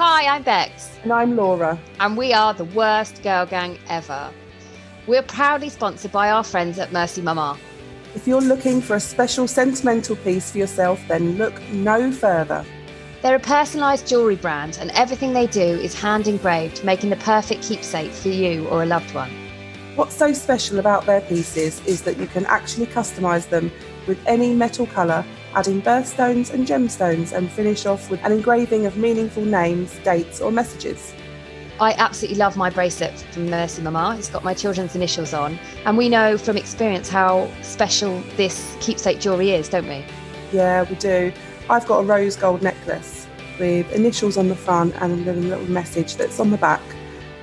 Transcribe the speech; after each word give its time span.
Hi, 0.00 0.26
I'm 0.26 0.44
Bex, 0.44 0.96
And 1.02 1.12
I'm 1.12 1.34
Laura. 1.34 1.76
and 1.98 2.16
we 2.16 2.32
are 2.32 2.54
the 2.54 2.66
worst 2.66 3.20
girl 3.24 3.44
gang 3.46 3.76
ever. 3.88 4.30
We're 5.08 5.24
proudly 5.24 5.70
sponsored 5.70 6.12
by 6.12 6.30
our 6.30 6.44
friends 6.44 6.78
at 6.78 6.92
Merci 6.92 7.20
Maman. 7.20 7.58
If 8.14 8.24
you're 8.28 8.40
looking 8.40 8.80
for 8.80 8.94
a 8.94 9.00
special 9.00 9.48
sentimental 9.48 10.14
piece 10.14 10.52
for 10.52 10.58
yourself, 10.58 11.00
then 11.08 11.36
look 11.36 11.60
no 11.70 12.12
further. 12.12 12.64
They're 13.22 13.34
a 13.34 13.40
personalised 13.40 14.08
jewellery 14.08 14.36
brand, 14.36 14.78
and 14.80 14.92
everything 14.92 15.32
they 15.32 15.48
do 15.48 15.60
is 15.60 16.00
hand 16.00 16.28
engraved, 16.28 16.84
making 16.84 17.10
the 17.10 17.16
perfect 17.16 17.64
keepsake 17.64 18.12
for 18.12 18.28
you 18.28 18.68
or 18.68 18.84
a 18.84 18.86
loved 18.86 19.12
one. 19.16 19.32
What's 19.96 20.14
so 20.14 20.32
special 20.32 20.78
about 20.78 21.06
their 21.06 21.22
pieces 21.22 21.84
is 21.86 22.02
that 22.02 22.18
you 22.18 22.28
can 22.28 22.46
actually 22.46 22.86
customise 22.86 23.48
them 23.48 23.72
with 24.06 24.20
any 24.28 24.54
metal 24.54 24.86
colour, 24.86 25.24
adding 25.54 25.82
birthstones 25.82 26.52
and 26.52 26.66
gemstones, 26.66 27.32
and 27.32 27.50
finish 27.50 27.86
off 27.86 28.10
with 28.10 28.22
an 28.24 28.32
engraving 28.32 28.86
of 28.86 28.96
meaningful 28.96 29.44
names, 29.44 29.98
dates, 30.04 30.40
or 30.40 30.50
messages. 30.50 31.14
I 31.80 31.92
absolutely 31.92 32.38
love 32.38 32.56
my 32.56 32.70
bracelet 32.70 33.18
from 33.30 33.48
Merci 33.48 33.82
Maman. 33.82 34.18
It's 34.18 34.28
got 34.28 34.42
my 34.42 34.52
children's 34.52 34.96
initials 34.96 35.32
on, 35.32 35.58
and 35.84 35.96
we 35.96 36.08
know 36.08 36.36
from 36.36 36.56
experience 36.56 37.08
how 37.08 37.48
special 37.62 38.20
this 38.36 38.76
keepsake 38.80 39.20
jewellery 39.20 39.50
is, 39.52 39.68
don't 39.68 39.86
we? 39.86 40.04
Yeah, 40.52 40.82
we 40.88 40.96
do. 40.96 41.32
I've 41.70 41.86
got 41.86 42.00
a 42.00 42.02
rose 42.04 42.34
gold 42.34 42.62
necklace 42.62 43.26
with 43.60 43.90
initials 43.92 44.36
on 44.36 44.48
the 44.48 44.56
front 44.56 44.94
and 44.96 45.28
a 45.28 45.32
little 45.32 45.70
message 45.70 46.16
that's 46.16 46.40
on 46.40 46.50
the 46.50 46.56
back 46.56 46.82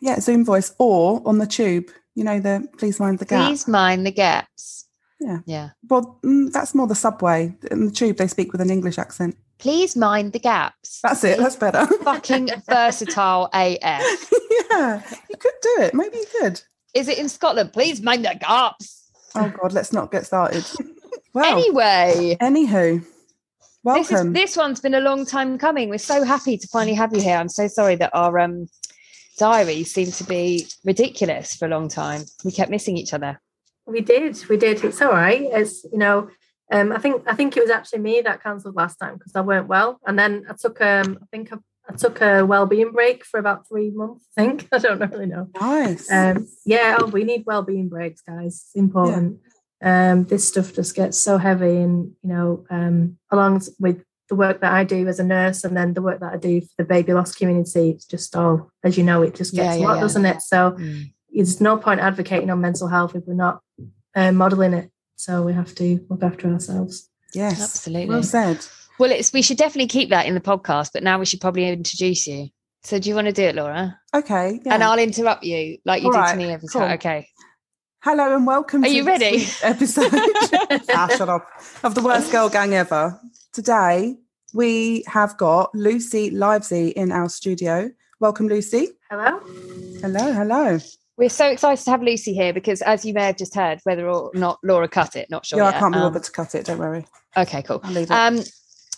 Yeah, 0.01 0.19
Zoom 0.19 0.45
voice 0.45 0.73
or 0.79 1.21
on 1.25 1.39
the 1.39 1.47
tube. 1.47 1.89
You 2.15 2.23
know, 2.23 2.39
the 2.39 2.67
please 2.77 2.99
mind 2.99 3.19
the 3.19 3.25
gaps. 3.25 3.47
Please 3.47 3.67
mind 3.67 4.05
the 4.05 4.11
gaps. 4.11 4.85
Yeah. 5.19 5.39
Yeah. 5.45 5.69
Well, 5.89 6.19
mm, 6.23 6.51
that's 6.51 6.73
more 6.73 6.87
the 6.87 6.95
subway. 6.95 7.55
In 7.69 7.85
the 7.85 7.91
tube, 7.91 8.17
they 8.17 8.27
speak 8.27 8.51
with 8.53 8.61
an 8.61 8.69
English 8.69 8.97
accent. 8.97 9.35
Please 9.57 9.97
mind 9.97 10.31
the 10.31 10.39
gaps. 10.39 11.01
That's 11.03 11.23
it. 11.25 11.37
That's 11.37 11.57
better. 11.57 11.85
Fucking 12.03 12.49
versatile 12.69 13.49
AF. 13.53 13.81
yeah, 14.71 15.01
you 15.29 15.35
could 15.37 15.53
do 15.61 15.75
it. 15.79 15.93
Maybe 15.93 16.17
you 16.17 16.25
could. 16.39 16.61
Is 16.93 17.09
it 17.09 17.17
in 17.19 17.27
Scotland? 17.27 17.73
Please 17.73 18.01
mind 18.01 18.23
the 18.23 18.35
gaps. 18.39 19.09
Oh 19.35 19.49
God, 19.61 19.73
let's 19.73 19.91
not 19.93 20.11
get 20.11 20.25
started. 20.25 20.65
Well, 21.31 21.45
Anyway. 21.45 22.37
anywho, 22.41 23.05
This, 23.95 24.11
is, 24.11 24.33
this 24.33 24.57
one's 24.57 24.79
been 24.79 24.93
a 24.93 24.99
long 24.99 25.25
time 25.25 25.57
coming. 25.57 25.89
We're 25.89 25.97
so 25.97 26.23
happy 26.23 26.57
to 26.57 26.67
finally 26.67 26.95
have 26.95 27.13
you 27.13 27.21
here. 27.21 27.37
I'm 27.37 27.49
so 27.49 27.67
sorry 27.67 27.95
that 27.95 28.11
our 28.13 28.39
um, 28.39 28.67
diaries 29.37 29.93
seem 29.93 30.11
to 30.11 30.23
be 30.23 30.67
ridiculous 30.83 31.55
for 31.55 31.65
a 31.65 31.69
long 31.69 31.87
time. 31.87 32.23
We 32.43 32.51
kept 32.51 32.69
missing 32.69 32.97
each 32.97 33.13
other. 33.13 33.39
We 33.87 34.01
did, 34.01 34.37
we 34.49 34.57
did. 34.57 34.83
It's 34.83 35.01
all 35.01 35.11
right. 35.11 35.41
It's 35.41 35.83
you 35.91 35.97
know, 35.97 36.29
um, 36.71 36.91
I 36.91 36.99
think 36.99 37.23
I 37.25 37.33
think 37.33 37.57
it 37.57 37.61
was 37.61 37.71
actually 37.71 37.99
me 37.99 38.21
that 38.21 38.43
cancelled 38.43 38.75
last 38.75 38.97
time 38.97 39.15
because 39.17 39.35
I 39.35 39.41
weren't 39.41 39.67
well, 39.67 39.99
and 40.05 40.19
then 40.19 40.45
I 40.47 40.53
took 40.53 40.79
um, 40.81 41.17
I 41.21 41.25
think 41.31 41.51
I, 41.51 41.57
I 41.89 41.95
took 41.95 42.21
a 42.21 42.45
well-being 42.45 42.91
break 42.91 43.25
for 43.25 43.39
about 43.39 43.67
three 43.67 43.89
months. 43.89 44.25
I 44.37 44.45
think 44.45 44.67
I 44.71 44.77
don't 44.77 44.99
really 44.99 45.25
know. 45.25 45.47
nice. 45.59 46.11
Um, 46.11 46.47
yeah, 46.65 46.97
oh, 46.99 47.07
we 47.07 47.23
need 47.23 47.45
well-being 47.47 47.89
breaks, 47.89 48.21
guys. 48.21 48.65
It's 48.67 48.75
important. 48.75 49.39
Um, 49.81 50.25
this 50.25 50.47
stuff 50.47 50.73
just 50.73 50.95
gets 50.95 51.17
so 51.17 51.37
heavy, 51.37 51.77
and 51.77 52.11
you 52.21 52.29
know, 52.29 52.65
um, 52.69 53.17
along 53.31 53.61
with 53.79 54.03
the 54.27 54.35
work 54.35 54.61
that 54.61 54.71
I 54.73 54.83
do 54.83 55.07
as 55.07 55.19
a 55.19 55.23
nurse, 55.23 55.63
and 55.63 55.75
then 55.75 55.93
the 55.93 56.01
work 56.01 56.19
that 56.19 56.33
I 56.33 56.37
do 56.37 56.61
for 56.61 56.67
the 56.77 56.83
baby 56.83 57.13
loss 57.13 57.33
community, 57.33 57.91
it's 57.91 58.05
just 58.05 58.35
all, 58.35 58.71
as 58.83 58.97
you 58.97 59.03
know, 59.03 59.21
it 59.23 59.35
just 59.35 59.53
Yeah, 59.53 59.63
gets 59.63 59.77
a 59.77 59.79
lot, 59.79 59.95
yeah. 59.95 60.01
doesn't 60.01 60.25
it? 60.25 60.41
So 60.41 60.77
there's 61.33 61.61
no 61.61 61.77
point 61.77 61.99
advocating 62.01 62.49
on 62.49 62.61
mental 62.61 62.87
health 62.87 63.15
if 63.15 63.23
we're 63.25 63.33
not 63.33 63.61
uh, 64.15 64.31
modeling 64.31 64.73
it. 64.73 64.91
So 65.15 65.41
we 65.43 65.53
have 65.53 65.73
to 65.75 66.05
look 66.09 66.21
after 66.23 66.47
ourselves. 66.51 67.09
yes. 67.33 67.61
Absolutely. 67.61 68.07
Well 68.07 68.23
said. 68.23 68.65
Well, 68.99 69.11
it's 69.11 69.31
we 69.33 69.41
should 69.41 69.57
definitely 69.57 69.87
keep 69.87 70.09
that 70.09 70.25
in 70.25 70.33
the 70.35 70.41
podcast, 70.41 70.91
but 70.93 71.03
now 71.03 71.17
we 71.19 71.25
should 71.25 71.41
probably 71.41 71.67
introduce 71.69 72.27
you. 72.27 72.49
So, 72.83 72.99
do 72.99 73.09
you 73.09 73.15
want 73.15 73.27
to 73.27 73.33
do 73.33 73.43
it, 73.43 73.55
Laura? 73.55 73.99
Okay. 74.15 74.59
Yeah. 74.63 74.73
And 74.73 74.83
I'll 74.83 74.99
interrupt 74.99 75.43
you 75.43 75.77
like 75.85 76.01
you 76.01 76.07
All 76.07 76.13
did 76.13 76.19
right, 76.19 76.31
to 76.31 76.37
me 76.37 76.51
every 76.51 76.67
cool. 76.69 76.81
time. 76.81 76.91
Okay. 76.93 77.27
Hello 78.01 78.33
and 78.35 78.47
welcome 78.47 78.83
Are 78.83 78.87
to 78.87 78.93
you 78.93 79.03
ready? 79.03 79.45
episode. 79.61 80.09
ah, 80.89 81.07
shut 81.17 81.27
up. 81.27 81.47
Of 81.83 81.95
the 81.95 82.01
worst 82.01 82.31
girl 82.31 82.47
gang 82.49 82.73
ever. 82.73 83.19
Today 83.51 84.15
we 84.53 85.03
have 85.07 85.35
got 85.37 85.73
Lucy 85.75 86.29
Livesey 86.29 86.89
in 86.89 87.11
our 87.11 87.27
studio. 87.29 87.89
Welcome, 88.21 88.47
Lucy. 88.47 88.89
Hello. 89.09 89.39
Hello, 90.01 90.31
hello. 90.33 90.79
We're 91.17 91.27
so 91.29 91.49
excited 91.49 91.83
to 91.83 91.91
have 91.91 92.01
Lucy 92.01 92.33
here 92.33 92.53
because, 92.53 92.81
as 92.81 93.03
you 93.03 93.13
may 93.13 93.25
have 93.25 93.37
just 93.37 93.53
heard, 93.53 93.79
whether 93.83 94.07
or 94.09 94.31
not 94.33 94.59
Laura 94.63 94.87
cut 94.87 95.17
it, 95.17 95.29
not 95.29 95.45
sure. 95.45 95.59
yeah, 95.59 95.67
I 95.67 95.71
can't 95.73 95.93
be 95.93 95.99
Um, 95.99 96.05
bothered 96.05 96.23
to 96.23 96.31
cut 96.31 96.55
it. 96.55 96.65
Don't 96.65 96.79
worry. 96.79 97.05
Okay, 97.35 97.61
cool. 97.63 97.81
I'll 97.83 97.91
leave 97.91 98.09
it. 98.09 98.11
Um, 98.11 98.39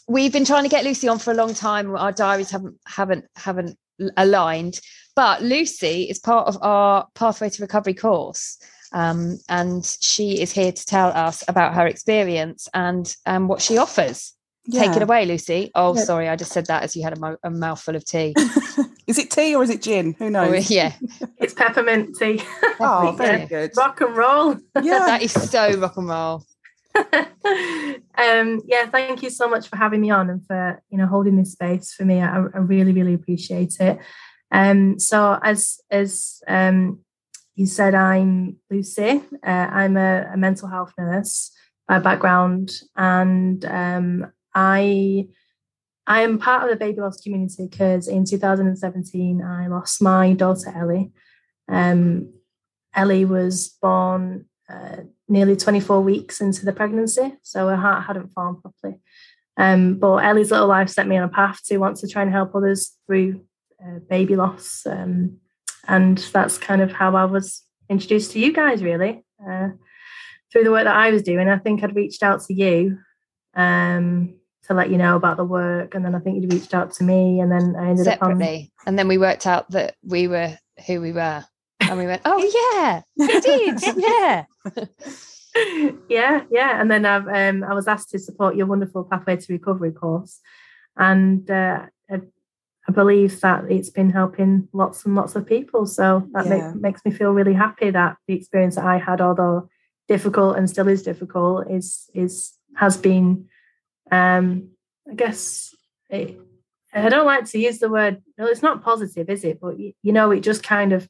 we've 0.07 0.31
been 0.31 0.45
trying 0.45 0.63
to 0.63 0.69
get 0.69 0.85
Lucy 0.85 1.07
on 1.07 1.17
for 1.17 1.31
a 1.31 1.35
long 1.35 1.55
time. 1.55 1.95
Our 1.95 2.11
diaries 2.11 2.51
haven't 2.51 2.77
haven't 2.85 3.25
haven't 3.35 3.77
aligned, 4.17 4.79
but 5.15 5.41
Lucy 5.41 6.03
is 6.03 6.19
part 6.19 6.47
of 6.47 6.57
our 6.61 7.07
Pathway 7.15 7.49
to 7.49 7.61
Recovery 7.63 7.95
course, 7.95 8.57
um, 8.91 9.37
and 9.49 9.85
she 10.01 10.41
is 10.41 10.51
here 10.51 10.71
to 10.71 10.85
tell 10.85 11.09
us 11.09 11.43
about 11.47 11.73
her 11.75 11.87
experience 11.87 12.67
and 12.73 13.15
and 13.25 13.47
what 13.49 13.61
she 13.61 13.77
offers. 13.77 14.33
Take 14.71 14.95
it 14.95 15.01
away, 15.01 15.25
Lucy. 15.25 15.71
Oh, 15.73 15.95
Yeah. 15.95 16.03
sorry, 16.03 16.29
I 16.29 16.35
just 16.35 16.51
said 16.51 16.67
that 16.67 16.83
as 16.83 16.95
you 16.95 17.03
had 17.03 17.17
a, 17.17 17.19
mo- 17.19 17.37
a 17.43 17.49
mouthful 17.49 17.95
of 17.95 18.05
tea. 18.05 18.35
is 19.07 19.17
it 19.17 19.31
tea 19.31 19.55
or 19.55 19.63
is 19.63 19.69
it 19.71 19.81
gin? 19.81 20.13
Who 20.19 20.25
Oh, 20.25 20.29
knows? 20.29 20.69
yeah, 20.69 20.93
It's 21.37 21.53
peppermint 21.53 22.15
tea. 22.17 22.41
Oh, 22.79 23.11
very 23.17 23.39
Yeah. 23.39 23.45
good. 23.47 23.71
Rock 23.75 23.99
and 24.01 24.15
roll. 24.15 24.57
Yeah. 24.81 24.99
that 24.99 25.23
is 25.23 25.31
so 25.31 25.73
rock 25.79 25.97
and 25.97 26.07
roll. 26.07 26.45
um, 26.95 28.61
yeah, 28.65 28.85
thank 28.91 29.23
you 29.23 29.29
so 29.29 29.47
much 29.49 29.67
for 29.67 29.77
having 29.77 30.01
me 30.01 30.11
on 30.11 30.29
and 30.29 30.45
for 30.45 30.81
you 30.89 30.97
know 30.97 31.07
holding 31.07 31.37
this 31.37 31.53
space 31.53 31.93
for 31.93 32.05
me. 32.05 32.21
I, 32.21 32.35
I 32.35 32.57
really, 32.59 32.93
really 32.93 33.13
appreciate 33.13 33.79
it. 33.79 33.97
Um, 34.51 34.99
so 34.99 35.39
as 35.41 35.79
as 35.89 36.41
um, 36.47 36.99
you 37.61 37.67
said, 37.67 37.93
I'm 37.93 38.57
Lucy. 38.71 39.21
Uh, 39.45 39.67
I'm 39.71 39.95
a, 39.95 40.31
a 40.33 40.37
mental 40.37 40.67
health 40.67 40.93
nurse 40.97 41.51
by 41.87 41.99
background, 41.99 42.71
and 42.95 43.63
um, 43.65 44.31
I 44.55 45.27
I 46.07 46.23
am 46.23 46.39
part 46.39 46.63
of 46.63 46.71
the 46.71 46.83
baby 46.83 47.01
loss 47.01 47.21
community 47.21 47.67
because 47.69 48.07
in 48.07 48.25
2017 48.25 49.43
I 49.43 49.67
lost 49.67 50.01
my 50.01 50.33
daughter 50.33 50.73
Ellie. 50.75 51.11
Um, 51.69 52.33
Ellie 52.95 53.25
was 53.25 53.77
born 53.79 54.45
uh, 54.67 55.03
nearly 55.29 55.55
24 55.55 56.01
weeks 56.01 56.41
into 56.41 56.65
the 56.65 56.73
pregnancy, 56.73 57.37
so 57.43 57.67
her 57.67 57.75
heart 57.75 58.05
hadn't 58.05 58.33
formed 58.33 58.63
properly. 58.63 58.99
Um, 59.55 59.99
but 59.99 60.25
Ellie's 60.25 60.49
little 60.49 60.67
life 60.67 60.89
set 60.89 61.07
me 61.07 61.17
on 61.17 61.29
a 61.29 61.29
path 61.29 61.59
to 61.65 61.77
want 61.77 61.97
to 61.97 62.07
try 62.07 62.23
and 62.23 62.31
help 62.31 62.55
others 62.55 62.97
through 63.05 63.41
uh, 63.79 63.99
baby 64.09 64.35
loss, 64.35 64.81
um, 64.87 65.37
and 65.87 66.17
that's 66.17 66.57
kind 66.57 66.81
of 66.81 66.91
how 66.91 67.15
I 67.15 67.25
was 67.25 67.63
introduced 67.89 68.31
to 68.31 68.39
you 68.39 68.53
guys, 68.53 68.83
really, 68.83 69.23
uh, 69.47 69.69
through 70.51 70.63
the 70.63 70.71
work 70.71 70.85
that 70.85 70.95
I 70.95 71.11
was 71.11 71.21
doing. 71.21 71.47
I 71.47 71.57
think 71.57 71.83
I'd 71.83 71.95
reached 71.95 72.23
out 72.23 72.41
to 72.43 72.53
you 72.53 72.97
um, 73.55 74.35
to 74.67 74.73
let 74.73 74.89
you 74.89 74.97
know 74.97 75.15
about 75.15 75.37
the 75.37 75.43
work, 75.43 75.95
and 75.95 76.05
then 76.05 76.15
I 76.15 76.19
think 76.19 76.41
you'd 76.41 76.53
reached 76.53 76.73
out 76.73 76.93
to 76.93 77.03
me, 77.03 77.39
and 77.39 77.51
then 77.51 77.75
I 77.77 77.89
ended 77.89 78.07
up 78.07 78.21
on 78.21 78.31
separately, 78.31 78.71
and 78.85 78.97
then 78.97 79.07
we 79.07 79.17
worked 79.17 79.47
out 79.47 79.69
that 79.71 79.95
we 80.03 80.27
were 80.27 80.57
who 80.87 81.01
we 81.01 81.11
were, 81.11 81.43
and 81.79 81.97
we 81.97 82.05
went, 82.05 82.21
"Oh 82.25 82.37
yeah, 82.73 83.01
we 83.17 83.39
did, 83.41 83.79
yeah." 83.97 84.45
yeah, 86.09 86.43
yeah. 86.49 86.79
And 86.81 86.89
then 86.89 87.05
I've 87.05 87.27
um, 87.27 87.63
I 87.63 87.73
was 87.73 87.87
asked 87.87 88.11
to 88.11 88.19
support 88.19 88.55
your 88.55 88.67
wonderful 88.67 89.03
Pathway 89.03 89.37
to 89.37 89.53
Recovery 89.53 89.91
course, 89.91 90.39
and 90.95 91.49
uh, 91.49 91.85
I, 92.09 92.21
I 92.91 92.93
believe 92.93 93.39
that 93.39 93.71
it's 93.71 93.89
been 93.89 94.09
helping 94.09 94.67
lots 94.73 95.05
and 95.05 95.15
lots 95.15 95.37
of 95.37 95.45
people. 95.45 95.85
So 95.85 96.27
that 96.33 96.45
Yeah. 96.45 96.71
make, 96.73 96.81
makes 96.81 97.05
me 97.05 97.11
feel 97.11 97.31
really 97.31 97.53
happy 97.53 97.89
that 97.89 98.17
the 98.27 98.33
experience 98.33 98.75
that 98.75 98.83
I 98.85 98.97
had, 98.97 99.21
although 99.21 99.69
difficult 100.09 100.57
and 100.57 100.69
still 100.69 100.89
is 100.89 101.01
difficult, 101.01 101.71
is 101.71 102.09
is 102.13 102.53
has 102.75 102.97
been, 102.97 103.47
um, 104.11 104.71
I 105.09 105.13
guess. 105.15 105.73
It, 106.09 106.37
I 106.93 107.07
don't 107.07 107.25
like 107.25 107.45
to 107.45 107.57
use 107.57 107.79
the 107.79 107.89
word. 107.89 108.21
No, 108.37 108.45
it's 108.47 108.61
not 108.61 108.83
positive, 108.83 109.29
is 109.29 109.45
it? 109.45 109.61
But 109.61 109.79
you, 109.79 109.93
you 110.03 110.11
know, 110.11 110.31
it 110.31 110.41
just 110.41 110.61
kind 110.61 110.91
of 110.91 111.07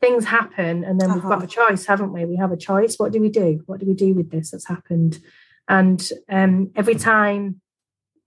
things 0.00 0.24
happen 0.24 0.84
and 0.84 1.00
then 1.00 1.10
uh-huh. 1.10 1.14
we've 1.14 1.22
got 1.24 1.42
uh-huh. 1.42 1.44
a 1.44 1.68
choice 1.68 1.84
haven't 1.84 2.10
we 2.14 2.24
we 2.24 2.36
have 2.36 2.52
a 2.52 2.56
choice 2.56 2.96
what 2.96 3.12
do 3.12 3.20
we 3.20 3.28
do 3.28 3.62
what 3.66 3.80
do 3.80 3.84
we 3.84 3.92
do 3.92 4.14
with 4.14 4.30
this 4.30 4.50
that's 4.50 4.66
happened 4.66 5.20
and 5.68 6.10
um, 6.30 6.70
every 6.74 6.94
time 6.94 7.60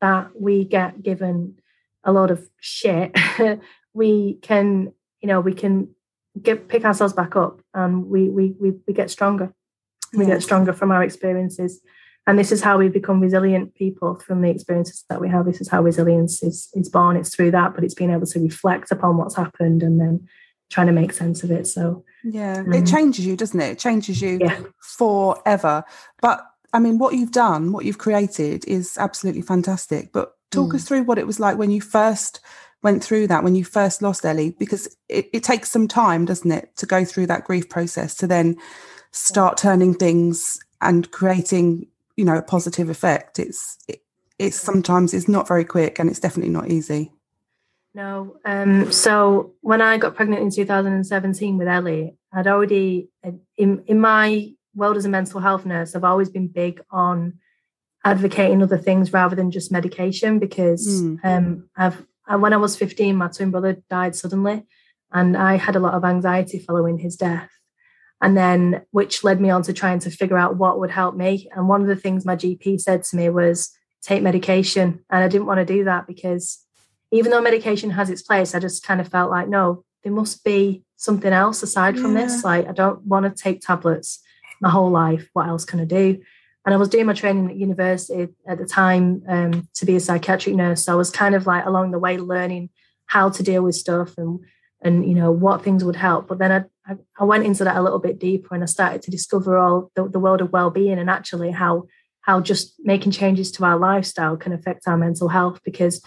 that 0.02 0.40
we 0.40 0.66
get 0.66 1.02
given 1.02 1.58
a 2.04 2.12
lot 2.12 2.32
of 2.32 2.48
shit 2.60 3.16
we 3.94 4.36
can 4.42 4.92
you 5.22 5.28
know 5.28 5.40
we 5.40 5.54
can 5.54 5.88
get 6.42 6.68
pick 6.68 6.84
ourselves 6.84 7.14
back 7.14 7.36
up 7.36 7.62
and 7.74 8.08
we 8.08 8.30
we 8.30 8.56
we, 8.60 8.74
we 8.88 8.94
get 8.94 9.10
stronger 9.10 9.54
we 10.14 10.26
get 10.26 10.44
stronger 10.44 10.74
from 10.74 10.92
our 10.92 11.04
experiences 11.04 11.82
and 12.26 12.40
this 12.40 12.52
is 12.52 12.62
how 12.62 12.78
we 12.78 12.88
become 12.88 13.20
resilient 13.20 13.76
people 13.76 14.20
from 14.20 14.42
the 14.42 14.50
experiences 14.50 15.04
that 15.10 15.22
we 15.22 15.30
have 15.30 15.46
this 15.46 15.62
is 15.62 15.70
how 15.70 15.82
resilience 15.82 16.42
is 16.44 16.70
is 16.74 16.90
born 16.90 17.16
it's 17.18 17.34
through 17.34 17.52
that 17.52 17.74
but 17.76 17.84
it's 17.84 17.94
being 17.94 18.12
able 18.12 18.26
to 18.26 18.40
reflect 18.40 18.92
upon 18.92 19.18
what's 19.18 19.36
happened 19.36 19.84
and 19.84 20.00
then 20.00 20.28
trying 20.74 20.88
to 20.88 20.94
make 20.94 21.14
sense 21.14 21.44
of 21.44 21.52
it. 21.52 21.68
So 21.68 22.04
yeah, 22.24 22.60
um, 22.60 22.74
it 22.74 22.88
changes 22.88 23.26
you, 23.26 23.38
doesn't 23.38 23.60
it? 23.60 23.72
It 23.72 23.80
changes 23.80 24.22
you 24.22 24.40
yeah. 24.42 24.60
forever. 24.82 25.84
But 26.22 26.46
I 26.74 26.80
mean, 26.80 26.98
what 26.98 27.14
you've 27.14 27.32
done, 27.32 27.72
what 27.72 27.86
you've 27.86 28.00
created, 28.00 28.66
is 28.68 28.98
absolutely 28.98 29.44
fantastic. 29.44 30.12
But 30.12 30.34
talk 30.54 30.72
mm. 30.72 30.76
us 30.76 30.84
through 30.84 31.04
what 31.04 31.18
it 31.18 31.28
was 31.28 31.40
like 31.40 31.58
when 31.58 31.72
you 31.72 31.82
first 31.82 32.40
went 32.82 33.04
through 33.04 33.28
that, 33.28 33.44
when 33.44 33.56
you 33.56 33.64
first 33.64 34.02
lost 34.02 34.26
Ellie, 34.26 34.52
because 34.60 34.96
it, 35.10 35.30
it 35.34 35.44
takes 35.44 35.72
some 35.72 35.88
time, 35.88 36.26
doesn't 36.26 36.52
it, 36.52 36.76
to 36.78 36.86
go 36.86 37.06
through 37.06 37.28
that 37.28 37.46
grief 37.46 37.70
process 37.70 38.14
to 38.16 38.28
then 38.28 38.58
start 39.12 39.58
turning 39.58 39.94
things 39.94 40.60
and 40.82 41.10
creating, 41.12 41.88
you 42.18 42.26
know, 42.26 42.38
a 42.38 42.42
positive 42.42 42.90
effect. 42.90 43.40
It's 43.40 43.78
it, 43.88 44.02
it's 44.40 44.60
sometimes 44.60 45.14
it's 45.14 45.28
not 45.28 45.48
very 45.48 45.64
quick 45.64 46.00
and 46.00 46.10
it's 46.10 46.20
definitely 46.20 46.52
not 46.52 46.70
easy. 46.70 47.12
No. 47.94 48.38
Um, 48.44 48.92
so 48.92 49.54
when 49.62 49.82
I 49.82 49.98
got 49.98 50.16
pregnant 50.16 50.42
in 50.42 50.50
2017 50.50 51.58
with 51.58 51.68
Ellie, 51.68 52.16
I'd 52.34 52.48
already 52.48 53.10
in 53.56 53.84
in 53.86 54.00
my 54.00 54.54
world 54.76 54.98
as 54.98 55.06
a 55.06 55.10
mental 55.10 55.40
health 55.40 55.66
nurse, 55.66 55.96
I've 55.96 56.04
always 56.04 56.30
been 56.30 56.48
big 56.48 56.82
on 56.90 57.40
advocating 58.04 58.62
other 58.62 58.78
things 58.78 59.14
rather 59.14 59.36
than 59.36 59.52
just 59.52 59.72
medication 59.72 60.40
because 60.40 61.02
mm. 61.02 61.20
um, 61.24 61.70
I've 61.76 62.06
when 62.28 62.54
I 62.54 62.58
was 62.58 62.78
15, 62.78 63.16
my 63.16 63.28
twin 63.28 63.52
brother 63.52 63.84
died 63.90 64.16
suddenly, 64.16 64.66
and 65.12 65.36
I 65.36 65.58
had 65.58 65.76
a 65.76 65.80
lot 65.80 65.94
of 65.94 66.06
anxiety 66.06 66.60
following 66.60 66.98
his 66.98 67.16
death. 67.16 67.50
And 68.22 68.38
then, 68.38 68.86
which 68.92 69.24
led 69.24 69.42
me 69.42 69.50
on 69.50 69.64
to 69.64 69.74
trying 69.74 70.00
to 70.00 70.10
figure 70.10 70.38
out 70.38 70.56
what 70.56 70.80
would 70.80 70.92
help 70.92 71.16
me. 71.16 71.50
And 71.54 71.68
one 71.68 71.82
of 71.82 71.88
the 71.88 71.96
things 71.98 72.26
my 72.26 72.38
GP 72.38 72.80
said 72.80 73.04
to 73.04 73.18
me 73.18 73.28
was 73.28 73.78
take 74.02 74.24
medication. 74.24 75.04
And 75.10 75.24
I 75.24 75.28
didn't 75.28 75.48
want 75.48 75.60
to 75.60 75.66
do 75.66 75.84
that 75.84 76.08
because 76.08 76.64
even 77.12 77.32
though 77.32 77.42
medication 77.42 77.90
has 77.92 78.10
its 78.10 78.22
place, 78.22 78.56
I 78.56 78.60
just 78.60 78.86
kind 78.86 79.02
of 79.02 79.10
felt 79.10 79.30
like, 79.30 79.50
no, 79.50 79.84
there 80.04 80.14
must 80.14 80.46
be 80.46 80.84
something 80.96 81.34
else 81.34 81.64
aside 81.64 82.00
from 82.00 82.16
yeah. 82.16 82.24
this. 82.24 82.46
Like, 82.46 82.68
I 82.68 82.72
don't 82.72 83.06
want 83.06 83.26
to 83.26 83.44
take 83.44 83.60
tablets 83.60 84.22
my 84.62 84.70
whole 84.70 84.90
life. 84.90 85.30
What 85.34 85.50
else 85.50 85.66
can 85.66 85.82
I 85.82 85.86
do? 85.86 86.22
And 86.66 86.74
I 86.74 86.78
was 86.78 86.90
doing 86.90 87.06
my 87.06 87.14
training 87.14 87.50
at 87.50 87.58
university 87.58 88.30
at 88.48 88.58
the 88.58 88.66
time 88.66 89.24
um, 89.28 89.68
to 89.76 89.86
be 89.86 89.96
a 89.96 90.00
psychiatric 90.00 90.56
nurse. 90.56 90.86
So 90.86 90.94
I 90.94 90.96
was 90.96 91.10
kind 91.10 91.36
of 91.36 91.46
like 91.46 91.66
along 91.66 91.92
the 91.92 92.00
way 92.00 92.18
learning 92.18 92.70
how 93.06 93.30
to 93.30 93.44
deal 93.44 93.64
with 93.64 93.76
stuff 93.76 94.18
and 94.18 94.40
and 94.82 95.08
you 95.08 95.16
know 95.16 95.32
what 95.32 95.64
things 95.64 95.84
would 95.84 95.96
help. 95.96 96.28
But 96.28 96.40
then 96.40 96.52
I 96.52 96.96
I 97.20 97.24
went 97.24 97.46
into 97.46 97.64
that 97.64 97.78
a 97.78 97.82
little 97.82 98.00
bit 98.00 98.20
deeper 98.20 98.56
and 98.56 98.64
I 98.64 98.68
started 98.68 99.02
to 99.04 99.12
discover 99.12 99.58
all 99.58 99.92
the, 99.96 100.08
the 100.08 100.20
world 100.20 100.42
of 100.42 100.52
well-being 100.52 101.00
and 101.00 101.10
actually 101.10 101.52
how 101.52 101.88
how 102.22 102.40
just 102.40 102.76
making 102.80 103.12
changes 103.12 103.52
to 103.52 103.66
our 103.66 103.78
lifestyle 103.78 104.38
can 104.38 104.54
affect 104.54 104.88
our 104.88 104.98
mental 104.98 105.28
health 105.28 105.60
because 105.66 106.02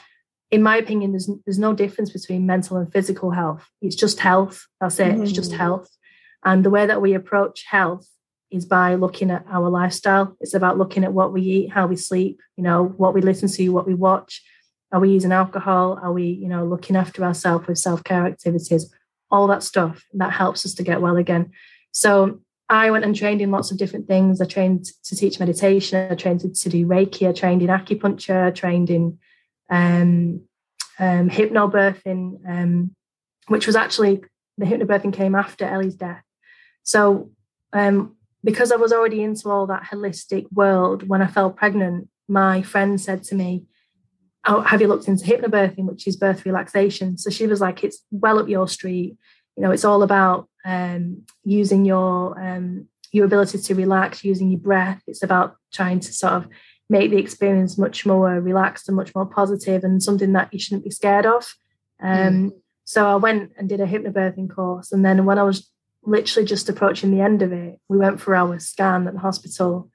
in 0.50 0.62
my 0.62 0.76
opinion, 0.76 1.12
there's 1.12 1.28
there's 1.44 1.58
no 1.58 1.74
difference 1.74 2.10
between 2.10 2.46
mental 2.46 2.76
and 2.76 2.92
physical 2.92 3.30
health. 3.30 3.68
It's 3.82 3.96
just 3.96 4.20
health. 4.20 4.66
That's 4.80 5.00
it. 5.00 5.14
Mm. 5.14 5.22
It's 5.22 5.32
just 5.32 5.52
mm. 5.52 5.56
health. 5.56 5.90
And 6.44 6.64
the 6.64 6.70
way 6.70 6.86
that 6.86 7.02
we 7.02 7.14
approach 7.14 7.64
health 7.68 8.08
is 8.50 8.64
by 8.64 8.94
looking 8.94 9.30
at 9.30 9.44
our 9.50 9.68
lifestyle. 9.68 10.36
It's 10.40 10.54
about 10.54 10.78
looking 10.78 11.04
at 11.04 11.12
what 11.12 11.32
we 11.32 11.42
eat, 11.42 11.72
how 11.72 11.86
we 11.86 11.96
sleep, 11.96 12.40
you 12.56 12.64
know, 12.64 12.84
what 12.84 13.14
we 13.14 13.20
listen 13.20 13.48
to, 13.48 13.68
what 13.70 13.86
we 13.86 13.94
watch. 13.94 14.42
Are 14.92 15.00
we 15.00 15.10
using 15.10 15.32
alcohol? 15.32 15.98
Are 16.02 16.12
we, 16.12 16.26
you 16.26 16.48
know, 16.48 16.64
looking 16.64 16.96
after 16.96 17.24
ourselves 17.24 17.66
with 17.66 17.78
self-care 17.78 18.26
activities? 18.26 18.92
All 19.30 19.46
that 19.48 19.62
stuff 19.62 20.04
that 20.14 20.32
helps 20.32 20.64
us 20.64 20.74
to 20.74 20.82
get 20.82 21.00
well 21.00 21.16
again. 21.16 21.50
So 21.90 22.40
I 22.68 22.90
went 22.90 23.04
and 23.04 23.14
trained 23.14 23.40
in 23.40 23.50
lots 23.50 23.70
of 23.70 23.78
different 23.78 24.06
things. 24.06 24.40
I 24.40 24.44
trained 24.44 24.86
to 25.04 25.16
teach 25.16 25.38
meditation. 25.38 26.10
I 26.10 26.14
trained 26.14 26.40
to, 26.40 26.52
to 26.52 26.68
do 26.68 26.86
Reiki. 26.86 27.28
I 27.28 27.32
trained 27.32 27.62
in 27.62 27.68
acupuncture. 27.68 28.46
I 28.46 28.50
trained 28.50 28.90
in 28.90 29.18
um, 29.70 30.42
um, 30.98 31.30
hypnobirthing, 31.30 32.40
um, 32.48 32.94
which 33.48 33.66
was 33.66 33.76
actually 33.76 34.22
the 34.58 34.66
hypnobirthing 34.66 35.12
came 35.12 35.34
after 35.34 35.64
Ellie's 35.64 35.94
death. 35.94 36.22
So 36.82 37.30
um, 37.72 38.15
because 38.46 38.70
I 38.70 38.76
was 38.76 38.92
already 38.92 39.24
into 39.24 39.50
all 39.50 39.66
that 39.66 39.82
holistic 39.82 40.46
world, 40.52 41.08
when 41.08 41.20
I 41.20 41.26
fell 41.26 41.50
pregnant, 41.50 42.08
my 42.28 42.62
friend 42.62 43.00
said 43.00 43.24
to 43.24 43.34
me, 43.34 43.64
oh, 44.46 44.60
have 44.60 44.80
you 44.80 44.86
looked 44.86 45.08
into 45.08 45.24
hypnobirthing, 45.24 45.84
which 45.84 46.06
is 46.06 46.14
birth 46.14 46.46
relaxation? 46.46 47.18
So 47.18 47.28
she 47.28 47.48
was 47.48 47.60
like, 47.60 47.82
it's 47.82 48.04
well 48.12 48.38
up 48.38 48.48
your 48.48 48.68
street. 48.68 49.16
You 49.56 49.64
know, 49.64 49.72
it's 49.72 49.84
all 49.84 50.04
about 50.04 50.48
um, 50.64 51.22
using 51.42 51.84
your 51.84 52.40
um, 52.40 52.86
your 53.10 53.24
ability 53.24 53.58
to 53.58 53.74
relax, 53.74 54.22
using 54.22 54.48
your 54.50 54.60
breath. 54.60 55.02
It's 55.08 55.24
about 55.24 55.56
trying 55.72 55.98
to 56.00 56.12
sort 56.12 56.34
of 56.34 56.46
make 56.88 57.10
the 57.10 57.18
experience 57.18 57.76
much 57.76 58.06
more 58.06 58.40
relaxed 58.40 58.86
and 58.88 58.96
much 58.96 59.12
more 59.12 59.26
positive 59.26 59.82
and 59.82 60.00
something 60.00 60.34
that 60.34 60.52
you 60.52 60.60
shouldn't 60.60 60.84
be 60.84 60.90
scared 60.90 61.26
of. 61.26 61.52
Um, 62.00 62.18
mm. 62.18 62.50
So 62.84 63.08
I 63.08 63.16
went 63.16 63.50
and 63.58 63.68
did 63.68 63.80
a 63.80 63.86
hypnobirthing 63.86 64.54
course. 64.54 64.92
And 64.92 65.04
then 65.04 65.24
when 65.24 65.40
I 65.40 65.42
was 65.42 65.68
literally 66.06 66.46
just 66.46 66.68
approaching 66.68 67.10
the 67.10 67.20
end 67.20 67.42
of 67.42 67.52
it, 67.52 67.78
we 67.88 67.98
went 67.98 68.20
for 68.20 68.34
our 68.34 68.58
scan 68.58 69.06
at 69.06 69.14
the 69.14 69.20
hospital. 69.20 69.90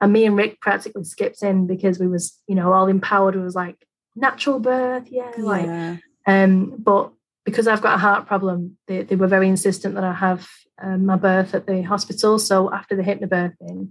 And 0.00 0.12
me 0.12 0.26
and 0.26 0.36
Rick 0.36 0.60
practically 0.60 1.04
skipped 1.04 1.42
in 1.42 1.66
because 1.66 1.98
we 1.98 2.06
was, 2.06 2.38
you 2.46 2.54
know, 2.54 2.72
all 2.72 2.86
empowered. 2.86 3.34
It 3.34 3.40
was 3.40 3.54
like 3.54 3.76
natural 4.14 4.60
birth, 4.60 5.08
yeah. 5.10 5.32
yeah. 5.36 5.44
Like, 5.44 6.00
um, 6.26 6.74
but 6.78 7.12
because 7.44 7.66
I've 7.66 7.82
got 7.82 7.94
a 7.94 7.98
heart 7.98 8.26
problem, 8.26 8.76
they, 8.86 9.02
they 9.02 9.16
were 9.16 9.26
very 9.26 9.48
insistent 9.48 9.94
that 9.94 10.04
I 10.04 10.12
have 10.12 10.48
um, 10.82 11.06
my 11.06 11.16
birth 11.16 11.54
at 11.54 11.66
the 11.66 11.82
hospital. 11.82 12.38
So 12.38 12.72
after 12.72 12.96
the 12.96 13.02
hypnobirthing, 13.02 13.88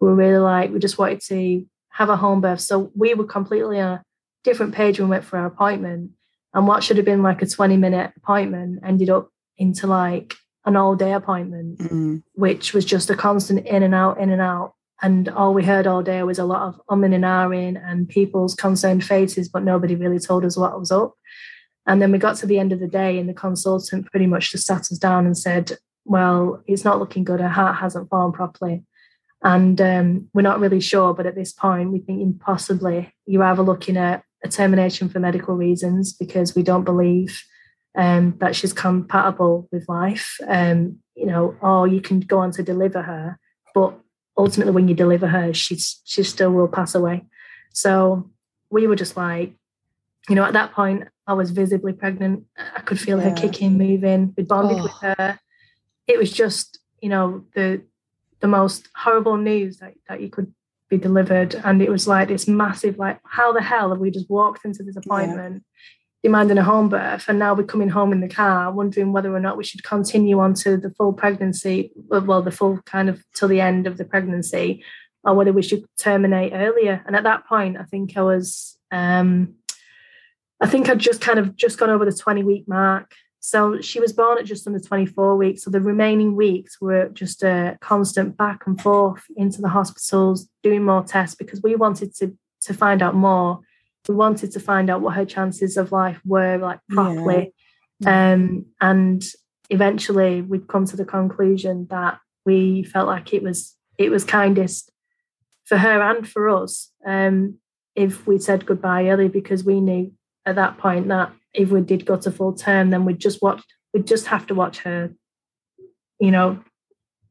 we 0.00 0.08
were 0.08 0.14
really 0.14 0.38
like, 0.38 0.70
we 0.70 0.78
just 0.78 0.98
wanted 0.98 1.20
to 1.28 1.66
have 1.90 2.08
a 2.08 2.16
home 2.16 2.40
birth. 2.40 2.60
So 2.60 2.90
we 2.96 3.14
were 3.14 3.24
completely 3.24 3.80
on 3.80 3.92
a 3.94 4.04
different 4.44 4.74
page 4.74 4.98
when 4.98 5.08
we 5.08 5.14
went 5.14 5.24
for 5.24 5.38
our 5.38 5.46
appointment. 5.46 6.12
And 6.54 6.66
what 6.66 6.82
should 6.82 6.96
have 6.96 7.06
been 7.06 7.22
like 7.22 7.42
a 7.42 7.46
20 7.46 7.76
minute 7.76 8.12
appointment 8.16 8.80
ended 8.84 9.10
up 9.10 9.28
into 9.56 9.86
like 9.86 10.34
an 10.64 10.76
all 10.76 10.94
day 10.94 11.12
appointment, 11.12 11.78
mm-hmm. 11.78 12.16
which 12.34 12.72
was 12.72 12.84
just 12.84 13.10
a 13.10 13.16
constant 13.16 13.66
in 13.66 13.82
and 13.82 13.94
out, 13.94 14.18
in 14.20 14.30
and 14.30 14.40
out. 14.40 14.74
And 15.00 15.28
all 15.28 15.52
we 15.52 15.64
heard 15.64 15.86
all 15.86 16.02
day 16.02 16.22
was 16.22 16.38
a 16.38 16.44
lot 16.44 16.68
of 16.68 16.80
umming 16.88 17.14
and 17.14 17.24
ahhing 17.24 17.80
and 17.84 18.08
people's 18.08 18.54
concerned 18.54 19.04
faces, 19.04 19.48
but 19.48 19.64
nobody 19.64 19.96
really 19.96 20.20
told 20.20 20.44
us 20.44 20.56
what 20.56 20.78
was 20.78 20.92
up. 20.92 21.14
And 21.86 22.00
then 22.00 22.12
we 22.12 22.18
got 22.18 22.36
to 22.36 22.46
the 22.46 22.60
end 22.60 22.72
of 22.72 22.78
the 22.78 22.86
day, 22.86 23.18
and 23.18 23.28
the 23.28 23.34
consultant 23.34 24.06
pretty 24.06 24.26
much 24.26 24.52
just 24.52 24.66
sat 24.66 24.82
us 24.82 24.98
down 24.98 25.26
and 25.26 25.36
said, 25.36 25.72
Well, 26.04 26.62
it's 26.68 26.84
not 26.84 27.00
looking 27.00 27.24
good. 27.24 27.40
Her 27.40 27.48
heart 27.48 27.76
hasn't 27.76 28.08
formed 28.08 28.34
properly. 28.34 28.84
And 29.42 29.80
um, 29.80 30.28
we're 30.32 30.42
not 30.42 30.60
really 30.60 30.80
sure, 30.80 31.12
but 31.12 31.26
at 31.26 31.34
this 31.34 31.52
point, 31.52 31.90
we 31.90 31.98
think 31.98 32.40
possibly 32.40 33.12
you're 33.26 33.42
either 33.42 33.62
looking 33.62 33.96
at 33.96 34.22
a 34.44 34.48
termination 34.48 35.08
for 35.08 35.18
medical 35.18 35.56
reasons 35.56 36.12
because 36.12 36.54
we 36.54 36.62
don't 36.62 36.84
believe 36.84 37.42
um, 37.94 38.36
that 38.38 38.56
she's 38.56 38.72
compatible 38.72 39.68
with 39.70 39.88
life, 39.88 40.36
um, 40.46 40.98
you 41.14 41.26
know, 41.26 41.56
or 41.60 41.86
you 41.86 42.00
can 42.00 42.20
go 42.20 42.38
on 42.38 42.50
to 42.52 42.62
deliver 42.62 43.02
her, 43.02 43.38
but 43.74 43.98
ultimately, 44.36 44.72
when 44.72 44.88
you 44.88 44.94
deliver 44.94 45.26
her, 45.26 45.52
she's 45.52 46.00
she 46.04 46.22
still 46.22 46.50
will 46.52 46.68
pass 46.68 46.94
away. 46.94 47.24
So 47.72 48.30
we 48.70 48.86
were 48.86 48.96
just 48.96 49.16
like, 49.16 49.54
you 50.28 50.34
know, 50.34 50.44
at 50.44 50.54
that 50.54 50.72
point, 50.72 51.08
I 51.26 51.34
was 51.34 51.50
visibly 51.50 51.92
pregnant. 51.92 52.44
I 52.56 52.80
could 52.80 52.98
feel 52.98 53.18
yeah. 53.18 53.30
her 53.30 53.36
kicking, 53.36 53.76
moving. 53.76 54.32
We 54.36 54.44
bonded 54.44 54.78
oh. 54.80 54.82
with 54.84 54.92
her. 55.00 55.38
It 56.06 56.18
was 56.18 56.32
just, 56.32 56.78
you 57.00 57.08
know, 57.08 57.44
the 57.54 57.82
the 58.40 58.48
most 58.48 58.88
horrible 58.96 59.36
news 59.36 59.78
that, 59.78 59.94
that 60.08 60.20
you 60.20 60.28
could 60.28 60.52
be 60.88 60.98
delivered. 60.98 61.54
And 61.64 61.80
it 61.80 61.90
was 61.90 62.08
like 62.08 62.28
this 62.28 62.48
massive, 62.48 62.98
like, 62.98 63.20
how 63.24 63.52
the 63.52 63.62
hell 63.62 63.90
have 63.90 64.00
we 64.00 64.10
just 64.10 64.28
walked 64.28 64.64
into 64.64 64.82
this 64.82 64.96
appointment. 64.96 65.64
Demanding 66.22 66.58
a 66.58 66.64
home 66.64 66.88
birth? 66.88 67.24
And 67.28 67.38
now 67.38 67.54
we're 67.54 67.64
coming 67.64 67.88
home 67.88 68.12
in 68.12 68.20
the 68.20 68.28
car, 68.28 68.72
wondering 68.72 69.12
whether 69.12 69.34
or 69.34 69.40
not 69.40 69.56
we 69.56 69.64
should 69.64 69.82
continue 69.82 70.38
on 70.38 70.54
to 70.54 70.76
the 70.76 70.90
full 70.90 71.12
pregnancy, 71.12 71.92
well, 72.08 72.42
the 72.42 72.50
full 72.50 72.78
kind 72.84 73.08
of 73.08 73.24
till 73.34 73.48
the 73.48 73.60
end 73.60 73.86
of 73.86 73.98
the 73.98 74.04
pregnancy, 74.04 74.84
or 75.24 75.34
whether 75.34 75.52
we 75.52 75.62
should 75.62 75.84
terminate 75.98 76.52
earlier. 76.54 77.02
And 77.06 77.16
at 77.16 77.24
that 77.24 77.46
point, 77.46 77.76
I 77.78 77.84
think 77.84 78.16
I 78.16 78.22
was, 78.22 78.78
um, 78.90 79.54
I 80.60 80.66
think 80.66 80.88
I'd 80.88 80.98
just 80.98 81.20
kind 81.20 81.38
of 81.38 81.56
just 81.56 81.78
gone 81.78 81.90
over 81.90 82.04
the 82.04 82.12
20 82.12 82.42
week 82.44 82.68
mark. 82.68 83.14
So 83.44 83.80
she 83.80 83.98
was 83.98 84.12
born 84.12 84.38
at 84.38 84.44
just 84.44 84.68
under 84.68 84.78
24 84.78 85.36
weeks. 85.36 85.64
So 85.64 85.70
the 85.70 85.80
remaining 85.80 86.36
weeks 86.36 86.80
were 86.80 87.08
just 87.08 87.42
a 87.42 87.76
constant 87.80 88.36
back 88.36 88.68
and 88.68 88.80
forth 88.80 89.24
into 89.36 89.60
the 89.60 89.68
hospitals, 89.68 90.48
doing 90.62 90.84
more 90.84 91.02
tests 91.02 91.34
because 91.34 91.60
we 91.60 91.74
wanted 91.74 92.14
to 92.16 92.36
to 92.62 92.74
find 92.74 93.02
out 93.02 93.14
more. 93.14 93.60
We 94.08 94.14
wanted 94.14 94.52
to 94.52 94.60
find 94.60 94.90
out 94.90 95.00
what 95.00 95.14
her 95.14 95.24
chances 95.24 95.76
of 95.76 95.92
life 95.92 96.20
were 96.24 96.58
like 96.58 96.80
properly. 96.88 97.54
Yeah. 98.00 98.32
Um, 98.32 98.66
and 98.80 99.22
eventually 99.70 100.42
we'd 100.42 100.68
come 100.68 100.86
to 100.86 100.96
the 100.96 101.04
conclusion 101.04 101.86
that 101.90 102.18
we 102.44 102.82
felt 102.82 103.06
like 103.06 103.32
it 103.32 103.42
was 103.42 103.76
it 103.98 104.10
was 104.10 104.24
kindest 104.24 104.90
for 105.64 105.78
her 105.78 106.02
and 106.02 106.28
for 106.28 106.48
us 106.48 106.90
um, 107.06 107.58
if 107.94 108.26
we 108.26 108.38
said 108.38 108.66
goodbye 108.66 109.08
early 109.08 109.28
because 109.28 109.64
we 109.64 109.80
knew 109.80 110.12
at 110.44 110.56
that 110.56 110.78
point 110.78 111.08
that 111.08 111.32
if 111.54 111.70
we 111.70 111.80
did 111.80 112.06
go 112.06 112.16
to 112.16 112.30
full 112.30 112.54
term, 112.54 112.90
then 112.90 113.04
we'd 113.04 113.18
just 113.18 113.42
watch 113.42 113.62
we'd 113.92 114.06
just 114.06 114.26
have 114.26 114.46
to 114.46 114.54
watch 114.54 114.78
her, 114.78 115.12
you 116.18 116.30
know, 116.30 116.62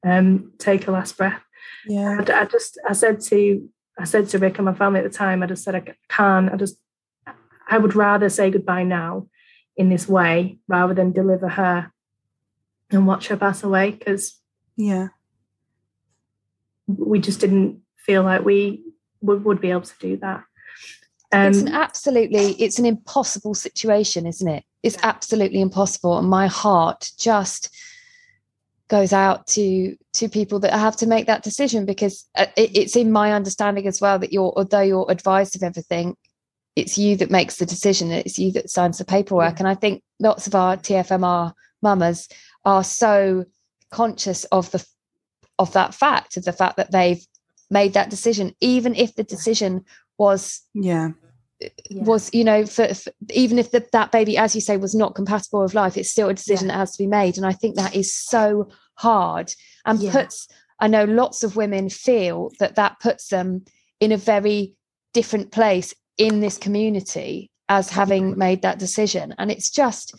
um, 0.05 0.53
take 0.59 0.87
a 0.87 0.91
last 0.91 1.17
breath. 1.17 1.41
Yeah. 1.87 2.23
I 2.33 2.45
just 2.45 2.79
I 2.87 2.93
said 2.93 3.21
to 3.21 3.67
I 3.99 4.05
said 4.05 4.29
to 4.29 4.39
Rick 4.39 4.57
and 4.57 4.65
my 4.65 4.73
family 4.73 4.99
at 4.99 5.03
the 5.03 5.17
time, 5.17 5.43
I 5.43 5.47
just 5.47 5.63
said 5.63 5.75
I 5.75 5.83
can't. 6.09 6.51
I 6.51 6.55
just 6.55 6.77
I 7.67 7.77
would 7.77 7.95
rather 7.95 8.29
say 8.29 8.51
goodbye 8.51 8.83
now 8.83 9.27
in 9.77 9.89
this 9.89 10.07
way 10.07 10.57
rather 10.67 10.93
than 10.93 11.11
deliver 11.11 11.47
her 11.47 11.91
and 12.89 13.07
watch 13.07 13.27
her 13.27 13.37
pass 13.37 13.63
away. 13.63 13.91
Because 13.91 14.39
yeah. 14.75 15.09
we 16.87 17.19
just 17.19 17.39
didn't 17.39 17.81
feel 17.97 18.23
like 18.23 18.43
we 18.43 18.83
would, 19.21 19.43
would 19.45 19.61
be 19.61 19.71
able 19.71 19.81
to 19.81 19.99
do 19.99 20.17
that. 20.17 20.43
Um, 21.33 21.47
it's 21.47 21.59
an 21.59 21.69
absolutely 21.69 22.61
it's 22.61 22.77
an 22.77 22.85
impossible 22.85 23.53
situation 23.53 24.27
isn't 24.27 24.47
it? 24.49 24.65
It's 24.83 24.97
absolutely 25.01 25.61
impossible 25.61 26.17
and 26.17 26.29
my 26.29 26.47
heart 26.47 27.09
just 27.17 27.73
goes 28.91 29.13
out 29.13 29.47
to 29.47 29.95
to 30.13 30.29
people 30.29 30.59
that 30.59 30.73
have 30.73 30.97
to 30.97 31.07
make 31.07 31.25
that 31.25 31.43
decision 31.43 31.85
because 31.85 32.27
uh, 32.35 32.45
it, 32.55 32.77
it's 32.77 32.95
in 32.95 33.11
my 33.11 33.31
understanding 33.33 33.87
as 33.87 34.01
well 34.01 34.19
that 34.19 34.33
you're 34.33 34.53
although 34.55 34.81
you're 34.81 35.09
advised 35.09 35.55
of 35.55 35.63
everything 35.63 36.15
it's 36.75 36.97
you 36.97 37.17
that 37.17 37.31
makes 37.31 37.57
the 37.57 37.65
decision. 37.65 38.11
It's 38.11 38.39
you 38.39 38.51
that 38.53 38.69
signs 38.69 38.97
the 38.97 39.05
paperwork. 39.05 39.59
And 39.59 39.67
i 39.67 39.75
think 39.75 40.03
lots 40.19 40.47
of 40.47 40.55
our 40.55 40.77
tfmr 40.77 41.53
mamas 41.81 42.29
are 42.65 42.83
so 42.83 43.45
conscious 43.89 44.43
of 44.45 44.69
the 44.71 44.85
of 45.59 45.73
that 45.73 45.93
fact 45.93 46.37
of 46.37 46.43
the 46.43 46.53
fact 46.53 46.77
that 46.77 46.91
they've 46.91 47.25
made 47.69 47.93
that 47.93 48.09
decision 48.09 48.53
even 48.61 48.95
if 48.95 49.15
the 49.15 49.23
decision 49.23 49.83
was 50.17 50.61
yeah 50.73 51.09
was 51.91 52.29
you 52.33 52.43
know 52.43 52.65
for, 52.65 52.93
for 52.93 53.11
even 53.29 53.59
if 53.59 53.71
the, 53.71 53.85
that 53.91 54.11
baby 54.11 54.37
as 54.37 54.55
you 54.55 54.61
say 54.61 54.77
was 54.77 54.95
not 54.95 55.15
compatible 55.15 55.61
with 55.61 55.73
life 55.73 55.97
it's 55.97 56.11
still 56.11 56.29
a 56.29 56.33
decision 56.33 56.67
yeah. 56.67 56.73
that 56.73 56.79
has 56.79 56.91
to 56.95 57.03
be 57.03 57.07
made 57.07 57.37
and 57.37 57.45
i 57.45 57.51
think 57.51 57.75
that 57.75 57.95
is 57.95 58.13
so 58.13 58.67
hard 58.95 59.53
and 59.85 59.99
yeah. 59.99 60.11
puts 60.11 60.47
i 60.79 60.87
know 60.87 61.03
lots 61.03 61.43
of 61.43 61.55
women 61.55 61.89
feel 61.89 62.51
that 62.59 62.75
that 62.75 62.99
puts 62.99 63.27
them 63.27 63.63
in 63.99 64.11
a 64.11 64.17
very 64.17 64.75
different 65.13 65.51
place 65.51 65.93
in 66.17 66.39
this 66.39 66.57
community 66.57 67.49
as 67.69 67.89
having 67.89 68.37
made 68.37 68.61
that 68.61 68.79
decision 68.79 69.33
and 69.37 69.51
it's 69.51 69.69
just 69.69 70.15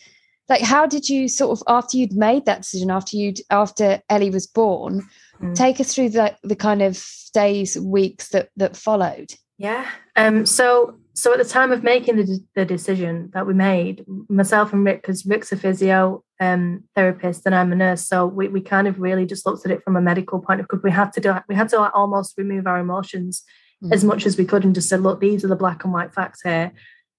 like 0.48 0.62
how 0.62 0.86
did 0.86 1.08
you 1.08 1.28
sort 1.28 1.58
of 1.58 1.62
after 1.68 1.96
you'd 1.96 2.14
made 2.14 2.44
that 2.46 2.62
decision 2.62 2.90
after 2.90 3.16
you'd 3.16 3.40
after 3.50 4.00
ellie 4.08 4.30
was 4.30 4.46
born 4.46 5.02
mm. 5.40 5.54
take 5.54 5.80
us 5.80 5.94
through 5.94 6.08
the 6.08 6.34
the 6.42 6.56
kind 6.56 6.82
of 6.82 7.04
days 7.34 7.76
weeks 7.78 8.28
that 8.28 8.48
that 8.56 8.76
followed 8.76 9.32
yeah 9.58 9.88
um 10.16 10.44
so 10.46 10.94
so 11.14 11.32
at 11.32 11.38
the 11.38 11.44
time 11.44 11.72
of 11.72 11.82
making 11.82 12.16
the, 12.16 12.40
the 12.54 12.64
decision 12.64 13.30
that 13.34 13.46
we 13.46 13.54
made, 13.54 14.04
myself 14.28 14.72
and 14.72 14.84
Rick, 14.84 15.02
because 15.02 15.26
Rick's 15.26 15.52
a 15.52 15.56
physio 15.56 16.24
um, 16.40 16.84
therapist 16.94 17.42
and 17.44 17.54
I'm 17.54 17.72
a 17.72 17.76
nurse, 17.76 18.06
so 18.06 18.26
we, 18.26 18.48
we 18.48 18.60
kind 18.60 18.88
of 18.88 18.98
really 18.98 19.26
just 19.26 19.44
looked 19.44 19.66
at 19.66 19.72
it 19.72 19.82
from 19.84 19.96
a 19.96 20.00
medical 20.00 20.40
point 20.40 20.60
of 20.60 20.66
view. 20.70 20.80
We 20.82 20.90
had 20.90 21.12
to 21.12 21.20
do 21.20 21.34
we 21.48 21.54
had 21.54 21.68
to 21.70 21.78
like 21.80 21.94
almost 21.94 22.38
remove 22.38 22.66
our 22.66 22.78
emotions 22.78 23.44
mm-hmm. 23.82 23.92
as 23.92 24.04
much 24.04 24.26
as 24.26 24.38
we 24.38 24.44
could 24.44 24.64
and 24.64 24.74
just 24.74 24.88
said, 24.88 25.02
look, 25.02 25.20
these 25.20 25.44
are 25.44 25.48
the 25.48 25.56
black 25.56 25.84
and 25.84 25.92
white 25.92 26.14
facts 26.14 26.40
here. 26.42 26.72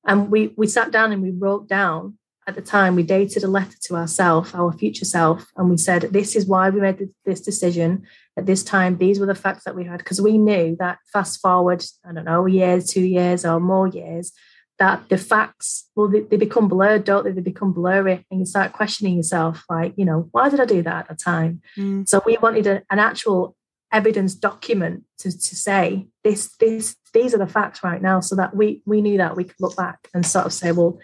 And 0.06 0.32
we 0.32 0.54
we 0.58 0.68
sat 0.68 0.92
down 0.92 1.12
and 1.12 1.22
we 1.22 1.32
wrote 1.32 1.68
down 1.68 2.18
at 2.48 2.56
the 2.56 2.62
time 2.62 2.96
we 2.96 3.04
dated 3.04 3.44
a 3.44 3.48
letter 3.48 3.78
to 3.84 3.96
ourself, 3.96 4.54
our 4.54 4.72
future 4.74 5.06
self, 5.06 5.48
and 5.56 5.70
we 5.70 5.78
said, 5.78 6.02
This 6.12 6.36
is 6.36 6.46
why 6.46 6.70
we 6.70 6.82
made 6.82 7.10
this 7.26 7.42
decision 7.42 8.04
at 8.38 8.46
this 8.46 8.64
time. 8.64 8.98
These 8.98 9.20
were 9.20 9.26
the 9.26 9.36
facts 9.36 9.64
that 9.64 9.76
we 9.76 9.86
had, 9.86 10.00
because 10.00 10.22
we 10.22 10.38
knew 10.38 10.76
that 10.80 11.00
fast 11.12 11.40
forward, 11.42 11.84
I 12.08 12.14
don't 12.14 12.26
know, 12.26 12.46
years, 12.46 12.88
two 12.88 13.04
years, 13.04 13.46
or 13.46 13.60
more 13.60 13.88
years, 13.88 14.34
that 14.80 15.08
the 15.10 15.18
facts, 15.18 15.90
well, 15.96 16.08
they, 16.08 16.22
they 16.22 16.38
become 16.38 16.68
blurred, 16.68 17.06
don't 17.06 17.24
they? 17.24 17.32
They 17.32 17.42
become 17.42 17.72
blurry, 17.72 18.26
and 18.30 18.40
you 18.40 18.46
start 18.46 18.74
questioning 18.74 19.18
yourself, 19.18 19.64
like, 19.70 19.94
you 19.96 20.06
know, 20.06 20.28
why 20.32 20.50
did 20.50 20.60
I 20.60 20.66
do 20.66 20.82
that 20.82 21.10
at 21.10 21.10
the 21.10 21.16
time? 21.16 21.62
Mm. 21.78 22.08
So 22.08 22.22
we 22.26 22.38
wanted 22.42 22.68
a, 22.68 22.84
an 22.90 23.00
actual 23.00 23.56
evidence 23.92 24.34
document 24.34 25.04
to, 25.20 25.32
to 25.32 25.56
say 25.56 26.08
this, 26.24 26.56
this, 26.60 26.96
these 27.14 27.34
are 27.34 27.38
the 27.38 27.48
facts 27.48 27.84
right 27.84 28.02
now, 28.02 28.20
so 28.20 28.36
that 28.36 28.56
we 28.56 28.82
we 28.86 29.02
knew 29.02 29.18
that 29.18 29.38
we 29.38 29.46
could 29.46 29.62
look 29.62 29.78
back 29.78 30.10
and 30.14 30.26
sort 30.26 30.46
of 30.46 30.54
say, 30.54 30.72
well, 30.72 31.00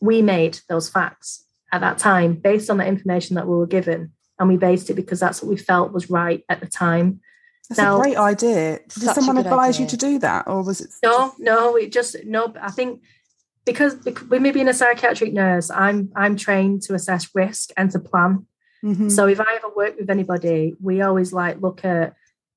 we 0.00 0.22
made 0.22 0.60
those 0.68 0.88
facts 0.88 1.44
at 1.72 1.80
that 1.80 1.98
time 1.98 2.34
based 2.34 2.70
on 2.70 2.76
the 2.76 2.86
information 2.86 3.34
that 3.36 3.46
we 3.46 3.56
were 3.56 3.66
given 3.66 4.12
and 4.38 4.48
we 4.48 4.56
based 4.56 4.90
it 4.90 4.94
because 4.94 5.20
that's 5.20 5.42
what 5.42 5.48
we 5.48 5.56
felt 5.56 5.92
was 5.92 6.10
right 6.10 6.44
at 6.48 6.60
the 6.60 6.66
time 6.66 7.20
that's 7.68 7.78
now, 7.78 7.98
a 7.98 8.02
great 8.02 8.16
idea 8.16 8.78
did 8.98 9.14
someone 9.14 9.38
advise 9.38 9.76
idea. 9.76 9.86
you 9.86 9.90
to 9.90 9.96
do 9.96 10.18
that 10.18 10.46
or 10.46 10.62
was 10.62 10.80
it 10.80 10.90
no 11.02 11.32
no 11.38 11.76
it 11.76 11.92
just 11.92 12.16
no 12.24 12.52
i 12.60 12.70
think 12.70 13.02
because, 13.64 13.94
because 13.94 14.28
with 14.28 14.42
me 14.42 14.50
being 14.50 14.68
a 14.68 14.74
psychiatric 14.74 15.32
nurse 15.32 15.70
i'm 15.70 16.10
i'm 16.14 16.36
trained 16.36 16.82
to 16.82 16.94
assess 16.94 17.28
risk 17.34 17.70
and 17.76 17.90
to 17.90 17.98
plan 17.98 18.46
mm-hmm. 18.84 19.08
so 19.08 19.26
if 19.26 19.40
i 19.40 19.54
ever 19.56 19.74
work 19.74 19.96
with 19.98 20.10
anybody 20.10 20.74
we 20.82 21.00
always 21.00 21.32
like 21.32 21.60
look 21.60 21.84
at 21.84 22.14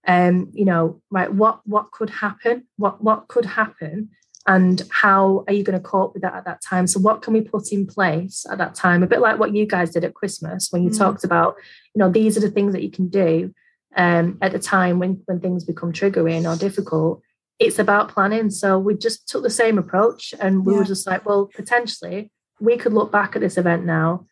um 0.08 0.50
you 0.54 0.66
know 0.66 1.02
right 1.10 1.34
what 1.34 1.62
what 1.66 1.92
could 1.92 2.10
happen 2.10 2.68
what 2.76 3.02
what 3.02 3.28
could 3.28 3.46
happen 3.46 4.10
and 4.48 4.82
how 4.90 5.44
are 5.48 5.54
you 5.54 5.64
going 5.64 5.78
to 5.78 5.84
cope 5.84 6.14
with 6.14 6.24
that 6.24 6.34
at 6.34 6.46
that 6.46 6.62
time? 6.62 6.88
So 6.88 7.00
what 7.00 7.22
can 7.22 7.34
we 7.34 7.42
put 7.42 7.72
in 7.72 7.86
place 7.86 8.46
at 8.50 8.58
that 8.58 8.74
time? 8.74 9.04
A 9.04 9.08
bit 9.08 9.20
like 9.20 9.38
what 9.38 9.54
you 9.54 9.66
guys 9.66 9.92
did 9.92 10.06
at 10.06 10.14
christmas 10.14 10.70
when 10.72 10.84
you 10.84 10.90
mm. 10.90 10.98
talked 10.98 11.24
about 11.24 11.56
you 11.94 12.00
know 12.00 12.10
these 12.10 12.38
are 12.38 12.42
the 12.42 12.52
things 12.52 12.74
that 12.74 12.84
you 12.84 12.92
can 12.92 13.10
do 13.10 13.54
um, 13.96 14.38
at 14.42 14.54
the 14.54 14.60
time 14.60 15.00
when 15.00 15.22
when 15.26 15.40
things 15.40 15.64
become 15.64 15.92
triggering 15.92 16.52
or 16.52 16.58
difficult. 16.58 17.22
It's 17.60 17.80
about 17.80 18.10
planning. 18.10 18.52
So 18.52 18.78
we 18.78 18.96
just 18.96 19.28
took 19.28 19.44
the 19.44 19.50
same 19.50 19.78
approach 19.78 20.34
and 20.40 20.66
we 20.66 20.74
yeah. 20.74 20.80
were 20.80 20.86
just 20.86 21.08
like 21.08 21.26
well 21.26 21.50
potentially 21.54 22.32
we 22.60 22.78
could 22.78 22.94
look 22.94 23.12
back 23.12 23.36
at 23.36 23.42
this 23.42 23.58
event 23.58 23.86
now 23.86 24.26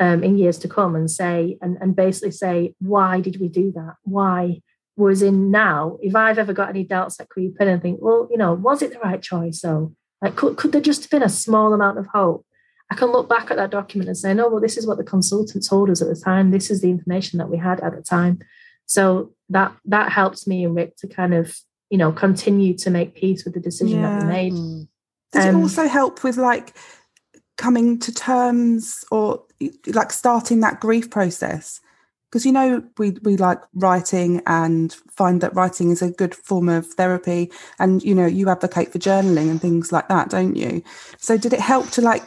um, 0.00 0.24
in 0.24 0.38
years 0.38 0.58
to 0.58 0.68
come 0.68 0.94
and 0.96 1.10
say 1.10 1.58
and, 1.60 1.76
and 1.80 1.94
basically 1.94 2.30
say 2.30 2.74
why 2.80 3.20
did 3.20 3.40
we 3.40 3.48
do 3.48 3.72
that? 3.72 3.94
Why 4.04 4.62
was 4.98 5.22
in 5.22 5.50
now, 5.50 5.96
if 6.02 6.14
I've 6.14 6.38
ever 6.38 6.52
got 6.52 6.68
any 6.68 6.84
doubts 6.84 7.16
that 7.16 7.28
creep 7.28 7.56
in 7.60 7.68
and 7.68 7.80
think, 7.80 8.00
well, 8.02 8.28
you 8.30 8.36
know, 8.36 8.52
was 8.52 8.82
it 8.82 8.92
the 8.92 8.98
right 8.98 9.22
choice? 9.22 9.60
So, 9.60 9.94
like, 10.20 10.34
could, 10.34 10.56
could 10.56 10.72
there 10.72 10.80
just 10.80 11.04
have 11.04 11.10
been 11.10 11.22
a 11.22 11.28
small 11.28 11.72
amount 11.72 11.98
of 11.98 12.06
hope? 12.08 12.44
I 12.90 12.94
can 12.96 13.12
look 13.12 13.28
back 13.28 13.50
at 13.50 13.56
that 13.58 13.70
document 13.70 14.08
and 14.08 14.18
say, 14.18 14.34
no, 14.34 14.48
well, 14.48 14.60
this 14.60 14.76
is 14.76 14.86
what 14.86 14.98
the 14.98 15.04
consultant 15.04 15.64
told 15.66 15.88
us 15.90 16.02
at 16.02 16.08
the 16.08 16.16
time. 16.16 16.50
This 16.50 16.70
is 16.70 16.80
the 16.80 16.90
information 16.90 17.38
that 17.38 17.48
we 17.48 17.58
had 17.58 17.80
at 17.80 17.94
the 17.94 18.02
time. 18.02 18.40
So 18.86 19.32
that 19.50 19.74
that 19.84 20.10
helps 20.10 20.46
me 20.46 20.64
and 20.64 20.74
Rick 20.74 20.96
to 20.96 21.06
kind 21.06 21.34
of, 21.34 21.56
you 21.90 21.98
know, 21.98 22.10
continue 22.10 22.76
to 22.78 22.90
make 22.90 23.14
peace 23.14 23.44
with 23.44 23.54
the 23.54 23.60
decision 23.60 24.00
yeah. 24.00 24.18
that 24.18 24.26
we 24.26 24.32
made. 24.32 24.52
Mm. 24.54 24.88
Does 25.32 25.44
um, 25.46 25.56
it 25.56 25.62
also 25.62 25.86
help 25.86 26.24
with 26.24 26.38
like 26.38 26.74
coming 27.56 27.98
to 28.00 28.12
terms 28.12 29.04
or 29.10 29.44
like 29.86 30.10
starting 30.10 30.60
that 30.60 30.80
grief 30.80 31.10
process? 31.10 31.80
Because 32.30 32.44
you 32.44 32.52
know 32.52 32.82
we 32.98 33.10
we 33.22 33.36
like 33.36 33.60
writing 33.74 34.42
and 34.46 34.92
find 35.10 35.40
that 35.40 35.54
writing 35.54 35.90
is 35.90 36.02
a 36.02 36.10
good 36.10 36.34
form 36.34 36.68
of 36.68 36.86
therapy 36.86 37.50
and 37.78 38.02
you 38.02 38.14
know 38.14 38.26
you 38.26 38.48
advocate 38.48 38.92
for 38.92 38.98
journaling 38.98 39.50
and 39.50 39.60
things 39.60 39.92
like 39.92 40.08
that 40.08 40.30
don't 40.30 40.56
you? 40.56 40.82
So 41.18 41.36
did 41.36 41.52
it 41.52 41.60
help 41.60 41.88
to 41.90 42.02
like 42.02 42.24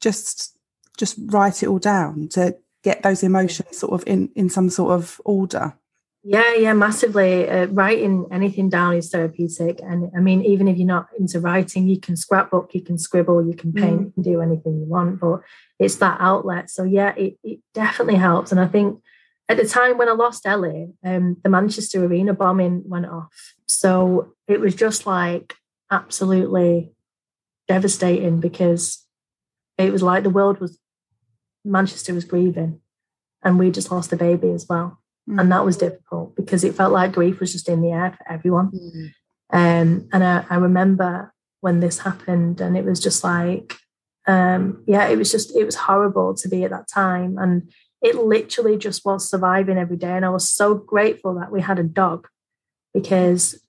just 0.00 0.56
just 0.96 1.18
write 1.26 1.62
it 1.62 1.68
all 1.68 1.78
down 1.78 2.28
to 2.28 2.56
get 2.82 3.02
those 3.02 3.22
emotions 3.22 3.76
sort 3.76 3.92
of 3.92 4.06
in 4.06 4.30
in 4.36 4.48
some 4.48 4.70
sort 4.70 4.92
of 4.92 5.20
order? 5.24 5.74
Yeah 6.22 6.54
yeah 6.54 6.72
massively. 6.72 7.48
Uh, 7.48 7.66
writing 7.66 8.26
anything 8.30 8.68
down 8.68 8.94
is 8.94 9.10
therapeutic 9.10 9.80
and 9.82 10.10
i 10.16 10.20
mean 10.20 10.44
even 10.44 10.68
if 10.68 10.76
you're 10.76 10.86
not 10.86 11.08
into 11.18 11.40
writing 11.40 11.88
you 11.88 12.00
can 12.00 12.16
scrapbook 12.16 12.74
you 12.74 12.80
can 12.80 12.98
scribble 12.98 13.46
you 13.46 13.54
can 13.54 13.72
paint 13.72 14.00
mm. 14.00 14.04
you 14.06 14.12
can 14.12 14.22
do 14.22 14.40
anything 14.40 14.78
you 14.78 14.86
want 14.86 15.20
but 15.20 15.40
it's 15.78 15.96
that 15.96 16.16
outlet. 16.20 16.70
So 16.70 16.84
yeah 16.84 17.14
it, 17.16 17.38
it 17.42 17.58
definitely 17.74 18.16
helps 18.16 18.52
and 18.52 18.60
i 18.60 18.66
think 18.66 19.00
at 19.48 19.56
the 19.56 19.66
time 19.66 19.96
when 19.96 20.08
I 20.08 20.12
lost 20.12 20.46
Ellie, 20.46 20.88
um, 21.04 21.36
the 21.42 21.48
Manchester 21.48 22.04
Arena 22.04 22.34
bombing 22.34 22.82
went 22.84 23.06
off. 23.06 23.54
So 23.66 24.34
it 24.48 24.60
was 24.60 24.74
just 24.74 25.06
like 25.06 25.54
absolutely 25.90 26.92
devastating 27.68 28.40
because 28.40 29.04
it 29.78 29.92
was 29.92 30.02
like 30.02 30.24
the 30.24 30.30
world 30.30 30.58
was, 30.58 30.78
Manchester 31.64 32.14
was 32.14 32.24
grieving 32.24 32.80
and 33.42 33.58
we 33.58 33.70
just 33.70 33.90
lost 33.90 34.12
a 34.12 34.16
baby 34.16 34.50
as 34.50 34.66
well. 34.68 34.98
Mm. 35.28 35.40
And 35.40 35.52
that 35.52 35.64
was 35.64 35.76
difficult 35.76 36.34
because 36.34 36.64
it 36.64 36.74
felt 36.74 36.92
like 36.92 37.12
grief 37.12 37.38
was 37.38 37.52
just 37.52 37.68
in 37.68 37.82
the 37.82 37.92
air 37.92 38.16
for 38.16 38.32
everyone. 38.32 38.70
Mm. 38.70 39.12
Um, 39.52 40.08
and 40.12 40.24
I, 40.24 40.44
I 40.50 40.56
remember 40.56 41.32
when 41.60 41.80
this 41.80 42.00
happened 42.00 42.60
and 42.60 42.76
it 42.76 42.84
was 42.84 42.98
just 43.00 43.22
like, 43.22 43.76
um, 44.26 44.82
yeah, 44.88 45.06
it 45.06 45.16
was 45.16 45.30
just, 45.30 45.54
it 45.56 45.64
was 45.64 45.76
horrible 45.76 46.34
to 46.34 46.48
be 46.48 46.64
at 46.64 46.70
that 46.70 46.88
time. 46.88 47.38
And 47.38 47.70
it 48.02 48.16
literally 48.16 48.76
just 48.76 49.04
was 49.04 49.28
surviving 49.28 49.78
every 49.78 49.96
day. 49.96 50.12
And 50.12 50.24
I 50.24 50.30
was 50.30 50.48
so 50.48 50.74
grateful 50.74 51.34
that 51.34 51.50
we 51.50 51.60
had 51.60 51.78
a 51.78 51.84
dog 51.84 52.28
because 52.92 53.60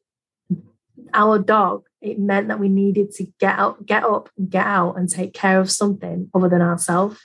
our 1.14 1.40
dog, 1.40 1.84
it 2.02 2.20
meant 2.20 2.48
that 2.50 2.60
we 2.60 2.70
needed 2.70 3.12
to 3.12 3.26
get 3.40 3.58
out, 3.58 3.86
get 3.86 4.04
up, 4.04 4.30
get 4.50 4.66
out 4.66 4.96
and 4.98 5.10
take 5.10 5.34
care 5.34 5.60
of 5.60 5.72
something 5.72 6.30
other 6.34 6.50
than 6.50 6.62
ourselves. 6.62 7.20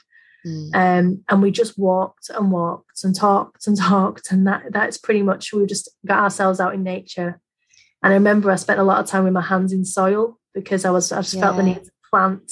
Mm. 0.45 0.75
Um, 0.75 1.23
and 1.29 1.41
we 1.41 1.51
just 1.51 1.77
walked 1.77 2.29
and 2.29 2.51
walked 2.51 3.03
and 3.03 3.15
talked 3.15 3.67
and 3.67 3.77
talked. 3.81 4.31
And 4.31 4.47
that 4.47 4.63
that's 4.71 4.97
pretty 4.97 5.23
much 5.23 5.53
we 5.53 5.65
just 5.65 5.89
got 6.05 6.19
ourselves 6.19 6.59
out 6.59 6.73
in 6.73 6.83
nature. 6.83 7.39
And 8.01 8.11
I 8.11 8.15
remember 8.15 8.51
I 8.51 8.55
spent 8.57 8.79
a 8.79 8.83
lot 8.83 8.99
of 8.99 9.07
time 9.07 9.23
with 9.23 9.33
my 9.33 9.41
hands 9.41 9.71
in 9.71 9.85
soil 9.85 10.37
because 10.53 10.83
I 10.85 10.91
was 10.91 11.11
I 11.11 11.21
just 11.21 11.35
yeah. 11.35 11.41
felt 11.41 11.57
the 11.57 11.63
need 11.63 11.83
to 11.83 11.91
plant. 12.09 12.51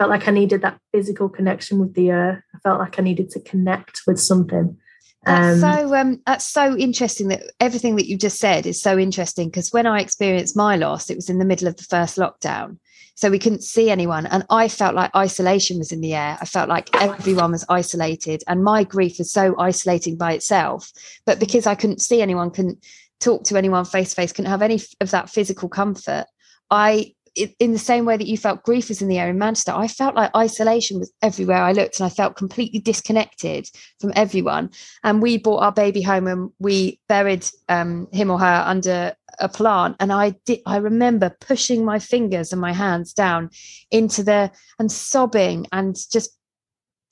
Felt 0.00 0.10
like 0.10 0.28
I 0.28 0.30
needed 0.30 0.62
that 0.62 0.80
physical 0.92 1.28
connection 1.28 1.78
with 1.78 1.92
the 1.92 2.10
earth. 2.10 2.42
I 2.54 2.58
felt 2.60 2.80
like 2.80 2.98
I 2.98 3.02
needed 3.02 3.28
to 3.32 3.40
connect 3.40 4.00
with 4.06 4.18
something. 4.18 4.78
That's 5.24 5.62
um, 5.62 5.78
so 5.78 5.94
um, 5.94 6.22
that's 6.24 6.46
so 6.46 6.74
interesting 6.74 7.28
that 7.28 7.42
everything 7.60 7.96
that 7.96 8.08
you 8.08 8.16
just 8.16 8.38
said 8.38 8.64
is 8.64 8.80
so 8.80 8.98
interesting 8.98 9.48
because 9.50 9.74
when 9.74 9.86
I 9.86 10.00
experienced 10.00 10.56
my 10.56 10.76
loss, 10.76 11.10
it 11.10 11.16
was 11.16 11.28
in 11.28 11.38
the 11.38 11.44
middle 11.44 11.68
of 11.68 11.76
the 11.76 11.82
first 11.82 12.16
lockdown. 12.16 12.78
So 13.14 13.28
we 13.28 13.38
couldn't 13.38 13.62
see 13.62 13.90
anyone. 13.90 14.24
And 14.24 14.46
I 14.48 14.68
felt 14.68 14.94
like 14.94 15.14
isolation 15.14 15.76
was 15.76 15.92
in 15.92 16.00
the 16.00 16.14
air. 16.14 16.38
I 16.40 16.46
felt 16.46 16.70
like 16.70 16.88
everyone 16.96 17.50
was 17.50 17.66
isolated. 17.68 18.42
And 18.46 18.64
my 18.64 18.82
grief 18.82 19.18
was 19.18 19.30
so 19.30 19.54
isolating 19.58 20.16
by 20.16 20.32
itself. 20.32 20.90
But 21.26 21.38
because 21.38 21.66
I 21.66 21.74
couldn't 21.74 22.00
see 22.00 22.22
anyone, 22.22 22.50
couldn't 22.50 22.82
talk 23.18 23.44
to 23.44 23.58
anyone 23.58 23.84
face 23.84 24.08
to 24.10 24.16
face, 24.16 24.32
couldn't 24.32 24.50
have 24.50 24.62
any 24.62 24.80
of 25.02 25.10
that 25.10 25.28
physical 25.28 25.68
comfort, 25.68 26.24
I 26.70 27.14
in 27.34 27.72
the 27.72 27.78
same 27.78 28.04
way 28.04 28.16
that 28.16 28.26
you 28.26 28.36
felt 28.36 28.64
grief 28.64 28.88
was 28.88 29.00
in 29.00 29.08
the 29.08 29.18
air 29.18 29.28
in 29.28 29.38
Manchester, 29.38 29.72
I 29.72 29.86
felt 29.86 30.16
like 30.16 30.34
isolation 30.34 30.98
was 30.98 31.12
everywhere 31.22 31.62
I 31.62 31.72
looked 31.72 32.00
and 32.00 32.06
I 32.06 32.10
felt 32.10 32.36
completely 32.36 32.80
disconnected 32.80 33.68
from 34.00 34.12
everyone. 34.16 34.70
And 35.04 35.22
we 35.22 35.38
brought 35.38 35.62
our 35.62 35.72
baby 35.72 36.02
home 36.02 36.26
and 36.26 36.50
we 36.58 36.98
buried 37.08 37.46
um, 37.68 38.08
him 38.12 38.30
or 38.30 38.38
her 38.38 38.64
under 38.66 39.14
a 39.38 39.48
plant. 39.48 39.96
And 40.00 40.12
I 40.12 40.30
did, 40.44 40.60
I 40.66 40.78
remember 40.78 41.36
pushing 41.40 41.84
my 41.84 41.98
fingers 41.98 42.52
and 42.52 42.60
my 42.60 42.72
hands 42.72 43.12
down 43.12 43.50
into 43.90 44.22
the 44.22 44.50
and 44.78 44.90
sobbing 44.90 45.66
and 45.72 45.96
just 46.10 46.36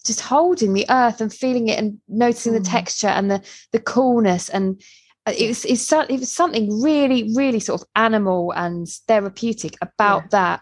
just 0.05 0.21
holding 0.21 0.73
the 0.73 0.87
earth 0.89 1.21
and 1.21 1.33
feeling 1.33 1.69
it 1.69 1.79
and 1.79 1.99
noticing 2.09 2.53
mm. 2.53 2.59
the 2.59 2.71
texture 2.71 3.09
and 3.09 3.31
the 3.31 3.43
the 3.73 3.81
coolness 3.81 4.49
and 4.49 4.81
uh, 5.29 5.33
it 5.37 5.49
was 5.49 5.65
it's, 5.67 5.93
it 5.93 6.21
was 6.21 6.33
something 6.33 6.83
really 6.83 7.31
really 7.35 7.61
sort 7.61 7.83
of 7.83 7.89
animal 7.95 8.53
and 8.53 8.89
therapeutic 9.07 9.77
about 9.83 10.23
yeah. 10.23 10.29
that 10.31 10.61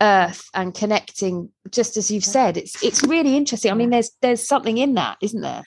earth 0.00 0.48
and 0.54 0.74
connecting 0.74 1.50
just 1.70 1.96
as 1.96 2.10
you've 2.10 2.24
said 2.24 2.56
it's 2.56 2.82
it's 2.82 3.02
really 3.04 3.36
interesting. 3.36 3.70
I 3.70 3.74
mean 3.74 3.90
there's 3.90 4.10
there's 4.22 4.46
something 4.46 4.78
in 4.78 4.94
that 4.94 5.18
isn't 5.20 5.42
there? 5.42 5.62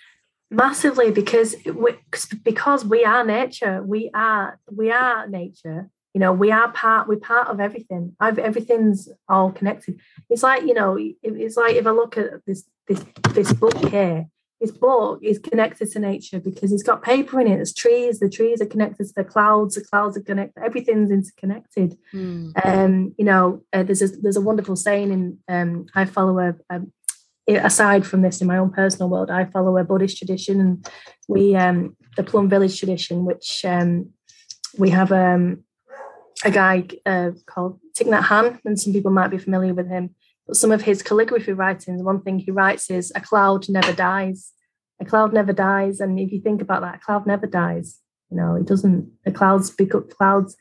Massively 0.50 1.12
because 1.12 1.56
we, 1.66 1.92
because 2.44 2.84
we 2.84 3.06
are 3.06 3.24
nature 3.24 3.84
we 3.84 4.10
are 4.14 4.60
we 4.72 4.92
are 4.92 5.28
nature 5.28 5.90
you 6.14 6.20
know 6.20 6.34
we 6.34 6.52
are 6.52 6.72
part 6.72 7.08
we're 7.08 7.20
part 7.20 7.48
of 7.48 7.60
everything. 7.60 8.16
I've, 8.20 8.40
everything's 8.40 9.08
all 9.30 9.52
connected. 9.52 10.00
It's 10.30 10.44
like 10.44 10.64
you 10.64 10.74
know 10.74 10.98
it's 11.00 11.58
like 11.58 11.76
if 11.76 11.86
i 11.86 11.92
look 11.92 12.18
at 12.18 12.44
this 12.48 12.64
this 12.88 13.06
this 13.34 13.54
book 13.54 13.78
here 13.90 14.28
his 14.62 14.72
book 14.72 15.20
is 15.24 15.40
connected 15.40 15.90
to 15.92 16.00
nature 16.00 16.40
because 16.40 16.70
he's 16.70 16.84
got 16.84 17.02
paper 17.02 17.42
in 17.42 17.48
it. 17.48 17.56
There's 17.56 17.74
trees. 17.74 18.20
The 18.20 18.30
trees 18.30 18.62
are 18.62 18.68
connected 18.68 19.08
to 19.08 19.14
the 19.16 19.24
clouds. 19.24 19.74
The 19.74 19.82
clouds 19.82 20.16
are 20.16 20.22
connected. 20.22 20.64
Everything's 20.64 21.10
interconnected. 21.10 21.98
Mm. 22.14 22.52
Um, 22.64 23.16
you 23.18 23.26
know, 23.26 23.64
uh, 23.74 23.82
there's 23.82 24.04
a 24.04 24.08
there's 24.08 24.38
a 24.38 24.42
wonderful 24.42 24.76
saying 24.76 25.12
in 25.12 25.40
um, 25.48 25.88
I 25.96 26.06
follow 26.06 26.38
a, 26.38 26.56
a, 26.70 27.56
aside 27.56 28.06
from 28.06 28.22
this 28.22 28.40
in 28.40 28.48
my 28.48 28.58
own 28.58 28.70
personal 28.70 29.10
world, 29.10 29.32
I 29.32 29.46
follow 29.46 29.78
a 29.78 29.84
Buddhist 29.84 30.20
tradition, 30.20 30.62
and 30.62 30.88
we 31.28 31.56
um, 31.56 31.98
the 32.16 32.24
Plum 32.24 32.48
Village 32.48 32.78
tradition, 32.78 33.26
which 33.26 33.66
um, 33.66 34.12
we 34.78 34.92
have 34.92 35.12
um, 35.12 35.64
a 36.46 36.52
guy 36.52 36.88
uh, 37.08 37.32
called 37.48 37.80
Thich 37.98 38.08
Nhat 38.08 38.26
Hanh, 38.26 38.60
and 38.64 38.80
some 38.80 38.94
people 38.94 39.12
might 39.12 39.32
be 39.32 39.40
familiar 39.40 39.74
with 39.74 39.88
him 39.88 40.14
but 40.52 40.58
some 40.58 40.74
of 40.74 40.82
his 40.82 41.02
calligraphy 41.02 41.54
writings, 41.54 42.04
one 42.04 42.22
thing 42.22 42.38
he 42.38 42.52
writes 42.52 42.92
is 42.92 43.10
a 43.16 43.22
cloud 43.22 43.70
never 43.70 43.94
dies. 43.94 44.52
A 45.00 45.06
cloud 45.06 45.32
never 45.32 45.54
dies. 45.54 46.02
And 46.02 46.20
if 46.20 46.34
you 46.34 46.42
think 46.42 46.62
about 46.62 46.82
that, 46.82 46.96
a 46.96 47.00
cloud 47.00 47.26
never 47.26 47.48
dies. 47.48 48.02
You 48.30 48.36
know, 48.36 48.56
it 48.56 48.66
doesn't, 48.66 49.10
the 49.24 49.32
clouds 49.32 49.70
pick 49.70 49.96
up 49.96 50.10
clouds, 50.10 50.58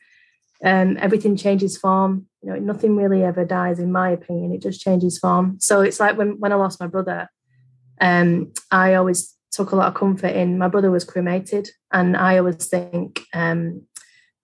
um, 0.64 0.96
everything 1.00 1.36
changes 1.36 1.76
form. 1.76 2.26
You 2.40 2.50
know, 2.50 2.58
nothing 2.60 2.94
really 2.94 3.24
ever 3.24 3.44
dies, 3.44 3.80
in 3.80 3.90
my 3.90 4.10
opinion. 4.10 4.52
It 4.52 4.62
just 4.62 4.80
changes 4.80 5.18
form. 5.18 5.56
So 5.58 5.80
it's 5.80 5.98
like 5.98 6.16
when, 6.16 6.38
when 6.38 6.52
I 6.52 6.54
lost 6.54 6.78
my 6.78 6.86
brother, 6.86 7.28
um, 8.00 8.52
I 8.70 8.94
always 8.94 9.34
took 9.50 9.72
a 9.72 9.76
lot 9.76 9.88
of 9.88 9.94
comfort 9.94 10.36
in 10.36 10.56
my 10.56 10.68
brother 10.68 10.92
was 10.92 11.02
cremated. 11.02 11.68
And 11.90 12.16
I 12.16 12.38
always 12.38 12.64
think, 12.64 13.22
um, 13.34 13.88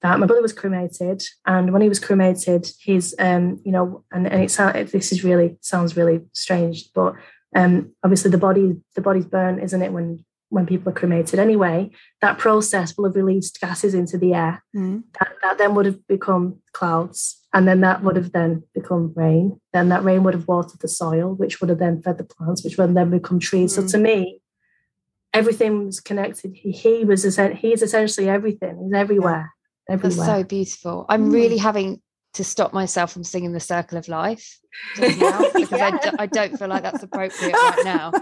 that. 0.02 0.18
My 0.18 0.26
brother 0.26 0.42
was 0.42 0.52
cremated 0.52 1.22
and 1.46 1.72
when 1.72 1.82
he 1.82 1.88
was 1.88 2.00
cremated 2.00 2.70
his 2.80 3.14
um 3.18 3.60
you 3.64 3.72
know 3.72 4.04
and, 4.12 4.26
and 4.26 4.42
it 4.42 4.92
this 4.92 5.12
is 5.12 5.24
really 5.24 5.56
sounds 5.60 5.96
really 5.96 6.20
strange 6.32 6.92
but 6.94 7.14
um 7.54 7.92
obviously 8.02 8.30
the 8.30 8.38
body 8.38 8.76
the 8.94 9.00
body's 9.00 9.26
burnt 9.26 9.62
isn't 9.62 9.82
it 9.82 9.92
when 9.92 10.24
when 10.48 10.66
people 10.66 10.90
are 10.90 10.94
cremated 10.94 11.38
anyway? 11.38 11.90
That 12.20 12.38
process 12.38 12.96
will 12.96 13.06
have 13.06 13.16
released 13.16 13.60
gases 13.60 13.94
into 13.94 14.16
the 14.16 14.34
air. 14.34 14.64
Mm. 14.74 15.02
that, 15.18 15.32
that 15.42 15.58
then 15.58 15.74
would 15.74 15.86
have 15.86 16.06
become 16.06 16.60
clouds 16.72 17.42
and 17.52 17.66
then 17.66 17.80
that 17.80 18.02
would 18.02 18.16
have 18.16 18.32
then 18.32 18.62
become 18.74 19.12
rain. 19.16 19.60
Then 19.72 19.88
that 19.88 20.04
rain 20.04 20.22
would 20.22 20.34
have 20.34 20.48
watered 20.48 20.80
the 20.80 20.88
soil 20.88 21.34
which 21.34 21.60
would 21.60 21.70
have 21.70 21.78
then 21.78 22.02
fed 22.02 22.18
the 22.18 22.24
plants 22.24 22.62
which 22.62 22.78
would 22.78 22.94
then 22.94 23.10
become 23.10 23.40
trees. 23.40 23.72
Mm. 23.72 23.74
so 23.82 23.88
to 23.88 23.98
me 23.98 24.40
everything 25.34 25.86
was 25.86 26.00
connected. 26.00 26.54
He, 26.54 26.70
he 26.70 27.04
was 27.04 27.24
he's 27.24 27.82
essentially 27.82 28.28
everything. 28.28 28.80
He's 28.84 28.94
everywhere 28.94 29.52
everywhere. 29.88 30.26
That's 30.26 30.38
so 30.38 30.44
beautiful. 30.44 31.06
I'm 31.08 31.30
mm. 31.30 31.32
really 31.32 31.58
having 31.58 32.00
to 32.34 32.44
stop 32.44 32.72
myself 32.72 33.12
from 33.12 33.24
singing 33.24 33.52
the 33.52 33.60
circle 33.60 33.96
of 33.96 34.08
life 34.08 34.58
now 34.98 35.40
because 35.54 35.70
yeah. 35.70 35.86
I, 35.86 35.90
do, 35.90 36.16
I 36.18 36.26
don't 36.26 36.58
feel 36.58 36.68
like 36.68 36.82
that's 36.82 37.02
appropriate 37.02 37.52
right 37.52 37.84
now. 37.84 38.12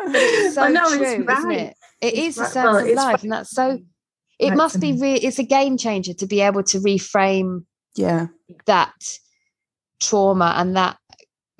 It's 0.00 0.54
so 0.54 0.68
no, 0.68 0.88
true, 0.88 1.02
it's 1.02 1.26
right. 1.26 1.38
isn't 1.38 1.50
it? 1.52 1.76
It 2.00 2.14
it's 2.14 2.18
is 2.18 2.38
right. 2.38 2.44
the 2.44 2.50
circle 2.50 2.72
well, 2.72 2.86
of 2.86 2.94
life, 2.94 3.06
right. 3.06 3.22
and 3.22 3.32
that's 3.32 3.50
so. 3.50 3.78
It 4.38 4.54
must 4.54 4.80
be 4.80 4.92
re- 4.92 5.14
it's 5.14 5.38
a 5.38 5.44
game 5.44 5.78
changer 5.78 6.12
to 6.12 6.26
be 6.26 6.42
able 6.42 6.62
to 6.64 6.78
reframe 6.80 7.64
yeah 7.94 8.26
that 8.66 8.92
trauma 9.98 10.54
and 10.58 10.76
that 10.76 10.98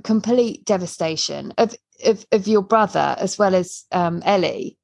complete 0.05 0.65
devastation 0.67 1.55
of 1.57 1.75
of, 2.05 2.27
of 2.33 2.47
your 2.47 2.63
brother 2.63 3.17
as 3.19 3.39
well 3.39 3.55
as 3.55 3.85
um, 3.93 4.23
Ellie. 4.25 4.77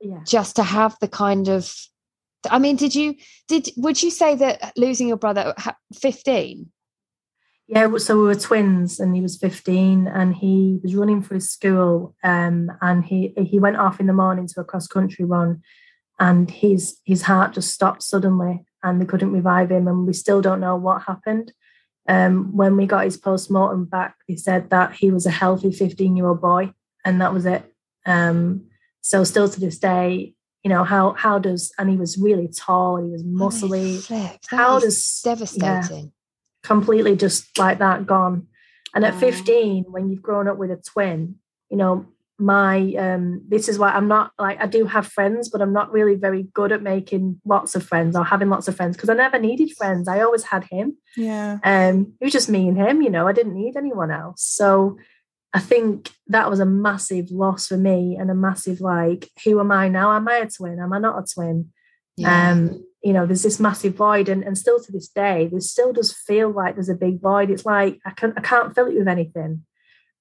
Yeah. 0.00 0.20
Just 0.24 0.56
to 0.56 0.62
have 0.62 0.96
the 1.00 1.08
kind 1.08 1.48
of 1.48 1.74
I 2.50 2.58
mean, 2.58 2.76
did 2.76 2.94
you 2.94 3.14
did 3.48 3.70
would 3.76 4.02
you 4.02 4.10
say 4.10 4.34
that 4.36 4.72
losing 4.76 5.08
your 5.08 5.16
brother 5.16 5.54
fifteen? 5.94 6.70
Yeah, 7.66 7.98
so 7.98 8.16
we 8.16 8.22
were 8.22 8.34
twins, 8.34 8.98
and 8.98 9.14
he 9.14 9.20
was 9.20 9.36
fifteen, 9.36 10.06
and 10.06 10.34
he 10.34 10.80
was 10.82 10.94
running 10.94 11.20
for 11.20 11.34
his 11.34 11.50
school, 11.50 12.14
um, 12.24 12.70
and 12.80 13.04
he 13.04 13.34
he 13.36 13.58
went 13.58 13.76
off 13.76 14.00
in 14.00 14.06
the 14.06 14.12
morning 14.12 14.46
to 14.48 14.60
a 14.60 14.64
cross 14.64 14.86
country 14.86 15.24
run, 15.24 15.62
and 16.18 16.50
his 16.50 16.98
his 17.04 17.22
heart 17.22 17.52
just 17.52 17.72
stopped 17.72 18.02
suddenly, 18.02 18.64
and 18.82 19.00
they 19.00 19.06
couldn't 19.06 19.32
revive 19.32 19.70
him, 19.70 19.86
and 19.86 20.06
we 20.06 20.12
still 20.12 20.40
don't 20.40 20.60
know 20.60 20.76
what 20.76 21.02
happened. 21.02 21.52
Um, 22.08 22.56
when 22.56 22.74
we 22.78 22.86
got 22.86 23.04
his 23.04 23.18
post 23.18 23.50
mortem 23.50 23.84
back, 23.84 24.16
they 24.26 24.36
said 24.36 24.70
that 24.70 24.94
he 24.94 25.10
was 25.10 25.26
a 25.26 25.30
healthy 25.30 25.70
fifteen 25.70 26.16
year 26.16 26.28
old 26.28 26.40
boy, 26.40 26.72
and 27.04 27.20
that 27.20 27.34
was 27.34 27.44
it. 27.44 27.70
Um, 28.06 28.68
so 29.02 29.24
still 29.24 29.48
to 29.48 29.60
this 29.60 29.78
day, 29.78 30.34
you 30.62 30.68
know 30.68 30.84
how 30.84 31.12
how 31.14 31.38
does 31.38 31.72
and 31.78 31.88
he 31.90 31.96
was 31.96 32.18
really 32.18 32.48
tall 32.48 32.96
he 32.96 33.10
was 33.10 33.22
muscly. 33.24 34.38
how 34.48 34.78
does 34.78 35.20
devastating. 35.22 36.04
yeah, 36.04 36.10
completely 36.62 37.16
just 37.16 37.58
like 37.58 37.78
that 37.78 38.06
gone. 38.06 38.46
And 38.94 39.04
at 39.04 39.14
15 39.14 39.84
when 39.88 40.08
you've 40.08 40.22
grown 40.22 40.48
up 40.48 40.56
with 40.56 40.70
a 40.70 40.76
twin 40.76 41.36
you 41.70 41.76
know 41.76 42.06
my 42.38 42.94
um 42.94 43.42
this 43.48 43.68
is 43.68 43.78
why 43.78 43.90
i'm 43.90 44.06
not 44.06 44.30
like 44.38 44.60
i 44.60 44.66
do 44.66 44.84
have 44.84 45.06
friends 45.06 45.48
but 45.48 45.60
i'm 45.60 45.72
not 45.72 45.90
really 45.92 46.14
very 46.14 46.44
good 46.54 46.70
at 46.70 46.82
making 46.82 47.40
lots 47.44 47.74
of 47.74 47.82
friends 47.84 48.14
or 48.14 48.24
having 48.24 48.48
lots 48.48 48.68
of 48.68 48.76
friends 48.76 48.96
because 48.96 49.08
i 49.08 49.14
never 49.14 49.38
needed 49.38 49.72
friends. 49.76 50.06
I 50.06 50.20
always 50.20 50.44
had 50.44 50.64
him. 50.64 50.96
Yeah. 51.16 51.58
Um 51.64 52.14
it 52.20 52.24
was 52.24 52.32
just 52.32 52.48
me 52.48 52.68
and 52.68 52.78
him 52.78 53.02
you 53.02 53.10
know 53.10 53.26
i 53.26 53.32
didn't 53.32 53.54
need 53.54 53.76
anyone 53.76 54.10
else. 54.10 54.42
So 54.42 54.98
I 55.54 55.60
think 55.60 56.10
that 56.26 56.50
was 56.50 56.60
a 56.60 56.66
massive 56.66 57.30
loss 57.30 57.68
for 57.68 57.76
me 57.76 58.16
and 58.18 58.30
a 58.30 58.34
massive 58.34 58.80
like, 58.80 59.30
who 59.44 59.60
am 59.60 59.72
I 59.72 59.88
now? 59.88 60.12
Am 60.12 60.28
I 60.28 60.38
a 60.38 60.50
twin? 60.50 60.78
Am 60.78 60.92
I 60.92 60.98
not 60.98 61.18
a 61.18 61.34
twin? 61.34 61.72
Yeah. 62.16 62.50
Um, 62.50 62.84
you 63.02 63.12
know, 63.12 63.26
there's 63.26 63.44
this 63.44 63.60
massive 63.60 63.94
void, 63.94 64.28
and, 64.28 64.42
and 64.42 64.58
still 64.58 64.82
to 64.82 64.92
this 64.92 65.08
day, 65.08 65.46
there 65.46 65.60
still 65.60 65.92
does 65.92 66.12
feel 66.12 66.50
like 66.50 66.74
there's 66.74 66.88
a 66.88 66.94
big 66.94 67.20
void. 67.20 67.48
It's 67.50 67.64
like 67.64 67.98
I 68.04 68.10
can't 68.10 68.34
I 68.36 68.40
can't 68.40 68.74
fill 68.74 68.86
it 68.86 68.98
with 68.98 69.08
anything, 69.08 69.64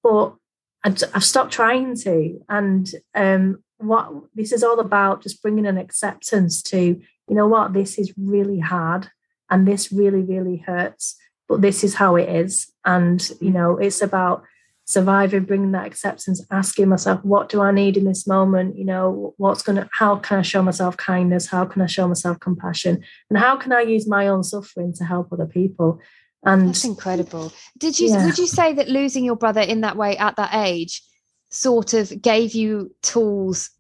but 0.03 0.35
I've 0.83 1.23
stopped 1.23 1.51
trying 1.51 1.95
to. 1.97 2.39
And 2.47 2.89
um, 3.15 3.63
what 3.77 4.11
this 4.35 4.51
is 4.51 4.63
all 4.63 4.79
about, 4.79 5.23
just 5.23 5.41
bringing 5.41 5.65
an 5.65 5.77
acceptance 5.77 6.61
to, 6.63 6.77
you 6.77 7.35
know, 7.35 7.47
what 7.47 7.73
this 7.73 7.97
is 7.97 8.13
really 8.15 8.59
hard, 8.59 9.09
and 9.49 9.67
this 9.67 9.91
really 9.91 10.21
really 10.21 10.57
hurts, 10.57 11.17
but 11.49 11.61
this 11.61 11.83
is 11.83 11.95
how 11.95 12.15
it 12.15 12.29
is, 12.29 12.71
and 12.85 13.27
you 13.41 13.49
know, 13.49 13.77
it's 13.77 14.03
about 14.03 14.43
surviving, 14.87 15.43
bringing 15.43 15.73
that 15.73 15.85
acceptance, 15.85 16.41
asking 16.49 16.87
myself, 16.87 17.23
what 17.23 17.49
do 17.49 17.61
I 17.61 17.71
need 17.71 17.97
in 17.97 18.05
this 18.05 18.25
moment? 18.25 18.77
You 18.77 18.85
know, 18.85 19.33
what's 19.35 19.61
going 19.61 19.75
to, 19.75 19.89
how 19.91 20.15
can 20.15 20.39
I 20.39 20.41
show 20.41 20.63
myself 20.63 20.95
kindness? 20.95 21.45
How 21.45 21.65
can 21.65 21.81
I 21.81 21.87
show 21.87 22.07
myself 22.07 22.39
compassion? 22.39 23.03
And 23.29 23.37
how 23.37 23.57
can 23.57 23.73
I 23.73 23.81
use 23.81 24.07
my 24.07 24.29
own 24.29 24.43
suffering 24.43 24.93
to 24.93 25.03
help 25.03 25.31
other 25.31 25.45
people? 25.45 25.99
And 26.43 26.69
that's 26.69 26.85
incredible. 26.85 27.51
Did 27.77 27.99
you, 27.99 28.11
yeah. 28.11 28.25
would 28.25 28.37
you 28.37 28.47
say 28.47 28.73
that 28.73 28.87
losing 28.87 29.25
your 29.25 29.35
brother 29.35 29.59
in 29.59 29.81
that 29.81 29.97
way 29.97 30.15
at 30.17 30.37
that 30.37 30.53
age 30.53 31.03
sort 31.49 31.93
of 31.93 32.21
gave 32.21 32.53
you 32.53 32.95
tools 33.01 33.71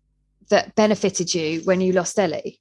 that 0.49 0.75
benefited 0.75 1.33
you 1.33 1.61
when 1.61 1.79
you 1.79 1.93
lost 1.93 2.19
Ellie? 2.19 2.59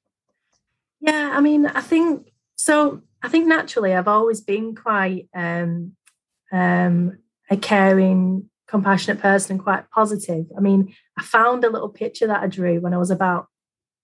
Yeah, 1.01 1.33
I 1.33 1.41
mean, 1.41 1.67
I 1.67 1.81
think 1.81 2.33
so. 2.55 3.03
I 3.25 3.29
think 3.29 3.49
naturally, 3.49 3.93
I've 3.93 4.07
always 4.07 4.41
been 4.41 4.77
quite 4.77 5.29
um, 5.35 5.97
um, 6.53 7.19
a 7.51 7.57
caring, 7.57 8.49
compassionate 8.67 9.21
person 9.21 9.53
and 9.53 9.63
quite 9.63 9.89
positive. 9.91 10.47
I 10.57 10.61
mean, 10.61 10.95
I 11.17 11.23
found 11.23 11.65
a 11.65 11.71
little 11.71 11.89
picture 11.89 12.27
that 12.27 12.43
I 12.43 12.47
drew 12.47 12.81
when 12.81 12.95
I 12.95 12.99
was 12.99 13.11
about, 13.11 13.47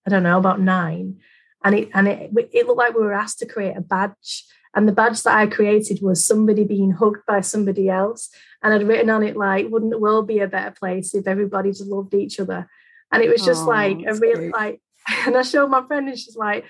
I 0.05 0.09
don't 0.09 0.23
know, 0.23 0.37
about 0.37 0.59
nine, 0.59 1.19
and 1.63 1.75
it 1.75 1.89
and 1.93 2.07
it 2.07 2.31
it 2.51 2.67
looked 2.67 2.77
like 2.77 2.95
we 2.95 3.01
were 3.01 3.13
asked 3.13 3.39
to 3.39 3.45
create 3.45 3.77
a 3.77 3.81
badge. 3.81 4.45
And 4.75 4.87
the 4.87 4.91
badge 4.91 5.21
that 5.23 5.37
I 5.37 5.45
created 5.45 5.99
was 6.01 6.25
somebody 6.25 6.63
being 6.63 6.91
hugged 6.91 7.25
by 7.27 7.41
somebody 7.41 7.89
else. 7.89 8.29
And 8.63 8.73
I'd 8.73 8.87
written 8.87 9.11
on 9.11 9.21
it 9.21 9.37
like, 9.37 9.67
wouldn't 9.69 9.91
the 9.91 9.99
world 9.99 10.27
be 10.27 10.39
a 10.39 10.47
better 10.47 10.71
place 10.71 11.13
if 11.13 11.27
everybody 11.27 11.69
just 11.69 11.85
loved 11.85 12.15
each 12.15 12.39
other? 12.39 12.67
And 13.11 13.21
it 13.21 13.29
was 13.29 13.45
just 13.45 13.65
oh, 13.65 13.67
like 13.67 13.99
a 14.07 14.15
real 14.15 14.49
like 14.49 14.81
and 15.25 15.37
I 15.37 15.41
showed 15.41 15.67
my 15.67 15.85
friend 15.85 16.07
and 16.07 16.17
she's 16.17 16.35
like, 16.35 16.65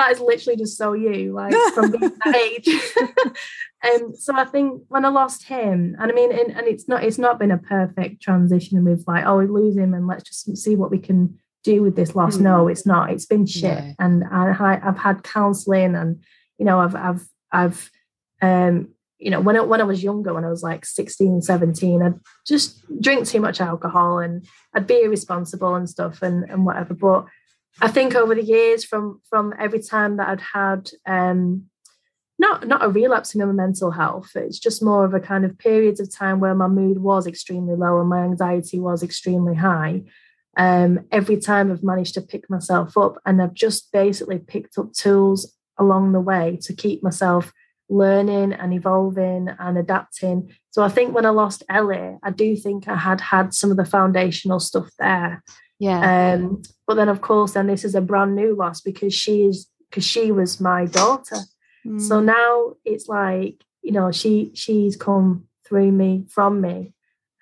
that 0.00 0.12
is 0.12 0.20
literally 0.20 0.56
just 0.56 0.78
so 0.78 0.94
you, 0.94 1.32
like 1.32 1.52
from 1.74 1.90
that 1.90 2.36
age. 2.36 2.68
And 3.82 4.02
um, 4.02 4.14
so 4.16 4.34
I 4.34 4.44
think 4.44 4.82
when 4.88 5.04
I 5.04 5.08
lost 5.08 5.44
him, 5.44 5.96
and 5.98 6.10
I 6.10 6.14
mean, 6.14 6.32
and, 6.32 6.50
and 6.56 6.66
it's 6.66 6.88
not 6.88 7.04
it's 7.04 7.18
not 7.18 7.38
been 7.38 7.50
a 7.50 7.58
perfect 7.58 8.22
transition 8.22 8.82
with 8.84 9.04
like, 9.06 9.24
oh, 9.26 9.38
we 9.38 9.46
lose 9.46 9.76
him 9.76 9.94
and 9.94 10.06
let's 10.06 10.24
just 10.24 10.56
see 10.56 10.74
what 10.74 10.90
we 10.90 10.98
can 10.98 11.38
do 11.62 11.82
with 11.82 11.96
this 11.96 12.14
loss. 12.14 12.38
Mm. 12.38 12.42
No, 12.42 12.68
it's 12.68 12.86
not. 12.86 13.10
It's 13.10 13.26
been 13.26 13.46
shit. 13.46 13.62
Yeah. 13.62 13.92
And 13.98 14.24
I, 14.24 14.80
I've 14.82 14.98
had 14.98 15.22
counselling 15.22 15.94
and 15.94 16.22
you 16.58 16.64
know, 16.64 16.80
I've 16.80 16.96
I've 16.96 17.28
I've 17.52 17.90
um 18.40 18.88
you 19.18 19.30
know, 19.30 19.40
when 19.40 19.54
I, 19.54 19.60
when 19.60 19.82
I 19.82 19.84
was 19.84 20.02
younger, 20.02 20.32
when 20.32 20.46
I 20.46 20.48
was 20.48 20.62
like 20.62 20.86
16, 20.86 21.42
17, 21.42 22.02
I'd 22.02 22.18
just 22.46 22.82
drink 23.02 23.26
too 23.26 23.40
much 23.40 23.60
alcohol 23.60 24.18
and 24.18 24.46
I'd 24.74 24.86
be 24.86 25.02
irresponsible 25.02 25.74
and 25.74 25.88
stuff 25.88 26.22
and, 26.22 26.48
and 26.50 26.64
whatever. 26.64 26.94
But 26.94 27.26
I 27.80 27.88
think 27.88 28.14
over 28.14 28.34
the 28.34 28.42
years, 28.42 28.84
from 28.84 29.20
from 29.28 29.54
every 29.58 29.80
time 29.80 30.16
that 30.16 30.28
I'd 30.28 30.40
had 30.40 30.90
um, 31.06 31.66
not 32.38 32.66
not 32.66 32.84
a 32.84 32.88
relapse 32.88 33.34
in 33.34 33.46
my 33.46 33.52
mental 33.52 33.90
health, 33.90 34.30
it's 34.34 34.58
just 34.58 34.82
more 34.82 35.04
of 35.04 35.14
a 35.14 35.20
kind 35.20 35.44
of 35.44 35.58
periods 35.58 36.00
of 36.00 36.14
time 36.14 36.40
where 36.40 36.54
my 36.54 36.68
mood 36.68 36.98
was 36.98 37.26
extremely 37.26 37.76
low 37.76 38.00
and 38.00 38.08
my 38.08 38.22
anxiety 38.22 38.80
was 38.80 39.02
extremely 39.02 39.54
high. 39.54 40.02
Um, 40.56 41.06
every 41.12 41.36
time 41.36 41.70
I've 41.70 41.84
managed 41.84 42.14
to 42.14 42.22
pick 42.22 42.50
myself 42.50 42.96
up, 42.98 43.18
and 43.24 43.40
I've 43.40 43.54
just 43.54 43.92
basically 43.92 44.38
picked 44.38 44.78
up 44.78 44.92
tools 44.92 45.56
along 45.78 46.12
the 46.12 46.20
way 46.20 46.58
to 46.62 46.74
keep 46.74 47.02
myself 47.02 47.52
learning 47.90 48.52
and 48.52 48.72
evolving 48.72 49.48
and 49.58 49.76
adapting. 49.76 50.50
So 50.70 50.82
I 50.82 50.88
think 50.88 51.14
when 51.14 51.26
I 51.26 51.30
lost 51.30 51.64
Ellie, 51.68 52.16
I 52.22 52.30
do 52.30 52.56
think 52.56 52.88
I 52.88 52.96
had 52.96 53.20
had 53.20 53.52
some 53.52 53.70
of 53.70 53.76
the 53.76 53.84
foundational 53.84 54.60
stuff 54.60 54.88
there. 54.98 55.42
Yeah. 55.80 56.34
Um, 56.34 56.62
but 56.86 56.94
then 56.94 57.08
of 57.08 57.22
course, 57.22 57.52
then 57.52 57.66
this 57.66 57.84
is 57.84 57.94
a 57.94 58.00
brand 58.00 58.36
new 58.36 58.54
loss 58.54 58.80
because 58.80 59.14
she 59.14 59.44
is 59.44 59.66
because 59.88 60.04
she 60.04 60.30
was 60.30 60.60
my 60.60 60.84
daughter. 60.84 61.38
Mm. 61.84 62.00
So 62.00 62.20
now 62.20 62.74
it's 62.84 63.08
like 63.08 63.64
you 63.82 63.90
know 63.90 64.12
she 64.12 64.52
she's 64.54 64.96
come 64.96 65.48
through 65.66 65.90
me 65.90 66.26
from 66.28 66.60
me, 66.60 66.92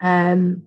um, 0.00 0.62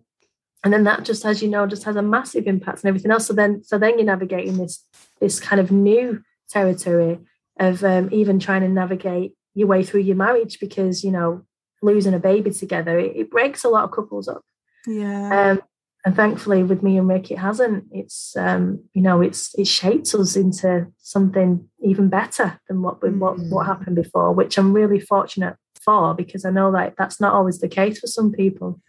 and 0.63 0.73
then 0.73 0.83
that 0.83 1.05
just 1.05 1.25
as 1.25 1.41
you 1.41 1.49
know 1.49 1.65
just 1.65 1.85
has 1.85 1.95
a 1.95 2.01
massive 2.01 2.45
impact 2.45 2.83
on 2.83 2.89
everything 2.89 3.09
else. 3.09 3.25
So 3.25 3.33
then 3.33 3.63
so 3.63 3.77
then 3.77 3.97
you're 3.97 4.05
navigating 4.05 4.57
this 4.57 4.85
this 5.21 5.39
kind 5.39 5.61
of 5.61 5.71
new 5.71 6.21
territory 6.49 7.19
of 7.57 7.85
um, 7.85 8.09
even 8.11 8.37
trying 8.37 8.61
to 8.61 8.67
navigate 8.67 9.33
your 9.53 9.67
way 9.67 9.83
through 9.83 10.01
your 10.01 10.17
marriage 10.17 10.59
because 10.59 11.05
you 11.05 11.11
know 11.11 11.45
losing 11.81 12.13
a 12.13 12.19
baby 12.19 12.51
together 12.51 12.99
it, 12.99 13.15
it 13.15 13.31
breaks 13.31 13.63
a 13.63 13.69
lot 13.69 13.83
of 13.83 13.91
couples 13.91 14.27
up 14.27 14.43
yeah 14.85 15.51
um, 15.51 15.61
and 16.05 16.15
thankfully 16.15 16.63
with 16.63 16.81
me 16.81 16.97
and 16.97 17.07
rick 17.07 17.31
it 17.31 17.37
hasn't 17.37 17.85
it's 17.91 18.35
um 18.37 18.79
you 18.93 19.01
know 19.01 19.21
it's 19.21 19.53
it 19.57 19.67
shaped 19.67 20.13
us 20.15 20.35
into 20.35 20.87
something 20.97 21.67
even 21.83 22.09
better 22.09 22.59
than 22.67 22.81
what 22.81 22.99
mm. 23.01 23.17
what 23.17 23.37
what 23.49 23.65
happened 23.65 23.95
before 23.95 24.31
which 24.31 24.57
i'm 24.57 24.73
really 24.73 24.99
fortunate 24.99 25.55
for 25.79 26.13
because 26.13 26.45
i 26.45 26.49
know 26.49 26.71
that 26.71 26.93
that's 26.97 27.19
not 27.19 27.33
always 27.33 27.59
the 27.59 27.67
case 27.67 27.99
for 27.99 28.07
some 28.07 28.31
people 28.31 28.79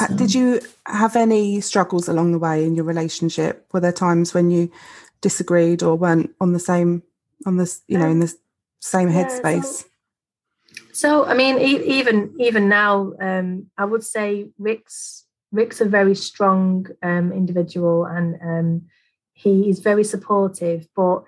uh, 0.00 0.06
so. 0.08 0.16
did 0.16 0.34
you 0.34 0.60
have 0.86 1.16
any 1.16 1.60
struggles 1.60 2.08
along 2.08 2.32
the 2.32 2.38
way 2.38 2.64
in 2.64 2.74
your 2.74 2.84
relationship 2.84 3.66
were 3.72 3.80
there 3.80 3.92
times 3.92 4.34
when 4.34 4.50
you 4.50 4.70
disagreed 5.20 5.82
or 5.82 5.96
weren't 5.96 6.34
on 6.40 6.52
the 6.52 6.58
same 6.58 7.02
on 7.46 7.56
this 7.56 7.82
you 7.88 7.98
know 7.98 8.08
in 8.08 8.20
the 8.20 8.32
same 8.80 9.08
headspace 9.08 9.84
so, 10.92 11.24
so, 11.24 11.24
i 11.26 11.34
mean 11.34 11.58
e- 11.58 11.98
even 11.98 12.34
even 12.38 12.68
now 12.68 13.12
um 13.20 13.66
i 13.78 13.84
would 13.84 14.04
say 14.04 14.46
rick's 14.58 15.25
rick's 15.52 15.80
a 15.80 15.84
very 15.84 16.14
strong 16.14 16.86
um 17.02 17.32
individual 17.32 18.04
and 18.04 18.38
um 18.42 18.82
he 19.32 19.68
is 19.68 19.80
very 19.80 20.04
supportive 20.04 20.88
but 20.96 21.22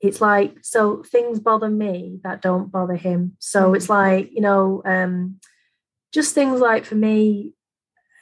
it's 0.00 0.20
like 0.20 0.56
so 0.62 1.02
things 1.04 1.38
bother 1.38 1.70
me 1.70 2.18
that 2.24 2.42
don't 2.42 2.72
bother 2.72 2.96
him 2.96 3.36
so 3.38 3.66
mm-hmm. 3.66 3.76
it's 3.76 3.88
like 3.88 4.30
you 4.32 4.40
know 4.40 4.82
um 4.84 5.38
just 6.12 6.34
things 6.34 6.60
like 6.60 6.84
for 6.84 6.96
me 6.96 7.54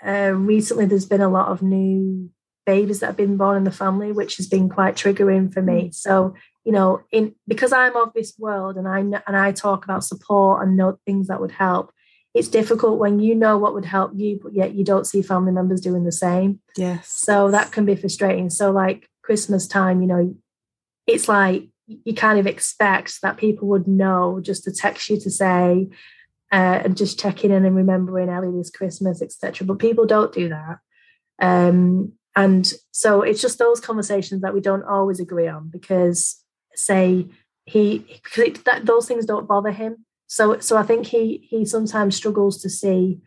uh 0.04 0.32
recently 0.34 0.84
there's 0.84 1.06
been 1.06 1.20
a 1.20 1.28
lot 1.28 1.48
of 1.48 1.62
new 1.62 2.30
babies 2.66 3.00
that 3.00 3.06
have 3.06 3.16
been 3.16 3.36
born 3.36 3.56
in 3.56 3.64
the 3.64 3.72
family 3.72 4.12
which 4.12 4.36
has 4.36 4.46
been 4.46 4.68
quite 4.68 4.94
triggering 4.94 5.52
for 5.52 5.62
me 5.62 5.88
mm. 5.88 5.94
so 5.94 6.34
you 6.64 6.70
know 6.70 7.00
in 7.10 7.34
because 7.48 7.72
i'm 7.72 7.96
of 7.96 8.12
this 8.12 8.34
world 8.38 8.76
and 8.76 8.86
i 8.86 9.00
and 9.00 9.36
i 9.36 9.50
talk 9.50 9.84
about 9.84 10.04
support 10.04 10.62
and 10.62 10.76
know 10.76 10.96
things 11.06 11.28
that 11.28 11.40
would 11.40 11.50
help 11.50 11.92
it's 12.34 12.48
difficult 12.48 12.98
when 12.98 13.18
you 13.18 13.34
know 13.34 13.58
what 13.58 13.74
would 13.74 13.84
help 13.84 14.12
you 14.14 14.38
but 14.42 14.54
yet 14.54 14.74
you 14.74 14.84
don't 14.84 15.06
see 15.06 15.22
family 15.22 15.52
members 15.52 15.80
doing 15.80 16.04
the 16.04 16.12
same 16.12 16.60
yes 16.76 17.08
so 17.08 17.50
that 17.50 17.72
can 17.72 17.84
be 17.84 17.96
frustrating 17.96 18.50
so 18.50 18.70
like 18.70 19.08
christmas 19.22 19.66
time 19.66 20.00
you 20.00 20.06
know 20.06 20.34
it's 21.06 21.28
like 21.28 21.68
you 22.04 22.14
kind 22.14 22.38
of 22.38 22.46
expect 22.46 23.20
that 23.22 23.36
people 23.36 23.66
would 23.68 23.88
know 23.88 24.40
just 24.40 24.64
to 24.64 24.72
text 24.72 25.08
you 25.08 25.18
to 25.18 25.30
say 25.30 25.88
uh, 26.52 26.82
and 26.84 26.96
just 26.96 27.18
checking 27.18 27.50
in 27.50 27.64
and 27.64 27.76
remembering 27.76 28.28
Ellie 28.28 28.56
this 28.56 28.70
Christmas, 28.70 29.22
etc. 29.22 29.66
But 29.66 29.78
people 29.78 30.06
don't 30.06 30.32
do 30.32 30.48
that. 30.48 30.78
Um, 31.40 32.12
and 32.36 32.72
so 32.92 33.22
it's 33.22 33.40
just 33.40 33.58
those 33.58 33.80
conversations 33.80 34.42
that 34.42 34.54
we 34.54 34.60
don't 34.60 34.84
always 34.84 35.20
agree 35.20 35.48
on 35.48 35.68
because 35.68 36.42
say 36.74 37.26
he 37.64 37.98
because 37.98 38.44
it, 38.44 38.64
that, 38.64 38.86
those 38.86 39.06
things 39.06 39.26
don't 39.26 39.48
bother 39.48 39.70
him. 39.70 40.04
So 40.30 40.60
so 40.60 40.76
I 40.76 40.84
think 40.84 41.06
he 41.06 41.48
he 41.50 41.64
sometimes 41.64 42.14
struggles 42.14 42.62
to 42.62 42.70
see 42.70 43.18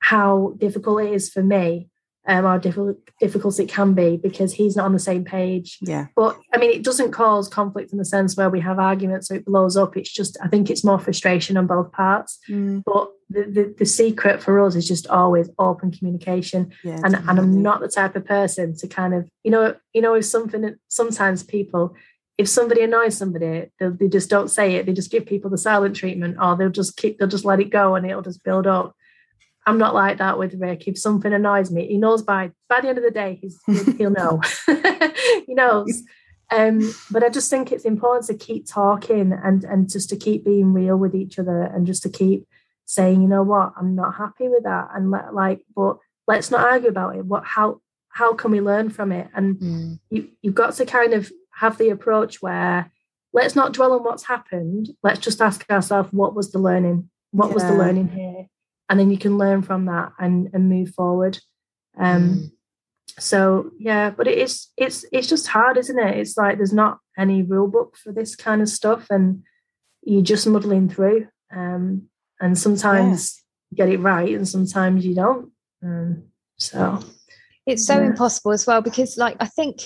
how 0.00 0.54
difficult 0.58 1.02
it 1.02 1.12
is 1.12 1.30
for 1.30 1.42
me 1.42 1.88
um, 2.28 2.44
how 2.44 2.58
difficult 2.58 2.98
difficult 3.20 3.58
it 3.58 3.68
can 3.68 3.94
be 3.94 4.16
because 4.16 4.52
he's 4.52 4.76
not 4.76 4.84
on 4.84 4.92
the 4.92 4.98
same 4.98 5.24
page. 5.24 5.78
Yeah. 5.80 6.08
But 6.14 6.38
I 6.52 6.58
mean, 6.58 6.70
it 6.70 6.84
doesn't 6.84 7.12
cause 7.12 7.48
conflict 7.48 7.90
in 7.90 7.98
the 7.98 8.04
sense 8.04 8.36
where 8.36 8.50
we 8.50 8.60
have 8.60 8.78
arguments 8.78 9.30
or 9.30 9.36
it 9.36 9.46
blows 9.46 9.76
up. 9.76 9.96
It's 9.96 10.12
just 10.12 10.36
I 10.42 10.48
think 10.48 10.68
it's 10.68 10.84
more 10.84 10.98
frustration 10.98 11.56
on 11.56 11.66
both 11.66 11.90
parts. 11.90 12.38
Mm. 12.48 12.82
But 12.84 13.10
the, 13.30 13.44
the, 13.44 13.74
the 13.78 13.86
secret 13.86 14.42
for 14.42 14.60
us 14.60 14.74
is 14.74 14.86
just 14.86 15.06
always 15.06 15.48
open 15.58 15.90
communication. 15.90 16.72
Yeah, 16.84 17.00
and 17.02 17.14
and 17.14 17.38
I'm 17.38 17.62
not 17.62 17.80
the 17.80 17.88
type 17.88 18.14
of 18.14 18.26
person 18.26 18.76
to 18.76 18.86
kind 18.86 19.14
of 19.14 19.28
you 19.42 19.50
know 19.50 19.76
you 19.94 20.02
know 20.02 20.14
if 20.14 20.26
something 20.26 20.76
sometimes 20.88 21.42
people 21.42 21.94
if 22.38 22.48
somebody 22.48 22.82
annoys 22.82 23.16
somebody, 23.16 23.70
they 23.80 24.08
just 24.08 24.30
don't 24.30 24.48
say 24.48 24.76
it. 24.76 24.86
They 24.86 24.92
just 24.92 25.10
give 25.10 25.26
people 25.26 25.50
the 25.50 25.58
silent 25.58 25.96
treatment, 25.96 26.36
or 26.40 26.56
they'll 26.56 26.70
just 26.70 26.96
keep, 26.96 27.18
they'll 27.18 27.28
just 27.28 27.44
let 27.44 27.60
it 27.60 27.70
go, 27.70 27.96
and 27.96 28.08
it'll 28.08 28.22
just 28.22 28.44
build 28.44 28.66
up. 28.66 28.94
I'm 29.66 29.76
not 29.76 29.94
like 29.94 30.18
that 30.18 30.38
with 30.38 30.54
Rick. 30.54 30.86
If 30.86 30.96
something 30.96 31.32
annoys 31.32 31.70
me, 31.70 31.88
he 31.88 31.98
knows 31.98 32.22
by 32.22 32.52
by 32.68 32.80
the 32.80 32.88
end 32.88 32.98
of 32.98 33.04
the 33.04 33.10
day, 33.10 33.38
he's, 33.42 33.60
he'll 33.98 34.10
know. 34.22 34.40
he 35.46 35.54
knows. 35.54 36.02
Um, 36.50 36.94
but 37.10 37.22
I 37.22 37.28
just 37.28 37.50
think 37.50 37.70
it's 37.70 37.84
important 37.84 38.24
to 38.28 38.34
keep 38.34 38.66
talking 38.66 39.34
and 39.34 39.64
and 39.64 39.86
just 39.86 40.08
to 40.08 40.16
keep 40.16 40.46
being 40.46 40.72
real 40.72 40.96
with 40.96 41.14
each 41.14 41.38
other 41.38 41.60
and 41.60 41.86
just 41.86 42.02
to 42.04 42.08
keep 42.08 42.48
saying, 42.86 43.20
you 43.20 43.28
know 43.28 43.42
what, 43.42 43.74
I'm 43.76 43.94
not 43.94 44.14
happy 44.14 44.48
with 44.48 44.62
that, 44.62 44.88
and 44.94 45.10
let, 45.10 45.34
like, 45.34 45.60
but 45.76 45.98
let's 46.26 46.50
not 46.50 46.66
argue 46.66 46.88
about 46.88 47.16
it. 47.16 47.26
What 47.26 47.44
how 47.44 47.82
how 48.08 48.32
can 48.32 48.50
we 48.50 48.62
learn 48.62 48.88
from 48.88 49.12
it? 49.12 49.28
And 49.34 49.56
mm. 49.56 50.00
you 50.08 50.28
you've 50.40 50.54
got 50.54 50.72
to 50.76 50.86
kind 50.86 51.12
of 51.12 51.30
have 51.58 51.78
the 51.78 51.90
approach 51.90 52.40
where 52.40 52.90
let's 53.32 53.56
not 53.56 53.72
dwell 53.72 53.92
on 53.92 54.04
what's 54.04 54.24
happened. 54.24 54.88
Let's 55.02 55.20
just 55.20 55.40
ask 55.40 55.64
ourselves, 55.70 56.12
what 56.12 56.34
was 56.34 56.52
the 56.52 56.58
learning? 56.58 57.10
What 57.32 57.48
yeah. 57.48 57.54
was 57.54 57.62
the 57.64 57.74
learning 57.74 58.08
here? 58.08 58.46
And 58.88 58.98
then 58.98 59.10
you 59.10 59.18
can 59.18 59.38
learn 59.38 59.62
from 59.62 59.86
that 59.86 60.12
and, 60.18 60.48
and 60.52 60.68
move 60.68 60.90
forward. 60.94 61.38
Um, 61.98 62.28
mm. 62.28 62.50
So 63.18 63.70
yeah, 63.78 64.10
but 64.10 64.28
it 64.28 64.38
is 64.38 64.68
it's 64.76 65.04
it's 65.12 65.26
just 65.26 65.48
hard, 65.48 65.76
isn't 65.76 65.98
it? 65.98 66.16
It's 66.18 66.36
like 66.36 66.56
there's 66.56 66.72
not 66.72 66.98
any 67.16 67.42
rule 67.42 67.68
book 67.68 67.96
for 67.96 68.12
this 68.12 68.36
kind 68.36 68.62
of 68.62 68.68
stuff, 68.68 69.06
and 69.10 69.42
you're 70.02 70.22
just 70.22 70.46
muddling 70.46 70.88
through. 70.88 71.26
Um, 71.54 72.08
and 72.40 72.56
sometimes 72.56 73.42
yeah. 73.70 73.70
you 73.70 73.76
get 73.76 73.94
it 73.94 74.00
right, 74.00 74.32
and 74.34 74.48
sometimes 74.48 75.04
you 75.04 75.14
don't. 75.16 75.50
Um, 75.82 76.24
so 76.58 77.00
it's 77.66 77.84
so 77.84 77.98
yeah. 77.98 78.06
impossible 78.06 78.52
as 78.52 78.66
well 78.66 78.82
because, 78.82 79.16
like, 79.16 79.36
I 79.40 79.46
think 79.46 79.80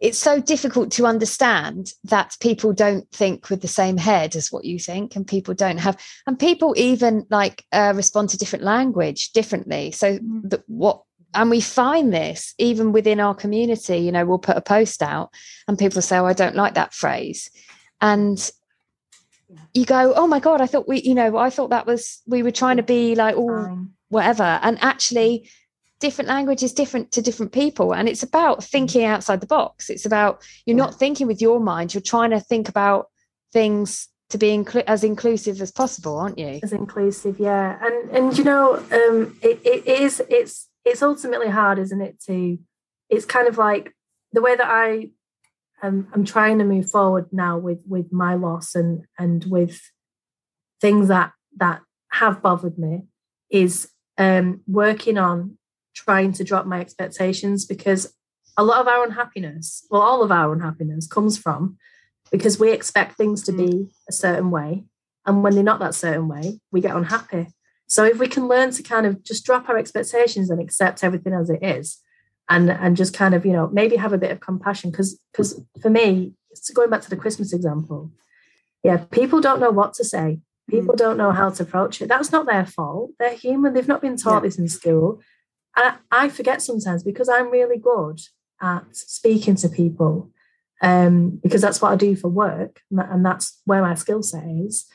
it's 0.00 0.18
so 0.18 0.40
difficult 0.40 0.90
to 0.92 1.06
understand 1.06 1.92
that 2.04 2.36
people 2.40 2.72
don't 2.72 3.08
think 3.10 3.50
with 3.50 3.60
the 3.60 3.68
same 3.68 3.98
head 3.98 4.34
as 4.34 4.50
what 4.50 4.64
you 4.64 4.78
think 4.78 5.14
and 5.14 5.26
people 5.26 5.52
don't 5.52 5.78
have 5.78 6.00
and 6.26 6.38
people 6.38 6.74
even 6.76 7.26
like 7.30 7.64
uh, 7.72 7.92
respond 7.94 8.30
to 8.30 8.38
different 8.38 8.64
language 8.64 9.32
differently. 9.32 9.90
So 9.90 10.18
mm. 10.18 10.48
the, 10.48 10.62
what 10.66 11.02
and 11.32 11.50
we 11.50 11.60
find 11.60 12.12
this 12.12 12.54
even 12.58 12.90
within 12.90 13.20
our 13.20 13.36
community 13.36 13.98
you 13.98 14.10
know 14.10 14.26
we'll 14.26 14.38
put 14.38 14.56
a 14.56 14.60
post 14.60 15.00
out 15.00 15.32
and 15.68 15.78
people 15.78 16.02
say 16.02 16.18
oh 16.18 16.26
i 16.26 16.32
don't 16.32 16.56
like 16.56 16.74
that 16.74 16.94
phrase. 16.94 17.50
And 18.00 18.50
you 19.74 19.84
go 19.84 20.14
oh 20.14 20.26
my 20.26 20.40
god 20.40 20.60
i 20.60 20.66
thought 20.66 20.88
we 20.88 21.02
you 21.02 21.14
know 21.14 21.36
i 21.36 21.50
thought 21.50 21.70
that 21.70 21.86
was 21.86 22.22
we 22.26 22.42
were 22.42 22.52
trying 22.52 22.78
to 22.78 22.82
be 22.82 23.14
like 23.14 23.36
all 23.36 23.86
whatever. 24.10 24.42
And 24.62 24.76
actually 24.82 25.48
different 26.00 26.28
language 26.28 26.62
is 26.62 26.72
different 26.72 27.12
to 27.12 27.22
different 27.22 27.52
people 27.52 27.94
and 27.94 28.08
it's 28.08 28.22
about 28.22 28.60
mm. 28.60 28.64
thinking 28.64 29.04
outside 29.04 29.40
the 29.40 29.46
box. 29.46 29.90
It's 29.90 30.06
about 30.06 30.42
you're 30.66 30.76
not 30.76 30.98
thinking 30.98 31.26
with 31.26 31.40
your 31.40 31.60
mind 31.60 31.94
you're 31.94 32.00
trying 32.00 32.30
to 32.30 32.40
think 32.40 32.68
about 32.68 33.06
things 33.52 34.08
to 34.30 34.38
be 34.38 34.48
inclu- 34.48 34.84
as 34.86 35.04
inclusive 35.04 35.60
as 35.60 35.70
possible 35.70 36.18
aren't 36.18 36.38
you? 36.38 36.60
As 36.62 36.72
inclusive 36.72 37.38
yeah. 37.38 37.78
And 37.80 38.10
and 38.10 38.38
you 38.38 38.44
know 38.44 38.76
um 38.76 39.36
it, 39.42 39.60
it 39.64 39.86
is 39.86 40.22
it's 40.28 40.68
it's 40.84 41.02
ultimately 41.02 41.48
hard 41.48 41.78
isn't 41.78 42.00
it 42.00 42.20
to 42.26 42.58
it's 43.08 43.24
kind 43.24 43.48
of 43.48 43.58
like 43.58 43.92
the 44.32 44.40
way 44.40 44.56
that 44.56 44.66
i 44.66 45.10
am 45.82 46.08
i'm 46.14 46.24
trying 46.24 46.58
to 46.58 46.64
move 46.64 46.90
forward 46.90 47.26
now 47.32 47.58
with 47.58 47.80
with 47.86 48.12
my 48.12 48.34
loss 48.34 48.74
and 48.74 49.04
and 49.18 49.44
with 49.44 49.80
things 50.80 51.08
that 51.08 51.32
that 51.56 51.82
have 52.12 52.42
bothered 52.42 52.78
me 52.78 53.02
is 53.50 53.90
um 54.18 54.60
working 54.66 55.18
on 55.18 55.58
trying 55.94 56.32
to 56.32 56.44
drop 56.44 56.66
my 56.66 56.80
expectations 56.80 57.66
because 57.66 58.14
a 58.56 58.64
lot 58.64 58.80
of 58.80 58.88
our 58.88 59.04
unhappiness 59.04 59.86
well 59.90 60.02
all 60.02 60.22
of 60.22 60.32
our 60.32 60.52
unhappiness 60.52 61.06
comes 61.06 61.38
from 61.38 61.78
because 62.30 62.58
we 62.58 62.72
expect 62.72 63.16
things 63.16 63.42
to 63.44 63.52
be 63.52 63.66
mm. 63.66 63.90
a 64.08 64.12
certain 64.12 64.50
way. 64.50 64.84
And 65.26 65.42
when 65.42 65.54
they're 65.54 65.64
not 65.64 65.80
that 65.80 65.94
certain 65.94 66.28
way, 66.28 66.60
we 66.70 66.80
get 66.80 66.96
unhappy. 66.96 67.48
So 67.86 68.04
if 68.04 68.18
we 68.18 68.28
can 68.28 68.48
learn 68.48 68.70
to 68.72 68.82
kind 68.82 69.06
of 69.06 69.22
just 69.22 69.44
drop 69.44 69.68
our 69.68 69.76
expectations 69.76 70.48
and 70.48 70.60
accept 70.60 71.02
everything 71.04 71.34
as 71.34 71.50
it 71.50 71.62
is, 71.62 71.98
and 72.48 72.70
and 72.70 72.96
just 72.96 73.14
kind 73.14 73.34
of, 73.34 73.44
you 73.46 73.52
know, 73.52 73.68
maybe 73.68 73.96
have 73.96 74.12
a 74.12 74.18
bit 74.18 74.30
of 74.30 74.40
compassion. 74.40 74.90
Because 74.90 75.20
because 75.32 75.60
for 75.80 75.90
me, 75.90 76.32
going 76.74 76.90
back 76.90 77.02
to 77.02 77.10
the 77.10 77.16
Christmas 77.16 77.52
example, 77.52 78.10
yeah, 78.82 78.98
people 79.10 79.40
don't 79.40 79.60
know 79.60 79.70
what 79.70 79.94
to 79.94 80.04
say. 80.04 80.40
People 80.68 80.94
mm. 80.94 80.98
don't 80.98 81.16
know 81.16 81.32
how 81.32 81.50
to 81.50 81.62
approach 81.62 82.00
it. 82.00 82.08
That's 82.08 82.32
not 82.32 82.46
their 82.46 82.66
fault. 82.66 83.10
They're 83.18 83.36
human. 83.36 83.74
They've 83.74 83.86
not 83.86 84.02
been 84.02 84.16
taught 84.16 84.42
yeah. 84.42 84.48
this 84.48 84.58
in 84.58 84.68
school. 84.68 85.20
I, 85.76 85.96
I 86.10 86.28
forget 86.28 86.62
sometimes 86.62 87.02
because 87.02 87.28
I'm 87.28 87.50
really 87.50 87.78
good 87.78 88.20
at 88.60 88.84
speaking 88.92 89.54
to 89.56 89.68
people 89.68 90.30
um, 90.82 91.40
because 91.42 91.60
that's 91.60 91.80
what 91.80 91.92
I 91.92 91.96
do 91.96 92.16
for 92.16 92.28
work, 92.28 92.80
and 92.90 93.24
that's 93.24 93.60
where 93.64 93.82
my 93.82 93.94
skill 93.94 94.22
set 94.22 94.44
is. 94.44 94.86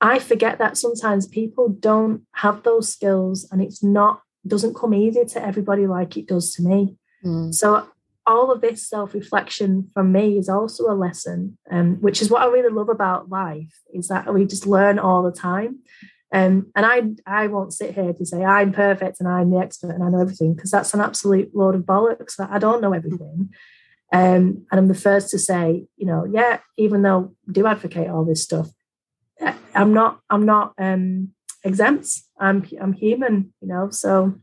I 0.00 0.18
forget 0.18 0.58
that 0.58 0.76
sometimes 0.76 1.26
people 1.26 1.68
don't 1.68 2.22
have 2.32 2.62
those 2.62 2.92
skills, 2.92 3.48
and 3.50 3.62
it's 3.62 3.82
not 3.82 4.22
doesn't 4.46 4.76
come 4.76 4.94
easy 4.94 5.24
to 5.24 5.44
everybody 5.44 5.86
like 5.86 6.16
it 6.16 6.28
does 6.28 6.54
to 6.54 6.62
me. 6.62 6.96
Mm. 7.24 7.52
So 7.52 7.88
all 8.26 8.52
of 8.52 8.60
this 8.60 8.88
self-reflection 8.88 9.90
from 9.92 10.12
me 10.12 10.38
is 10.38 10.48
also 10.48 10.90
a 10.90 10.94
lesson, 10.94 11.58
um, 11.70 11.96
which 12.00 12.22
is 12.22 12.30
what 12.30 12.42
I 12.42 12.46
really 12.46 12.72
love 12.72 12.88
about 12.88 13.28
life, 13.28 13.74
is 13.92 14.08
that 14.08 14.32
we 14.32 14.44
just 14.44 14.66
learn 14.66 14.98
all 14.98 15.22
the 15.22 15.32
time. 15.32 15.80
Um, 16.38 16.54
and 16.76 16.84
I 16.84 17.42
I 17.42 17.46
won't 17.46 17.72
sit 17.72 17.94
here 17.94 18.12
to 18.12 18.26
say 18.26 18.44
I'm 18.44 18.72
perfect 18.72 19.20
and 19.20 19.28
I'm 19.28 19.50
the 19.50 19.58
expert 19.58 19.94
and 19.94 20.04
I 20.04 20.10
know 20.10 20.20
everything, 20.20 20.54
because 20.54 20.70
that's 20.70 20.94
an 20.94 21.00
absolute 21.00 21.50
load 21.54 21.74
of 21.74 21.82
bollocks. 21.82 22.34
I 22.38 22.58
don't 22.58 22.82
know 22.82 22.92
everything. 22.92 23.50
Um, 24.12 24.66
and 24.70 24.78
I'm 24.78 24.88
the 24.88 24.94
first 25.08 25.30
to 25.30 25.38
say, 25.38 25.86
you 25.96 26.06
know, 26.06 26.26
yeah, 26.38 26.58
even 26.76 27.02
though 27.02 27.34
I 27.48 27.52
do 27.52 27.66
advocate 27.66 28.08
all 28.08 28.24
this 28.24 28.42
stuff, 28.42 28.68
I'm 29.74 29.92
not, 29.92 30.20
I'm 30.30 30.44
not 30.44 30.74
um, 30.78 31.32
exempt. 31.64 32.08
I'm, 32.38 32.66
I'm 32.80 32.92
human, 32.92 33.52
you 33.60 33.68
know. 33.68 33.90
So, 33.90 34.38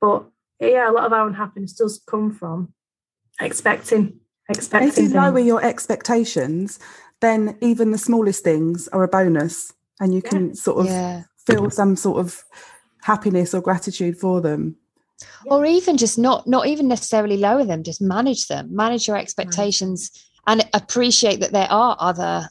but 0.00 0.26
yeah, 0.60 0.90
a 0.90 0.92
lot 0.92 1.06
of 1.06 1.12
our 1.12 1.26
unhappiness 1.26 1.72
does 1.72 2.02
come 2.10 2.30
from 2.32 2.74
expecting, 3.40 4.20
expecting. 4.48 4.88
If 4.88 4.98
you 4.98 5.08
lower 5.08 5.38
your 5.38 5.64
expectations, 5.64 6.78
then 7.20 7.56
even 7.60 7.92
the 7.92 7.98
smallest 7.98 8.44
things 8.44 8.88
are 8.88 9.04
a 9.04 9.08
bonus, 9.08 9.72
and 10.00 10.12
you 10.12 10.22
can 10.22 10.48
yeah. 10.48 10.54
sort 10.54 10.78
of 10.80 10.86
yeah. 10.86 11.22
Feel 11.46 11.70
some 11.70 11.96
sort 11.96 12.18
of 12.18 12.42
happiness 13.02 13.54
or 13.54 13.60
gratitude 13.60 14.18
for 14.18 14.40
them 14.40 14.76
or 15.46 15.64
even 15.64 15.96
just 15.96 16.18
not 16.18 16.46
not 16.46 16.66
even 16.66 16.88
necessarily 16.88 17.36
lower 17.36 17.64
them 17.64 17.82
just 17.82 18.02
manage 18.02 18.48
them 18.48 18.68
manage 18.74 19.06
your 19.06 19.16
expectations 19.16 20.10
right. 20.46 20.60
and 20.60 20.68
appreciate 20.74 21.40
that 21.40 21.52
there 21.52 21.70
are 21.70 21.96
other 21.98 22.48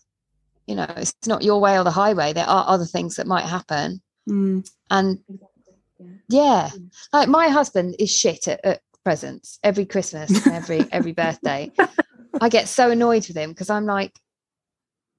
you 0.66 0.76
know 0.76 0.88
it's 0.98 1.14
not 1.28 1.44
your 1.44 1.60
way 1.60 1.78
or 1.78 1.84
the 1.84 1.92
highway 1.92 2.34
there 2.34 2.48
are 2.48 2.66
other 2.68 2.86
things 2.86 3.16
that 3.16 3.28
might 3.28 3.46
happen 3.46 4.02
mm. 4.30 4.68
and 4.90 5.20
yeah. 6.28 6.70
yeah. 6.70 6.70
Like 7.14 7.30
my 7.30 7.50
husband 7.50 7.96
is 8.00 8.12
shit 8.12 8.48
at, 8.48 8.64
at 8.66 8.82
presents 9.04 9.60
every 9.64 9.86
christmas 9.86 10.46
and 10.46 10.56
every 10.56 10.84
every 10.92 11.12
birthday 11.24 11.72
i 12.42 12.50
get 12.50 12.68
so 12.68 12.90
annoyed 12.90 13.28
with 13.28 13.38
him 13.38 13.52
because 13.52 13.70
i'm 13.70 13.86
like 13.86 14.14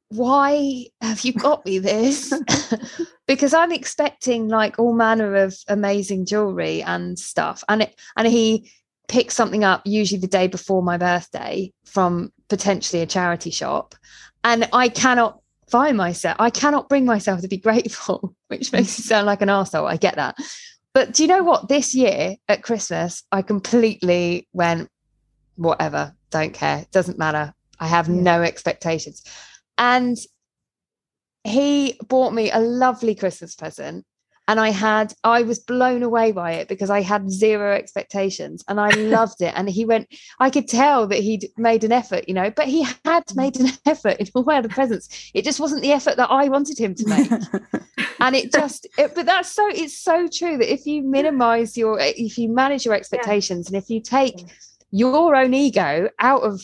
why 0.08 0.86
have 1.00 1.20
you 1.24 1.32
got 1.32 1.64
me 1.66 1.78
this? 1.78 2.32
because 3.26 3.54
I'm 3.54 3.72
expecting 3.72 4.48
like 4.48 4.78
all 4.78 4.92
manner 4.92 5.34
of 5.36 5.56
amazing 5.68 6.26
jewelry 6.26 6.82
and 6.82 7.18
stuff. 7.18 7.64
And 7.68 7.82
it 7.82 8.00
and 8.16 8.26
he 8.26 8.70
picks 9.08 9.34
something 9.34 9.64
up 9.64 9.82
usually 9.84 10.20
the 10.20 10.26
day 10.26 10.46
before 10.48 10.82
my 10.82 10.96
birthday 10.96 11.72
from 11.84 12.32
potentially 12.48 13.02
a 13.02 13.06
charity 13.06 13.50
shop. 13.50 13.94
And 14.44 14.68
I 14.72 14.88
cannot 14.88 15.40
find 15.68 15.96
myself, 15.96 16.36
I 16.38 16.50
cannot 16.50 16.88
bring 16.88 17.04
myself 17.04 17.40
to 17.42 17.48
be 17.48 17.56
grateful, 17.56 18.34
which 18.48 18.72
makes 18.72 18.98
it 18.98 19.02
sound 19.02 19.26
like 19.26 19.42
an 19.42 19.48
asshole. 19.48 19.86
I 19.86 19.96
get 19.96 20.16
that. 20.16 20.36
But 20.92 21.12
do 21.12 21.22
you 21.22 21.28
know 21.28 21.42
what? 21.42 21.68
This 21.68 21.94
year 21.94 22.36
at 22.48 22.62
Christmas, 22.62 23.22
I 23.30 23.42
completely 23.42 24.48
went, 24.52 24.88
whatever, 25.56 26.14
don't 26.30 26.54
care, 26.54 26.86
doesn't 26.90 27.18
matter. 27.18 27.52
I 27.78 27.86
have 27.86 28.08
yeah. 28.08 28.22
no 28.22 28.42
expectations. 28.42 29.22
And 29.78 30.16
he 31.46 31.98
bought 32.08 32.34
me 32.34 32.50
a 32.50 32.58
lovely 32.58 33.14
Christmas 33.14 33.54
present. 33.54 34.04
And 34.48 34.60
I 34.60 34.70
had, 34.70 35.12
I 35.24 35.42
was 35.42 35.58
blown 35.58 36.04
away 36.04 36.30
by 36.30 36.52
it 36.52 36.68
because 36.68 36.88
I 36.88 37.00
had 37.00 37.28
zero 37.32 37.74
expectations 37.74 38.62
and 38.68 38.78
I 38.80 38.90
loved 38.96 39.42
it. 39.42 39.52
And 39.56 39.68
he 39.68 39.84
went, 39.84 40.06
I 40.38 40.50
could 40.50 40.68
tell 40.68 41.08
that 41.08 41.18
he'd 41.18 41.48
made 41.56 41.82
an 41.82 41.90
effort, 41.90 42.28
you 42.28 42.34
know, 42.34 42.50
but 42.50 42.68
he 42.68 42.82
had 42.82 43.26
mm. 43.26 43.36
made 43.36 43.58
an 43.58 43.70
effort 43.86 44.18
in 44.18 44.28
all 44.34 44.44
the 44.62 44.68
presents. 44.68 45.32
It 45.34 45.44
just 45.44 45.58
wasn't 45.58 45.82
the 45.82 45.90
effort 45.90 46.16
that 46.16 46.30
I 46.30 46.48
wanted 46.48 46.78
him 46.78 46.94
to 46.94 47.08
make. 47.08 47.30
and 48.20 48.36
it 48.36 48.52
just, 48.52 48.86
it, 48.96 49.16
but 49.16 49.26
that's 49.26 49.50
so, 49.50 49.66
it's 49.68 49.98
so 49.98 50.28
true 50.28 50.58
that 50.58 50.72
if 50.72 50.86
you 50.86 51.02
minimize 51.02 51.76
your, 51.76 51.98
if 51.98 52.38
you 52.38 52.48
manage 52.48 52.84
your 52.84 52.94
expectations 52.94 53.66
yeah. 53.68 53.76
and 53.76 53.82
if 53.82 53.90
you 53.90 54.00
take 54.00 54.36
mm. 54.36 54.50
your 54.92 55.34
own 55.34 55.54
ego 55.54 56.08
out 56.20 56.42
of 56.42 56.62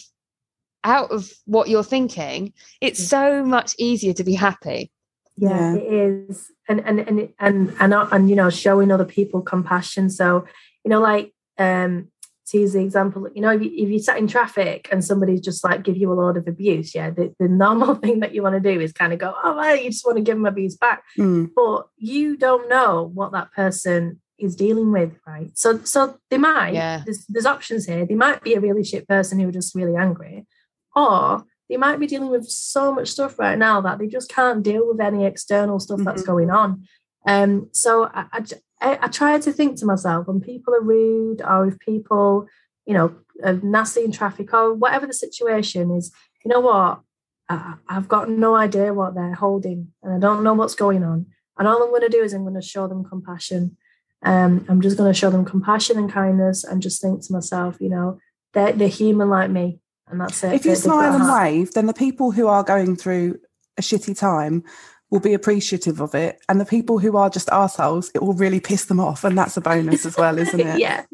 out 0.84 1.10
of 1.10 1.30
what 1.46 1.68
you're 1.68 1.84
thinking, 1.84 2.52
it's 2.80 3.06
so 3.06 3.44
much 3.44 3.74
easier 3.78 4.12
to 4.14 4.24
be 4.24 4.34
happy. 4.34 4.90
Yeah, 5.36 5.74
yeah. 5.74 5.80
it 5.80 5.92
is. 6.30 6.50
And 6.68 6.80
and 6.80 7.00
and 7.00 7.28
and 7.38 7.74
and 7.80 7.94
and 7.94 8.30
you 8.30 8.36
know, 8.36 8.50
showing 8.50 8.90
other 8.90 9.04
people 9.04 9.40
compassion. 9.42 10.10
So, 10.10 10.44
you 10.84 10.90
know, 10.90 11.00
like 11.00 11.32
um 11.58 12.08
to 12.52 12.58
use 12.58 12.74
the 12.74 12.80
example, 12.80 13.28
you 13.34 13.40
know, 13.40 13.50
if 13.50 13.62
you, 13.62 13.70
if 13.74 13.88
you 13.88 13.98
sat 13.98 14.18
in 14.18 14.28
traffic 14.28 14.88
and 14.92 15.04
somebody's 15.04 15.40
just 15.40 15.64
like 15.64 15.82
give 15.82 15.96
you 15.96 16.12
a 16.12 16.14
lot 16.14 16.36
of 16.36 16.46
abuse, 16.46 16.94
yeah, 16.94 17.10
the, 17.10 17.34
the 17.38 17.48
normal 17.48 17.94
thing 18.02 18.20
that 18.20 18.34
you 18.34 18.42
want 18.42 18.62
to 18.62 18.72
do 18.72 18.80
is 18.80 18.92
kind 18.92 19.12
of 19.12 19.18
go, 19.18 19.34
oh, 19.42 19.56
well, 19.56 19.76
you 19.76 19.90
just 19.90 20.04
want 20.04 20.18
to 20.18 20.22
give 20.22 20.36
them 20.36 20.46
abuse 20.46 20.76
back. 20.76 21.02
Mm. 21.18 21.50
But 21.54 21.86
you 21.96 22.36
don't 22.36 22.68
know 22.68 23.10
what 23.14 23.32
that 23.32 23.52
person 23.52 24.20
is 24.38 24.54
dealing 24.54 24.92
with, 24.92 25.12
right? 25.26 25.50
So, 25.54 25.78
so 25.84 26.18
they 26.30 26.38
might, 26.38 26.74
yeah. 26.74 27.02
there's, 27.04 27.24
there's 27.26 27.46
options 27.46 27.86
here. 27.86 28.04
They 28.04 28.14
might 28.14 28.42
be 28.42 28.54
a 28.54 28.60
really 28.60 28.84
shit 28.84 29.08
person 29.08 29.38
who 29.38 29.48
are 29.48 29.52
just 29.52 29.74
really 29.74 29.96
angry, 29.96 30.46
or 30.94 31.44
they 31.68 31.76
might 31.76 31.98
be 31.98 32.06
dealing 32.06 32.30
with 32.30 32.48
so 32.48 32.92
much 32.92 33.08
stuff 33.08 33.38
right 33.38 33.56
now 33.56 33.80
that 33.80 33.98
they 33.98 34.06
just 34.06 34.30
can't 34.30 34.62
deal 34.62 34.86
with 34.86 35.00
any 35.00 35.24
external 35.24 35.80
stuff 35.80 35.96
mm-hmm. 35.96 36.04
that's 36.04 36.22
going 36.22 36.50
on. 36.50 36.84
Um, 37.26 37.70
so 37.72 38.10
I, 38.12 38.44
I, 38.80 38.98
I, 39.02 39.08
try 39.08 39.38
to 39.38 39.52
think 39.52 39.78
to 39.78 39.86
myself 39.86 40.26
when 40.26 40.40
people 40.40 40.74
are 40.74 40.82
rude 40.82 41.40
or 41.40 41.68
if 41.68 41.78
people, 41.78 42.48
you 42.84 42.94
know, 42.94 43.14
are 43.44 43.54
nasty 43.54 44.04
in 44.04 44.12
traffic 44.12 44.52
or 44.52 44.74
whatever 44.74 45.06
the 45.06 45.14
situation 45.14 45.92
is, 45.92 46.12
you 46.44 46.50
know 46.50 46.60
what? 46.60 47.00
I, 47.48 47.74
I've 47.88 48.08
got 48.08 48.28
no 48.28 48.54
idea 48.54 48.92
what 48.92 49.14
they're 49.14 49.34
holding 49.34 49.92
and 50.02 50.12
I 50.12 50.18
don't 50.18 50.42
know 50.42 50.54
what's 50.54 50.74
going 50.74 51.04
on. 51.04 51.26
And 51.56 51.68
all 51.68 51.82
I'm 51.82 51.90
going 51.90 52.02
to 52.02 52.08
do 52.08 52.22
is 52.22 52.32
I'm 52.32 52.42
going 52.42 52.54
to 52.54 52.62
show 52.62 52.88
them 52.88 53.04
compassion. 53.04 53.76
Um, 54.22 54.66
I'm 54.68 54.80
just 54.80 54.96
going 54.96 55.12
to 55.12 55.18
show 55.18 55.30
them 55.30 55.44
compassion 55.44 55.96
and 55.96 56.12
kindness 56.12 56.64
and 56.64 56.82
just 56.82 57.00
think 57.00 57.24
to 57.24 57.32
myself, 57.32 57.78
you 57.80 57.88
know, 57.88 58.18
they're, 58.52 58.72
they're 58.72 58.88
human 58.88 59.30
like 59.30 59.50
me 59.50 59.78
and 60.12 60.20
that's 60.20 60.44
it. 60.44 60.52
If 60.52 60.64
you 60.64 60.76
smile 60.76 61.14
and 61.14 61.28
wave, 61.28 61.72
then 61.72 61.86
the 61.86 61.94
people 61.94 62.30
who 62.30 62.46
are 62.46 62.62
going 62.62 62.96
through 62.96 63.40
a 63.78 63.82
shitty 63.82 64.16
time 64.16 64.62
will 65.10 65.20
be 65.20 65.34
appreciative 65.34 66.00
of 66.00 66.14
it. 66.14 66.38
And 66.48 66.60
the 66.60 66.66
people 66.66 66.98
who 66.98 67.16
are 67.16 67.30
just 67.30 67.48
assholes, 67.50 68.10
it 68.14 68.22
will 68.22 68.34
really 68.34 68.60
piss 68.60 68.84
them 68.84 69.00
off. 69.00 69.24
And 69.24 69.36
that's 69.36 69.56
a 69.56 69.60
bonus 69.60 70.06
as 70.06 70.16
well, 70.16 70.38
isn't 70.38 70.60
it? 70.66 70.78
yeah. 70.78 71.04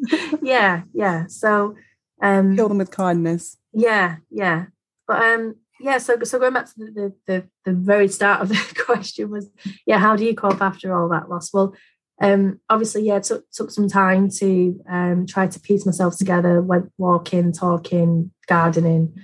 Yeah. 0.42 0.82
Yeah. 0.92 1.26
So 1.28 1.76
um 2.20 2.56
kill 2.56 2.68
them 2.68 2.78
with 2.78 2.90
kindness. 2.90 3.56
Yeah, 3.72 4.16
yeah. 4.30 4.66
But 5.06 5.22
um 5.22 5.54
yeah, 5.80 5.98
so 5.98 6.18
so 6.24 6.40
going 6.40 6.54
back 6.54 6.66
to 6.66 6.72
the, 6.76 7.14
the 7.26 7.48
the, 7.64 7.72
very 7.72 8.08
start 8.08 8.40
of 8.40 8.48
the 8.48 8.82
question 8.84 9.30
was, 9.30 9.48
yeah, 9.86 9.98
how 9.98 10.16
do 10.16 10.24
you 10.24 10.34
cope 10.34 10.60
after 10.60 10.92
all 10.92 11.08
that 11.10 11.30
loss? 11.30 11.52
Well, 11.52 11.74
um, 12.20 12.60
obviously, 12.68 13.06
yeah, 13.06 13.16
it 13.16 13.24
took, 13.24 13.50
took 13.52 13.70
some 13.70 13.88
time 13.88 14.28
to 14.38 14.80
um, 14.88 15.26
try 15.26 15.46
to 15.46 15.60
piece 15.60 15.86
myself 15.86 16.16
together, 16.16 16.60
went 16.60 16.90
walking, 16.98 17.52
talking, 17.52 18.32
gardening, 18.48 19.14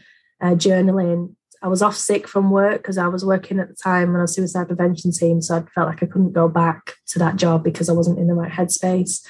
uh, 0.40 0.54
journaling. 0.54 1.34
I 1.60 1.68
was 1.68 1.82
off 1.82 1.96
sick 1.96 2.28
from 2.28 2.50
work 2.50 2.82
because 2.82 2.98
I 2.98 3.08
was 3.08 3.24
working 3.24 3.58
at 3.58 3.68
the 3.68 3.74
time 3.74 4.14
on 4.14 4.20
a 4.20 4.28
suicide 4.28 4.68
prevention 4.68 5.12
team. 5.12 5.40
So 5.40 5.56
I 5.56 5.62
felt 5.74 5.88
like 5.88 6.02
I 6.02 6.06
couldn't 6.06 6.32
go 6.32 6.48
back 6.48 6.94
to 7.08 7.18
that 7.18 7.36
job 7.36 7.64
because 7.64 7.88
I 7.88 7.94
wasn't 7.94 8.18
in 8.18 8.26
the 8.26 8.34
right 8.34 8.52
headspace. 8.52 9.26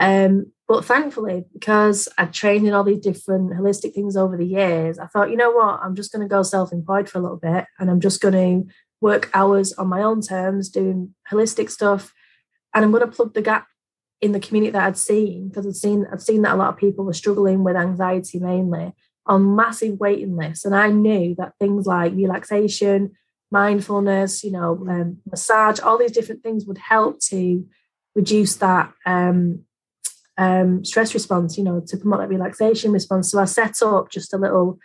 Um, 0.00 0.52
but 0.66 0.84
thankfully, 0.84 1.44
because 1.52 2.08
I'd 2.16 2.32
trained 2.32 2.66
in 2.66 2.72
all 2.72 2.84
these 2.84 3.00
different 3.00 3.52
holistic 3.52 3.94
things 3.94 4.16
over 4.16 4.36
the 4.36 4.46
years, 4.46 4.98
I 4.98 5.06
thought, 5.06 5.30
you 5.30 5.36
know 5.36 5.50
what, 5.50 5.80
I'm 5.82 5.94
just 5.94 6.10
going 6.10 6.22
to 6.22 6.32
go 6.32 6.42
self 6.42 6.72
employed 6.72 7.08
for 7.08 7.18
a 7.18 7.22
little 7.22 7.36
bit 7.36 7.66
and 7.78 7.90
I'm 7.90 8.00
just 8.00 8.22
going 8.22 8.34
to 8.64 8.72
work 9.00 9.28
hours 9.34 9.74
on 9.74 9.88
my 9.88 10.02
own 10.02 10.22
terms 10.22 10.70
doing 10.70 11.14
holistic 11.30 11.70
stuff 11.70 12.14
and 12.74 12.84
I'm 12.84 12.90
going 12.90 13.08
to 13.08 13.16
plug 13.16 13.34
the 13.34 13.42
gap 13.42 13.68
in 14.20 14.32
the 14.32 14.40
community 14.40 14.72
that 14.72 14.84
I'd 14.84 14.98
seen 14.98 15.48
because 15.48 15.66
I'd 15.66 15.76
seen 15.76 16.06
I'd 16.10 16.22
seen 16.22 16.42
that 16.42 16.54
a 16.54 16.56
lot 16.56 16.72
of 16.72 16.78
people 16.78 17.04
were 17.04 17.12
struggling 17.12 17.62
with 17.62 17.76
anxiety 17.76 18.38
mainly 18.38 18.92
on 19.26 19.56
massive 19.56 19.98
waiting 20.00 20.36
lists, 20.36 20.64
and 20.64 20.74
I 20.74 20.88
knew 20.88 21.34
that 21.36 21.54
things 21.58 21.86
like 21.86 22.12
relaxation, 22.14 23.12
mindfulness, 23.50 24.44
you 24.44 24.50
know, 24.50 24.84
um, 24.88 25.18
massage, 25.30 25.80
all 25.80 25.98
these 25.98 26.12
different 26.12 26.42
things 26.42 26.66
would 26.66 26.78
help 26.78 27.20
to 27.28 27.66
reduce 28.14 28.56
that 28.56 28.92
um, 29.06 29.60
um, 30.36 30.84
stress 30.84 31.14
response. 31.14 31.56
You 31.56 31.64
know, 31.64 31.82
to 31.86 31.96
promote 31.96 32.20
that 32.20 32.28
relaxation 32.28 32.92
response. 32.92 33.30
So 33.30 33.38
I 33.38 33.44
set 33.44 33.82
up 33.82 34.10
just 34.10 34.34
a 34.34 34.38
little 34.38 34.78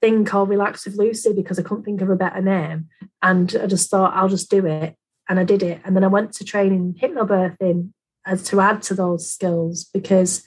thing 0.00 0.24
called 0.24 0.48
Relax 0.48 0.86
with 0.86 0.96
Lucy 0.96 1.32
because 1.32 1.58
I 1.58 1.62
couldn't 1.62 1.84
think 1.84 2.00
of 2.00 2.08
a 2.10 2.16
better 2.16 2.40
name, 2.40 2.88
and 3.20 3.54
I 3.60 3.66
just 3.66 3.90
thought 3.90 4.14
I'll 4.14 4.28
just 4.28 4.50
do 4.50 4.64
it 4.66 4.96
and 5.30 5.38
I 5.38 5.44
did 5.44 5.62
it. 5.62 5.80
And 5.84 5.94
then 5.94 6.02
I 6.02 6.08
went 6.08 6.32
to 6.34 6.44
train 6.44 6.72
in 6.72 6.92
hypnobirthing 6.94 7.92
as 8.26 8.42
to 8.48 8.60
add 8.60 8.82
to 8.82 8.94
those 8.94 9.32
skills 9.32 9.84
because 9.84 10.44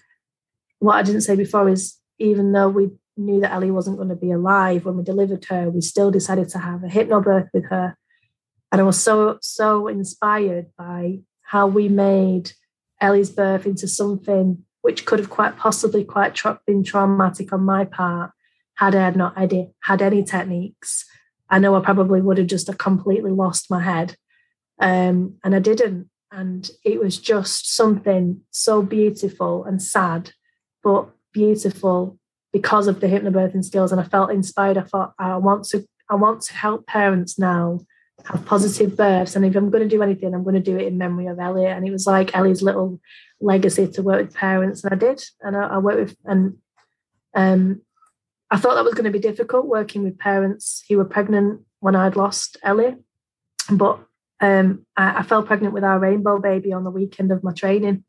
what 0.79 0.97
I 0.97 1.03
didn't 1.03 1.21
say 1.21 1.37
before 1.37 1.69
is 1.69 1.97
even 2.19 2.51
though 2.51 2.67
we 2.67 2.89
knew 3.15 3.39
that 3.39 3.53
Ellie 3.53 3.71
wasn't 3.71 3.95
going 3.95 4.09
to 4.09 4.15
be 4.15 4.31
alive 4.31 4.83
when 4.83 4.97
we 4.97 5.03
delivered 5.03 5.45
her, 5.45 5.69
we 5.69 5.79
still 5.79 6.11
decided 6.11 6.49
to 6.49 6.59
have 6.59 6.83
a 6.83 6.87
hypnobirth 6.87 7.47
with 7.53 7.63
her. 7.69 7.95
And 8.73 8.81
I 8.81 8.83
was 8.83 9.01
so, 9.01 9.37
so 9.41 9.87
inspired 9.87 10.67
by 10.77 11.19
how 11.43 11.65
we 11.65 11.87
made 11.87 12.51
Ellie's 12.99 13.29
birth 13.29 13.65
into 13.65 13.87
something 13.87 14.65
which 14.81 15.05
could 15.05 15.19
have 15.19 15.29
quite 15.29 15.55
possibly 15.55 16.03
quite 16.03 16.35
tra- 16.35 16.59
been 16.67 16.83
traumatic 16.83 17.53
on 17.53 17.61
my 17.61 17.85
part 17.85 18.31
had 18.75 18.95
I 18.95 19.11
not 19.11 19.37
had, 19.37 19.71
had 19.81 20.01
any 20.01 20.23
techniques. 20.23 21.05
I 21.49 21.59
know 21.59 21.73
I 21.73 21.79
probably 21.79 22.19
would 22.19 22.37
have 22.37 22.47
just 22.47 22.77
completely 22.77 23.31
lost 23.31 23.69
my 23.69 23.81
head 23.81 24.17
um, 24.83 25.35
and 25.43 25.55
I 25.55 25.59
didn't. 25.59 26.09
And 26.31 26.69
it 26.83 26.99
was 26.99 27.17
just 27.17 27.73
something 27.73 28.41
so 28.51 28.81
beautiful 28.81 29.63
and 29.63 29.81
sad, 29.81 30.31
but 30.83 31.09
beautiful 31.31 32.19
because 32.51 32.87
of 32.87 32.99
the 32.99 33.07
hypnobirthing 33.07 33.63
skills. 33.63 33.91
And 33.91 34.01
I 34.01 34.03
felt 34.03 34.31
inspired. 34.31 34.77
I 34.77 34.81
thought, 34.81 35.13
I 35.17 35.37
want 35.37 35.63
to, 35.69 35.87
I 36.09 36.15
want 36.15 36.41
to 36.43 36.53
help 36.53 36.85
parents 36.85 37.39
now 37.39 37.79
have 38.25 38.45
positive 38.45 38.97
births. 38.97 39.35
And 39.35 39.45
if 39.45 39.55
I'm 39.55 39.69
going 39.69 39.87
to 39.87 39.95
do 39.95 40.03
anything, 40.03 40.33
I'm 40.33 40.43
going 40.43 40.55
to 40.55 40.71
do 40.71 40.77
it 40.77 40.87
in 40.87 40.97
memory 40.97 41.27
of 41.27 41.39
Elliot. 41.39 41.77
And 41.77 41.87
it 41.87 41.91
was 41.91 42.05
like 42.05 42.35
Ellie's 42.35 42.61
little 42.61 42.99
legacy 43.39 43.87
to 43.87 44.01
work 44.01 44.25
with 44.25 44.35
parents. 44.35 44.83
And 44.83 44.93
I 44.93 44.97
did. 44.97 45.23
And 45.41 45.55
I, 45.55 45.67
I 45.67 45.77
worked 45.77 45.99
with, 45.99 46.17
and 46.25 46.57
um, 47.35 47.81
I 48.51 48.57
thought 48.57 48.75
that 48.75 48.83
was 48.83 48.95
going 48.95 49.05
to 49.05 49.11
be 49.11 49.19
difficult 49.19 49.65
working 49.65 50.03
with 50.03 50.19
parents 50.19 50.83
who 50.89 50.97
were 50.97 51.05
pregnant 51.05 51.61
when 51.79 51.95
I'd 51.95 52.15
lost 52.15 52.57
Ellie. 52.63 52.95
But 53.71 53.99
um, 54.43 54.85
I, 54.97 55.19
I, 55.19 55.23
fell 55.23 55.41
pregnant 55.41 55.73
with 55.73 55.85
our 55.85 55.97
rainbow 55.97 56.37
baby 56.37 56.73
on 56.73 56.83
the 56.83 56.91
weekend 56.91 57.31
of 57.31 57.43
my 57.43 57.53
training. 57.53 58.03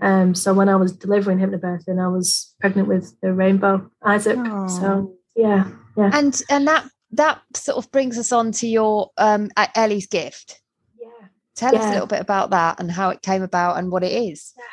Um, 0.00 0.34
so 0.34 0.54
when 0.54 0.70
I 0.70 0.76
was 0.76 0.92
delivering 0.92 1.38
hypnobirthing, 1.38 2.02
I 2.02 2.08
was 2.08 2.54
pregnant 2.58 2.88
with 2.88 3.14
the 3.20 3.34
rainbow 3.34 3.90
Isaac. 4.02 4.38
Aww. 4.38 4.70
So 4.70 5.14
yeah, 5.36 5.70
yeah. 5.96 6.10
And 6.14 6.40
and 6.48 6.66
that 6.66 6.88
that 7.12 7.42
sort 7.54 7.76
of 7.76 7.92
brings 7.92 8.18
us 8.18 8.32
on 8.32 8.52
to 8.52 8.66
your 8.66 9.10
um, 9.18 9.50
Ellie's 9.74 10.06
gift. 10.06 10.62
Yeah. 10.98 11.28
Tell 11.54 11.74
yeah. 11.74 11.80
us 11.80 11.86
a 11.86 11.90
little 11.90 12.06
bit 12.06 12.20
about 12.20 12.50
that 12.50 12.80
and 12.80 12.90
how 12.90 13.10
it 13.10 13.20
came 13.20 13.42
about 13.42 13.76
and 13.76 13.92
what 13.92 14.02
it 14.02 14.12
is. 14.12 14.54
Yeah. 14.56 14.64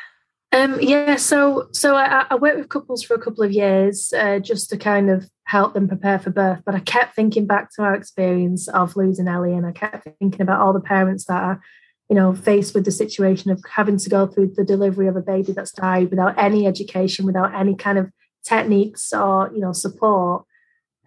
Um, 0.52 0.78
yeah, 0.82 1.16
so 1.16 1.68
so 1.72 1.96
I, 1.96 2.26
I, 2.28 2.34
worked 2.34 2.58
with 2.58 2.68
couples 2.68 3.02
for 3.02 3.14
a 3.14 3.18
couple 3.18 3.42
of 3.42 3.52
years 3.52 4.12
uh, 4.12 4.38
just 4.38 4.68
to 4.68 4.76
kind 4.76 5.08
of 5.08 5.24
help 5.44 5.72
them 5.72 5.88
prepare 5.88 6.18
for 6.18 6.28
birth. 6.28 6.60
But 6.66 6.74
I 6.74 6.80
kept 6.80 7.16
thinking 7.16 7.46
back 7.46 7.70
to 7.74 7.82
our 7.82 7.94
experience 7.94 8.68
of 8.68 8.94
losing 8.94 9.28
Ellie, 9.28 9.54
and 9.54 9.64
I 9.64 9.72
kept 9.72 10.06
thinking 10.18 10.42
about 10.42 10.60
all 10.60 10.74
the 10.74 10.80
parents 10.80 11.24
that 11.24 11.42
are, 11.42 11.62
you 12.10 12.16
know, 12.16 12.34
faced 12.34 12.74
with 12.74 12.84
the 12.84 12.90
situation 12.90 13.50
of 13.50 13.64
having 13.66 13.96
to 13.96 14.10
go 14.10 14.26
through 14.26 14.52
the 14.54 14.64
delivery 14.64 15.08
of 15.08 15.16
a 15.16 15.22
baby 15.22 15.52
that's 15.52 15.72
died 15.72 16.10
without 16.10 16.38
any 16.38 16.66
education, 16.66 17.24
without 17.24 17.54
any 17.54 17.74
kind 17.74 17.96
of 17.96 18.10
techniques 18.44 19.14
or 19.14 19.50
you 19.54 19.60
know 19.60 19.72
support. 19.72 20.44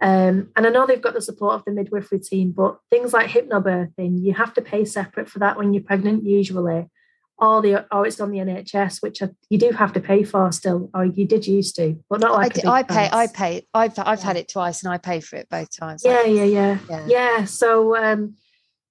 Um, 0.01 0.49
and 0.55 0.65
I 0.65 0.69
know 0.69 0.87
they've 0.87 0.99
got 0.99 1.13
the 1.13 1.21
support 1.21 1.53
of 1.53 1.65
the 1.65 1.71
midwifery 1.71 2.19
team, 2.19 2.51
but 2.51 2.79
things 2.89 3.13
like 3.13 3.29
hypnobirthing, 3.29 4.23
you 4.23 4.33
have 4.33 4.55
to 4.55 4.61
pay 4.63 4.85
separate 4.85 5.29
for 5.29 5.37
that 5.39 5.55
when 5.55 5.71
you're 5.71 5.83
pregnant 5.83 6.25
usually 6.25 6.89
or 7.37 7.61
the 7.61 7.85
or 7.93 8.05
it's 8.05 8.19
on 8.19 8.31
the 8.31 8.39
NHS, 8.39 9.01
which 9.01 9.21
you 9.49 9.57
do 9.57 9.71
have 9.71 9.93
to 9.93 9.99
pay 9.99 10.23
for 10.23 10.51
still, 10.51 10.89
or 10.93 11.05
you 11.05 11.25
did 11.25 11.45
used 11.47 11.75
to, 11.75 12.01
but 12.09 12.21
not 12.21 12.33
like 12.33 12.65
I, 12.65 12.79
I 12.79 12.83
pay. 12.83 13.09
I 13.11 13.27
pay. 13.27 13.67
I've 13.73 13.97
I've 13.99 14.19
yeah. 14.19 14.25
had 14.25 14.37
it 14.37 14.49
twice, 14.49 14.83
and 14.83 14.93
I 14.93 14.97
pay 14.97 15.19
for 15.19 15.35
it 15.35 15.49
both 15.49 15.75
times. 15.75 16.03
Yeah, 16.05 16.23
yeah, 16.23 16.43
yeah, 16.43 16.77
yeah, 16.89 17.05
yeah. 17.07 17.45
So 17.45 17.97
um, 17.97 18.35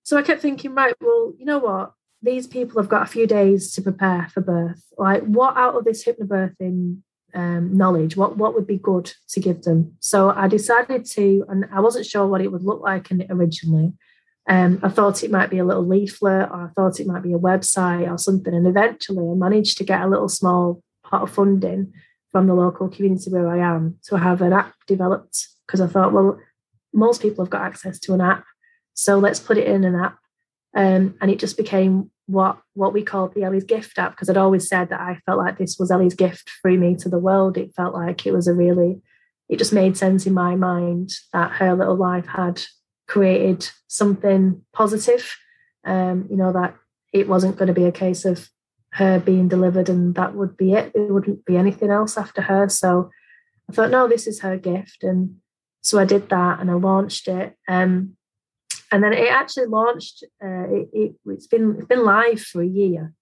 so 0.03 0.19
I 0.19 0.23
kept 0.23 0.43
thinking, 0.43 0.75
right, 0.75 0.95
well, 1.01 1.33
you 1.39 1.47
know 1.47 1.59
what? 1.59 1.93
These 2.23 2.47
people 2.47 2.81
have 2.81 2.91
got 2.91 3.03
a 3.03 3.11
few 3.11 3.27
days 3.27 3.73
to 3.73 3.83
prepare 3.83 4.29
for 4.33 4.41
birth. 4.41 4.83
Like, 4.97 5.23
what 5.25 5.57
out 5.57 5.77
of 5.77 5.85
this 5.85 6.05
hypnobirthing 6.05 6.99
um, 7.35 7.77
knowledge, 7.77 8.17
what 8.17 8.37
what 8.37 8.55
would 8.55 8.67
be 8.67 8.79
good 8.79 9.13
to 9.31 9.41
give 9.41 9.63
them? 9.63 9.97
So 10.01 10.31
I 10.31 10.49
decided 10.49 11.05
to, 11.07 11.45
and 11.49 11.65
I 11.73 11.81
wasn't 11.81 12.07
sure 12.07 12.27
what 12.27 12.41
it 12.41 12.53
would 12.53 12.63
look 12.63 12.83
like 12.83 13.11
in 13.11 13.23
it 13.23 13.29
originally. 13.31 13.95
Um, 14.47 14.79
I 14.83 14.91
thought 14.91 15.25
it 15.25 15.31
might 15.31 15.51
be 15.51 15.59
a 15.59 15.65
little 15.65 15.87
leaflet 15.87 16.51
or 16.51 16.65
I 16.65 16.69
thought 16.75 17.01
it 17.01 17.07
might 17.07 17.23
be 17.23 17.33
a 17.33 17.39
website 17.39 18.11
or 18.11 18.19
something. 18.19 18.53
And 18.53 18.67
eventually 18.67 19.27
I 19.27 19.35
managed 19.35 19.79
to 19.79 19.85
get 19.85 20.03
a 20.03 20.09
little 20.09 20.29
small 20.29 20.83
pot 21.03 21.23
of 21.23 21.31
funding 21.31 21.93
from 22.31 22.47
the 22.47 22.55
local 22.55 22.89
community 22.89 23.31
where 23.31 23.49
I 23.49 23.59
am 23.59 23.99
to 24.05 24.17
have 24.19 24.43
an 24.43 24.53
app 24.53 24.75
developed 24.87 25.49
because 25.67 25.81
I 25.81 25.87
thought, 25.87 26.13
well, 26.13 26.39
most 26.93 27.23
people 27.23 27.45
have 27.45 27.51
got 27.51 27.63
access 27.63 27.99
to 28.01 28.15
an 28.15 28.21
app. 28.21 28.45
So 28.95 29.19
let's 29.19 29.41
put 29.41 29.59
it 29.59 29.67
in 29.67 29.85
an 29.85 29.95
app. 29.95 30.19
Um, 30.75 31.15
and 31.21 31.31
it 31.31 31.39
just 31.39 31.57
became 31.57 32.11
what 32.27 32.59
what 32.73 32.93
we 32.93 33.03
called 33.03 33.35
the 33.35 33.45
Ellie's 33.45 33.65
Gift 33.65 33.99
app 33.99 34.13
because 34.13 34.29
I'd 34.31 34.37
always 34.37 34.67
said 34.67 34.89
that 34.89 35.01
I 35.01 35.21
felt 35.27 35.39
like 35.39 35.59
this 35.59 35.77
was 35.79 35.91
Ellie's 35.91 36.15
gift 36.15 36.51
through 36.61 36.79
me 36.79 36.97
to 36.97 37.09
the 37.09 37.19
world. 37.19 37.57
It 37.57 37.75
felt 37.75 37.95
like 37.95 38.27
it 38.27 38.33
was 38.33 38.49
a 38.49 38.55
really, 38.55 39.01
it 39.49 39.59
just 39.59 39.73
made 39.73 39.97
sense 39.97 40.27
in 40.27 40.35
my 40.35 40.57
mind 40.57 41.13
that 41.33 41.53
her 41.53 41.75
little 41.75 41.97
life 41.97 42.27
had 42.27 42.63
created 43.07 43.69
something 43.89 44.63
positive. 44.73 45.37
Um, 45.85 46.27
you 46.31 46.37
know, 46.37 46.53
that 46.53 46.77
it 47.13 47.29
wasn't 47.29 47.57
going 47.57 47.69
to 47.69 47.75
be 47.75 47.85
a 47.85 47.93
case 47.93 48.25
of 48.25 48.49
her 48.95 49.19
being 49.19 49.49
delivered 49.49 49.89
and 49.89 50.15
that 50.15 50.35
would 50.35 50.57
be 50.57 50.73
it. 50.73 50.93
It 50.95 51.11
wouldn't 51.11 51.45
be 51.45 51.57
anything 51.57 51.91
else 51.91 52.17
after 52.17 52.43
her. 52.43 52.69
So 52.69 53.11
I 53.69 53.73
thought, 53.73 53.91
no, 53.91 54.09
this 54.09 54.27
is 54.27 54.41
her 54.41 54.57
gift. 54.57 55.03
And 55.03 55.37
so 55.83 55.99
I 55.99 56.05
did 56.05 56.29
that 56.29 56.61
and 56.61 56.71
I 56.71 56.75
launched 56.75 57.29
it. 57.29 57.57
Um, 57.69 58.17
and 58.93 59.03
then 59.03 59.13
it 59.13 59.31
actually 59.31 59.67
launched, 59.67 60.25
uh, 60.43 60.67
it, 60.69 60.89
it, 60.93 61.15
has 61.29 61.47
been, 61.49 61.77
it's 61.79 61.89
been 61.89 62.05
live 62.05 62.41
for 62.41 62.63
a 62.63 62.67
year. 62.67 63.13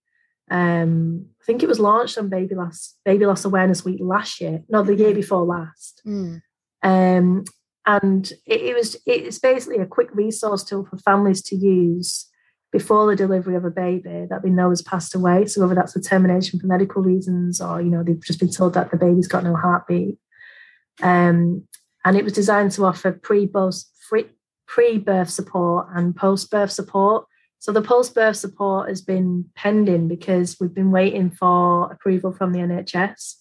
Um, 0.51 1.29
I 1.41 1.45
think 1.47 1.63
it 1.63 1.69
was 1.69 1.81
launched 1.81 2.19
on 2.19 2.29
Baby 2.29 2.55
Loss 2.55 2.97
Baby 3.07 3.25
Loss 3.25 3.47
Awareness 3.47 3.85
Week 3.85 4.01
last 4.03 4.41
year, 4.41 4.63
not 4.69 4.85
the 4.85 4.95
year 4.95 5.09
mm-hmm. 5.09 5.21
before 5.21 5.47
last. 5.47 6.03
Mm. 6.07 6.43
Um, 6.83 7.45
and 7.87 8.33
it, 8.47 8.61
it 8.61 8.75
was 8.75 8.97
it's 9.07 9.39
basically 9.39 9.79
a 9.79 9.87
quick 9.87 10.09
resource 10.15 10.65
tool 10.65 10.85
for 10.85 10.99
families 10.99 11.43
to 11.43 11.57
use 11.57 12.29
before 12.71 13.07
the 13.07 13.17
delivery 13.17 13.55
of 13.55 13.65
a 13.65 13.71
baby 13.71 14.27
that 14.31 14.43
they 14.43 14.49
know 14.49 14.71
has 14.71 14.83
passed 14.83 15.15
away. 15.15 15.45
So 15.47 15.61
whether 15.61 15.75
that's 15.75 15.95
a 15.95 16.01
termination 16.01 16.59
for 16.59 16.67
medical 16.67 17.03
reasons 17.03 17.61
or 17.61 17.81
you 17.81 17.91
know 17.91 18.03
they've 18.03 18.23
just 18.23 18.41
been 18.41 18.51
told 18.51 18.75
that 18.75 18.91
the 18.91 18.97
baby's 18.97 19.29
got 19.29 19.45
no 19.45 19.57
heartbeat. 19.57 20.19
Um, 21.03 21.67
and 22.05 22.17
it 22.17 22.25
was 22.25 22.33
designed 22.33 22.73
to 22.73 22.85
offer 22.85 23.13
pre-birth 23.13 23.85
pre-birth 24.73 25.29
support 25.29 25.87
and 25.95 26.17
post-birth 26.17 26.71
support. 26.71 27.27
So 27.59 27.73
the 27.73 27.83
post-birth 27.83 28.37
support 28.37 28.89
has 28.89 29.03
been 29.03 29.45
pending 29.55 30.09
because 30.09 30.57
we've 30.59 30.75
been 30.75 30.91
waiting 30.91 31.31
for 31.31 31.93
approval 31.93 32.33
from 32.33 32.53
the 32.53 32.61
NHS. 32.61 33.35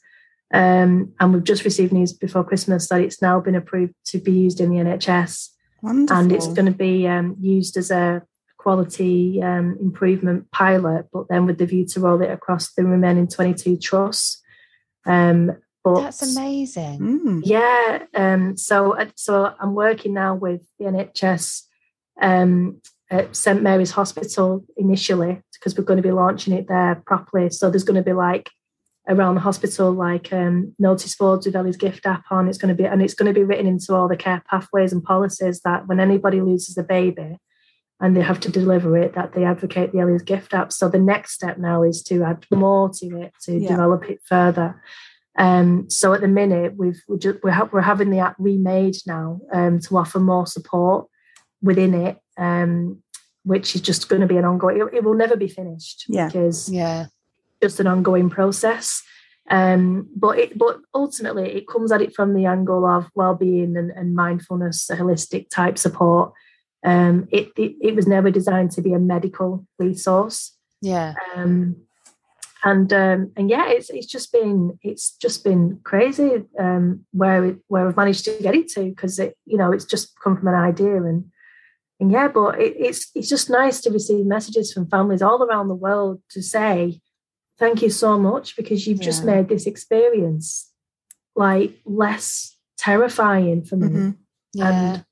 Um, 0.54 1.14
and 1.20 1.34
we've 1.34 1.43
just 1.43 1.64
received 1.64 1.93
news 1.93 2.14
before 2.14 2.43
Christmas 2.43 2.89
that 2.89 3.02
it's 3.02 3.22
now 3.22 3.39
been 3.39 3.56
approved 3.56 3.93
to 4.08 4.20
be 4.20 4.32
used 4.32 4.60
in 4.60 4.70
the 4.70 4.84
NHS. 4.84 5.49
Wonderful. 5.82 6.18
And 6.18 6.32
it's 6.32 6.47
going 6.47 6.66
to 6.66 6.72
be 6.72 7.08
um, 7.08 7.38
used 7.39 7.78
as 7.78 7.89
a 7.89 8.24
quality 8.58 9.41
um, 9.41 9.78
improvement 9.82 10.52
pilot, 10.52 11.08
but 11.12 11.28
then 11.30 11.45
with 11.45 11.58
the 11.58 11.66
view 11.66 11.86
to 11.86 11.99
roll 11.99 12.22
it 12.22 12.30
across 12.30 12.74
the 12.74 12.84
remaining 12.84 13.28
22 13.28 13.78
trusts. 13.78 14.41
Um, 15.06 15.58
but 15.84 16.02
That's 16.02 16.38
amazing. 16.38 16.99
Mm. 16.99 17.41
Yeah. 17.43 18.04
Um, 18.14 18.56
so, 18.56 18.95
uh, 18.95 19.08
so 19.16 19.54
I'm 19.60 19.74
working 19.74 20.14
now 20.14 20.36
with 20.36 20.62
the 20.78 20.86
NHS 20.86 21.64
um, 22.22 22.82
at 23.10 23.36
St 23.36 23.64
Mary's 23.64 23.91
Hospital 23.91 24.64
initially 24.78 25.41
because 25.54 25.76
we're 25.76 25.84
going 25.84 25.97
to 25.97 26.04
be 26.04 26.12
launching 26.12 26.54
it 26.54 26.68
there 26.68 27.02
properly. 27.06 27.49
So 27.49 27.70
there's 27.70 27.84
going 27.84 28.02
to 28.02 28.08
be 28.08 28.14
like 28.14 28.52
around 29.08 29.36
the 29.36 29.41
hospital, 29.41 29.91
like 29.91 30.32
um, 30.32 30.76
notice 30.78 31.16
boards 31.16 31.45
with 31.45 31.56
Ellie's 31.56 31.78
gift 31.78 32.06
app 32.06 32.24
on. 32.30 32.47
It's 32.47 32.58
going 32.58 32.76
to 32.76 32.82
be 32.82 32.88
and 32.88 33.02
it's 33.02 33.14
going 33.14 33.34
to 33.34 33.39
be 33.39 33.43
written 33.43 33.68
into 33.68 33.95
all 33.95 34.08
the 34.08 34.18
care 34.18 34.43
pathways 34.49 34.93
and 34.93 35.04
policies 35.04 35.62
that 35.62 35.88
when 35.88 35.99
anybody 35.99 36.41
loses 36.41 36.78
a 36.78 36.84
baby 36.84 37.38
and 37.99 38.18
they 38.18 38.22
have 38.22 38.39
to 38.41 38.52
deliver 38.52 38.97
it, 38.97 39.14
that 39.14 39.34
they 39.34 39.45
advocate 39.45 39.91
the 39.91 39.99
Ellie's 39.99 40.24
gift 40.24 40.54
app. 40.54 40.72
So 40.72 40.89
the 40.89 40.99
next 40.99 41.34
step 41.34 41.58
now 41.58 41.84
is 41.84 42.02
to 42.04 42.24
add 42.24 42.45
more 42.52 42.89
to 42.97 43.22
it 43.22 43.34
to 43.43 43.58
yeah. 43.58 43.70
develop 43.70 44.10
it 44.10 44.22
further. 44.26 44.82
Um, 45.38 45.89
so 45.89 46.14
at 46.14 46.22
the 46.22 46.28
minute, 46.28 46.74
we've 46.78 47.02
we're, 47.08 47.18
just, 47.18 47.43
we're, 47.43 47.52
ha- 47.52 47.70
we're 47.72 47.82
having 47.82 48.10
the 48.10 48.20
app 48.20 48.36
remade 48.38 48.97
now 49.06 49.39
um, 49.54 49.80
to 49.82 49.97
offer 49.97 50.20
more 50.20 50.45
support 50.45 51.08
within 51.62 51.93
it, 51.93 52.18
um, 52.38 53.02
which 53.43 53.76
is 53.76 53.82
just 53.82 54.10
going 54.10 54.22
to 54.22 54.28
be 54.28 54.38
an 54.38 54.45
ongoing. 54.45 54.82
It, 54.82 54.95
it, 54.95 55.04
will 55.04 55.14
never 55.14 55.38
be 55.38 55.47
finished 55.47 56.06
yeah. 56.10 56.26
because 56.26 56.70
yeah, 56.72 57.06
just 57.62 57.80
an 57.80 57.88
ongoing 57.88 58.30
process. 58.30 59.03
Um, 59.49 60.07
but 60.16 60.38
it, 60.38 60.57
but 60.57 60.80
ultimately, 60.93 61.51
it 61.51 61.68
comes 61.68 61.91
at 61.91 62.01
it 62.01 62.16
from 62.16 62.34
the 62.34 62.45
angle 62.45 62.86
of 62.86 63.09
well-being 63.16 63.76
and, 63.76 63.91
and 63.91 64.16
mindfulness, 64.16 64.89
a 64.89 64.95
holistic 64.95 65.49
type 65.49 65.78
support. 65.78 66.34
Um, 66.86 67.28
it, 67.32 67.49
it, 67.57 67.76
it 67.82 67.95
was 67.95 68.07
never 68.07 68.32
designed 68.32 68.72
to 68.72 68.82
be 68.82 68.93
a 68.93 68.99
medical 68.99 69.66
resource. 69.78 70.55
Yeah. 70.82 71.14
Um, 71.36 71.76
and 72.64 72.93
um, 72.93 73.32
and 73.36 73.49
yeah, 73.49 73.70
it's 73.70 73.89
it's 73.89 74.07
just 74.07 74.32
been 74.32 74.78
it's 74.84 75.16
just 75.18 75.43
been 75.43 75.80
crazy 75.84 76.43
um, 76.59 77.05
where 77.12 77.43
it, 77.45 77.57
where 77.68 77.88
I've 77.88 77.97
managed 77.97 78.26
to 78.26 78.38
get 78.41 78.55
it 78.55 78.70
to 78.70 78.86
because 78.86 79.18
it 79.18 79.36
you 79.45 79.57
know 79.57 79.72
it's 79.72 79.86
just 79.86 80.14
come 80.24 80.38
from 80.38 80.47
an 80.47 80.55
idea 80.55 81.03
and 81.03 81.26
and 81.99 82.12
yeah, 82.12 82.28
but 82.28 82.59
it, 82.59 82.76
it's 82.78 83.09
it's 83.16 83.30
just 83.30 83.49
nice 83.49 83.82
to 83.82 83.89
receive 83.89 84.26
messages 84.26 84.72
from 84.72 84.88
families 84.88 85.22
all 85.22 85.41
around 85.41 85.70
the 85.70 85.76
world 85.76 86.22
to 86.32 86.41
say 86.41 87.01
thank 87.62 87.84
you 87.84 87.91
so 87.91 88.18
much 88.18 88.57
because 88.57 88.86
you've 88.86 88.97
yeah. 88.97 89.05
just 89.05 89.24
made 89.24 89.47
this 89.47 89.68
experience 89.68 90.70
like 91.36 91.80
less 91.86 92.57
terrifying 92.78 93.64
for 93.64 93.78
me. 93.78 93.88
Mm-hmm. 93.88 94.09
Yeah. 94.53 94.70
And 94.70 95.05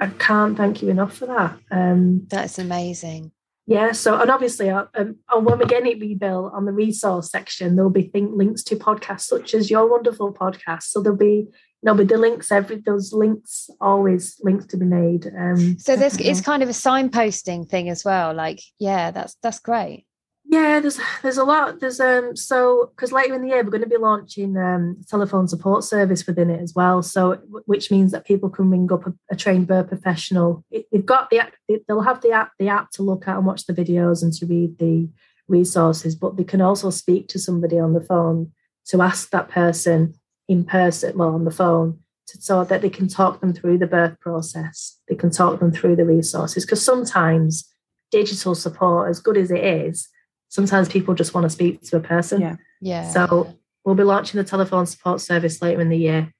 I 0.00 0.08
can't 0.08 0.56
thank 0.56 0.82
you 0.82 0.90
enough 0.90 1.16
for 1.16 1.26
that. 1.26 1.56
Um, 1.70 2.26
That's 2.28 2.58
amazing. 2.58 3.30
Yeah. 3.66 3.92
So, 3.92 4.20
and 4.20 4.30
obviously, 4.30 4.68
uh, 4.68 4.86
um, 4.94 5.16
when 5.32 5.58
we 5.58 5.66
get 5.66 5.86
it 5.86 6.00
rebuilt 6.00 6.52
on 6.52 6.66
the 6.66 6.72
resource 6.72 7.30
section, 7.30 7.76
there'll 7.76 7.90
be 7.90 8.02
thing, 8.02 8.36
links 8.36 8.64
to 8.64 8.76
podcasts 8.76 9.22
such 9.22 9.54
as 9.54 9.70
your 9.70 9.88
wonderful 9.88 10.34
podcast. 10.34 10.82
So 10.82 11.00
there'll 11.00 11.16
be, 11.16 11.46
know, 11.84 11.94
with 11.94 12.08
the 12.08 12.18
links, 12.18 12.50
every 12.50 12.82
those 12.84 13.12
links 13.12 13.70
always 13.80 14.36
links 14.42 14.66
to 14.66 14.76
be 14.76 14.84
made. 14.84 15.28
Um, 15.38 15.78
so 15.78 15.94
this 15.96 16.18
is 16.18 16.40
kind 16.40 16.62
of 16.62 16.68
a 16.68 16.72
signposting 16.72 17.68
thing 17.68 17.88
as 17.88 18.04
well. 18.04 18.34
Like, 18.34 18.60
yeah, 18.78 19.12
that's 19.12 19.36
that's 19.42 19.60
great. 19.60 20.06
Yeah, 20.46 20.78
there's 20.80 21.00
there's 21.22 21.38
a 21.38 21.44
lot. 21.44 21.80
There's 21.80 22.00
um 22.00 22.36
so 22.36 22.92
because 22.94 23.12
later 23.12 23.34
in 23.34 23.42
the 23.42 23.48
year 23.48 23.64
we're 23.64 23.70
going 23.70 23.82
to 23.82 23.88
be 23.88 23.96
launching 23.96 24.56
um 24.56 25.00
telephone 25.08 25.48
support 25.48 25.84
service 25.84 26.26
within 26.26 26.50
it 26.50 26.60
as 26.60 26.74
well. 26.74 27.02
So 27.02 27.36
which 27.66 27.90
means 27.90 28.12
that 28.12 28.26
people 28.26 28.50
can 28.50 28.70
ring 28.70 28.92
up 28.92 29.06
a, 29.06 29.14
a 29.30 29.36
trained 29.36 29.66
birth 29.66 29.88
professional. 29.88 30.64
It, 30.70 30.86
they've 30.92 31.04
got 31.04 31.30
the 31.30 31.42
they'll 31.88 32.02
have 32.02 32.20
the 32.20 32.32
app 32.32 32.52
the 32.58 32.68
app 32.68 32.90
to 32.92 33.02
look 33.02 33.26
at 33.26 33.36
and 33.36 33.46
watch 33.46 33.64
the 33.66 33.72
videos 33.72 34.22
and 34.22 34.32
to 34.34 34.46
read 34.46 34.78
the 34.78 35.08
resources, 35.48 36.14
but 36.14 36.36
they 36.36 36.44
can 36.44 36.60
also 36.60 36.90
speak 36.90 37.28
to 37.28 37.38
somebody 37.38 37.78
on 37.78 37.94
the 37.94 38.00
phone 38.00 38.52
to 38.86 39.02
ask 39.02 39.30
that 39.30 39.48
person 39.48 40.14
in 40.46 40.64
person, 40.64 41.16
well 41.16 41.34
on 41.34 41.44
the 41.44 41.50
phone, 41.50 41.98
to, 42.28 42.40
so 42.40 42.64
that 42.64 42.82
they 42.82 42.90
can 42.90 43.08
talk 43.08 43.40
them 43.40 43.54
through 43.54 43.78
the 43.78 43.86
birth 43.86 44.20
process. 44.20 44.98
They 45.08 45.14
can 45.14 45.30
talk 45.30 45.58
them 45.58 45.72
through 45.72 45.96
the 45.96 46.04
resources 46.04 46.64
because 46.64 46.84
sometimes 46.84 47.66
digital 48.10 48.54
support, 48.54 49.08
as 49.08 49.20
good 49.20 49.38
as 49.38 49.50
it 49.50 49.64
is 49.64 50.08
sometimes 50.48 50.88
people 50.88 51.14
just 51.14 51.34
want 51.34 51.44
to 51.44 51.50
speak 51.50 51.82
to 51.82 51.96
a 51.96 52.00
person. 52.00 52.40
Yeah. 52.40 52.56
Yeah. 52.80 53.08
So 53.10 53.56
we'll 53.84 53.94
be 53.94 54.02
launching 54.02 54.38
the 54.38 54.44
telephone 54.44 54.86
support 54.86 55.20
service 55.20 55.60
later 55.62 55.80
in 55.80 55.88
the 55.88 55.98
year. 55.98 56.32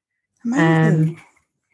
Amazing. 0.45 1.09
Um, 1.09 1.17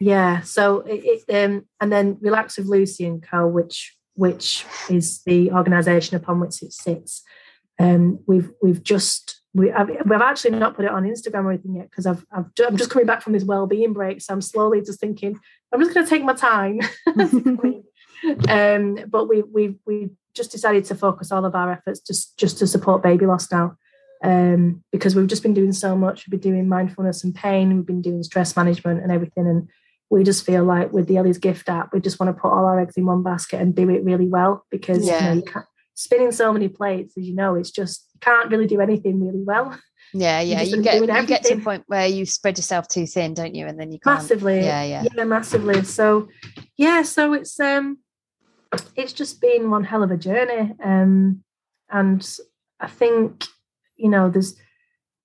yeah. 0.01 0.41
So 0.41 0.81
it, 0.81 1.25
it 1.29 1.45
um, 1.45 1.67
and 1.81 1.93
then 1.93 2.19
Relax 2.21 2.57
with 2.57 2.67
Lucy 2.67 3.05
and 3.05 3.23
Co, 3.23 3.47
which 3.47 3.97
which 4.15 4.65
is 4.89 5.23
the 5.25 5.51
organisation 5.53 6.17
upon 6.17 6.41
which 6.41 6.63
it 6.63 6.73
sits. 6.73 7.23
Um, 7.79 8.21
we've 8.27 8.51
we've 8.63 8.83
just 8.83 9.41
we 9.55 9.73
I've, 9.73 9.89
we've 9.89 10.21
actually 10.21 10.53
not 10.53 10.77
put 10.77 10.85
it 10.85 10.91
on 10.91 11.05
Instagram 11.05 11.45
or 11.45 11.53
anything 11.53 11.77
yet 11.77 11.91
because 11.91 12.07
I've, 12.07 12.25
I've 12.31 12.47
I'm 12.67 12.77
just 12.77 12.91
coming 12.91 13.07
back 13.07 13.23
from 13.23 13.33
this 13.33 13.45
well-being 13.45 13.93
break, 13.93 14.21
so 14.21 14.33
I'm 14.33 14.41
slowly 14.41 14.81
just 14.81 15.01
thinking 15.01 15.39
I'm 15.73 15.81
just 15.81 15.95
going 15.95 16.07
to 16.07 16.11
take 16.11 16.25
my 16.25 16.35
time. 16.35 16.81
um, 18.49 18.99
but 19.09 19.29
we 19.29 19.43
we 19.43 19.77
we 19.87 20.11
just 20.35 20.53
decided 20.53 20.85
to 20.87 20.95
focus 20.95 21.33
all 21.33 21.45
of 21.45 21.55
our 21.55 21.73
efforts 21.73 22.01
just 22.01 22.39
just 22.39 22.59
to 22.59 22.67
support 22.67 23.03
baby 23.03 23.27
loss 23.27 23.51
now. 23.51 23.77
Um, 24.23 24.85
because 24.93 25.17
we've 25.17 25.27
just 25.27 25.43
been 25.43 25.55
doing 25.55 25.73
so 25.73 25.97
much. 25.97 26.27
We've 26.27 26.41
been 26.41 26.53
doing 26.53 26.69
mindfulness 26.69 27.25
and 27.25 27.35
pain. 27.35 27.75
We've 27.75 27.87
been 27.87 28.03
doing 28.03 28.23
stress 28.23 28.55
management 28.55 29.03
and 29.03 29.11
everything. 29.11 29.47
And 29.47 29.69
we 30.11 30.25
just 30.25 30.45
feel 30.45 30.63
like 30.63 30.93
with 30.93 31.07
the 31.07 31.17
Ellie's 31.17 31.39
gift 31.39 31.69
app 31.69 31.95
we 31.95 32.01
just 32.01 32.21
want 32.21 32.35
to 32.35 32.41
put 32.41 32.51
all 32.51 32.67
our 32.67 32.81
eggs 32.81 32.97
in 32.97 33.07
one 33.07 33.23
basket 33.23 33.61
and 33.61 33.75
do 33.75 33.89
it 33.89 34.05
really 34.05 34.27
well. 34.27 34.67
Because 34.71 35.07
yeah. 35.07 35.21
you 35.21 35.27
know 35.27 35.33
you 35.37 35.43
can't 35.43 35.67
spinning 35.95 36.33
so 36.33 36.51
many 36.53 36.67
plates 36.67 37.19
as 37.19 37.27
you 37.27 37.35
know 37.35 37.55
it's 37.57 37.71
just 37.71 38.09
you 38.15 38.21
can't 38.21 38.51
really 38.51 38.67
do 38.67 38.81
anything 38.81 39.21
really 39.25 39.43
well. 39.43 39.79
Yeah 40.13 40.41
yeah 40.41 40.63
you 40.63 40.83
get 40.83 41.01
you 41.01 41.27
get 41.27 41.45
to 41.45 41.55
a 41.55 41.61
point 41.61 41.85
where 41.87 42.07
you 42.07 42.27
spread 42.27 42.59
yourself 42.59 42.89
too 42.89 43.07
thin 43.07 43.35
don't 43.35 43.55
you? 43.55 43.67
And 43.67 43.79
then 43.79 43.91
you 43.93 43.99
can't. 44.01 44.19
Massively. 44.19 44.61
Yeah 44.61 44.83
yeah. 44.83 45.05
Yeah 45.15 45.25
massively. 45.25 45.83
So 45.85 46.29
yeah 46.77 47.03
so 47.03 47.33
it's 47.33 47.59
um 47.59 47.99
it's 48.97 49.13
just 49.13 49.41
been 49.41 49.71
one 49.71 49.85
hell 49.85 50.03
of 50.03 50.11
a 50.11 50.17
journey. 50.17 50.75
Um, 50.83 51.43
and 51.91 52.27
I 52.79 52.87
think, 52.87 53.45
you 53.97 54.09
know, 54.09 54.31
there's 54.31 54.57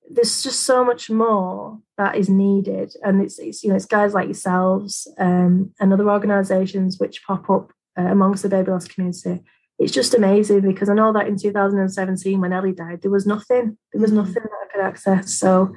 there's 0.08 0.44
just 0.44 0.64
so 0.64 0.86
much 0.86 1.10
more 1.10 1.80
that 1.98 2.16
is 2.16 2.30
needed. 2.30 2.94
And 3.04 3.24
it's, 3.24 3.40
it's 3.40 3.64
you 3.64 3.70
know, 3.70 3.76
it's 3.76 3.86
guys 3.86 4.14
like 4.14 4.28
yourselves 4.28 5.08
um, 5.18 5.74
and 5.80 5.92
other 5.92 6.12
organizations 6.12 7.00
which 7.00 7.24
pop 7.26 7.50
up 7.50 7.72
uh, 7.98 8.04
amongst 8.04 8.44
the 8.44 8.50
baby 8.50 8.70
loss 8.70 8.88
community. 8.88 9.44
It's 9.80 9.92
just 9.92 10.14
amazing 10.14 10.62
because 10.62 10.90
I 10.90 10.94
know 10.94 11.12
that 11.14 11.28
in 11.28 11.38
2017 11.38 12.40
when 12.40 12.54
Ellie 12.54 12.72
died, 12.72 13.02
there 13.02 13.12
was 13.12 13.26
nothing. 13.26 13.78
There 13.94 14.02
was 14.02 14.12
mm. 14.12 14.16
nothing 14.16 14.44
that 14.44 14.52
I 14.64 14.72
could 14.72 14.82
access. 14.82 15.34
So 15.34 15.74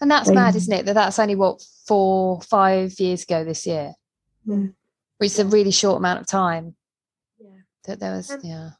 and 0.00 0.10
that's 0.10 0.28
um, 0.28 0.36
mad, 0.36 0.56
isn't 0.56 0.72
it? 0.72 0.86
That 0.86 0.94
that's 0.94 1.18
only 1.18 1.34
what 1.34 1.60
four, 1.86 2.40
five 2.42 2.98
years 2.98 3.24
ago 3.24 3.44
this 3.44 3.66
year. 3.66 3.92
Yeah. 4.44 4.66
Which 5.18 5.32
is 5.32 5.38
a 5.38 5.44
really 5.44 5.70
short 5.70 5.98
amount 5.98 6.20
of 6.20 6.26
time 6.26 6.76
that 7.84 8.00
there 8.00 8.12
was 8.12 8.30
um, 8.30 8.40
yeah. 8.42 8.70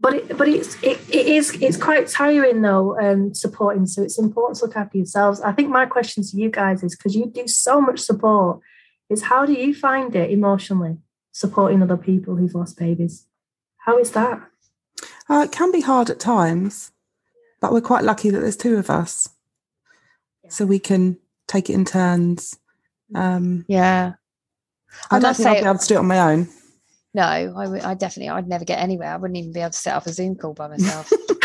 but 0.00 0.14
it, 0.14 0.36
but 0.36 0.48
it's 0.48 0.74
it, 0.82 0.98
it 1.08 1.26
is 1.26 1.50
it's 1.60 1.76
quite 1.76 2.08
tiring 2.08 2.62
though 2.62 2.98
um 2.98 3.34
supporting 3.34 3.86
so 3.86 4.02
it's 4.02 4.18
important 4.18 4.58
to 4.58 4.66
look 4.66 4.76
after 4.76 4.98
yourselves. 4.98 5.40
I 5.40 5.52
think 5.52 5.70
my 5.70 5.86
question 5.86 6.22
to 6.22 6.36
you 6.36 6.50
guys 6.50 6.82
is 6.82 6.96
because 6.96 7.14
you 7.14 7.26
do 7.26 7.46
so 7.46 7.80
much 7.80 8.00
support 8.00 8.60
is 9.10 9.22
how 9.22 9.46
do 9.46 9.52
you 9.52 9.74
find 9.74 10.14
it 10.14 10.30
emotionally 10.30 10.98
supporting 11.32 11.82
other 11.82 11.96
people 11.96 12.36
who've 12.36 12.54
lost 12.54 12.78
babies? 12.78 13.26
How 13.78 13.98
is 13.98 14.10
that? 14.12 14.42
Uh, 15.30 15.44
it 15.44 15.52
can 15.52 15.70
be 15.70 15.80
hard 15.80 16.10
at 16.10 16.20
times 16.20 16.92
but 17.60 17.72
we're 17.72 17.80
quite 17.80 18.04
lucky 18.04 18.30
that 18.30 18.40
there's 18.40 18.56
two 18.56 18.76
of 18.76 18.88
us. 18.88 19.30
Yeah. 20.44 20.50
so 20.50 20.66
we 20.66 20.78
can 20.78 21.18
take 21.46 21.68
it 21.68 21.74
in 21.74 21.84
turns. 21.84 22.58
Um 23.14 23.64
yeah. 23.68 24.14
I, 25.10 25.16
I 25.16 25.18
don't 25.18 25.36
think 25.36 25.44
say, 25.44 25.50
i'll 25.50 25.62
be 25.62 25.68
able 25.68 25.78
to 25.78 25.86
do 25.86 25.94
it 25.94 25.98
on 25.98 26.06
my 26.06 26.32
own 26.32 26.48
no, 27.14 27.22
I, 27.22 27.90
I 27.90 27.94
definitely, 27.94 28.28
I'd 28.28 28.48
never 28.48 28.64
get 28.64 28.80
anywhere. 28.80 29.12
I 29.12 29.16
wouldn't 29.16 29.38
even 29.38 29.52
be 29.52 29.60
able 29.60 29.70
to 29.70 29.76
set 29.76 29.96
up 29.96 30.06
a 30.06 30.12
Zoom 30.12 30.36
call 30.36 30.54
by 30.54 30.68
myself. 30.68 31.10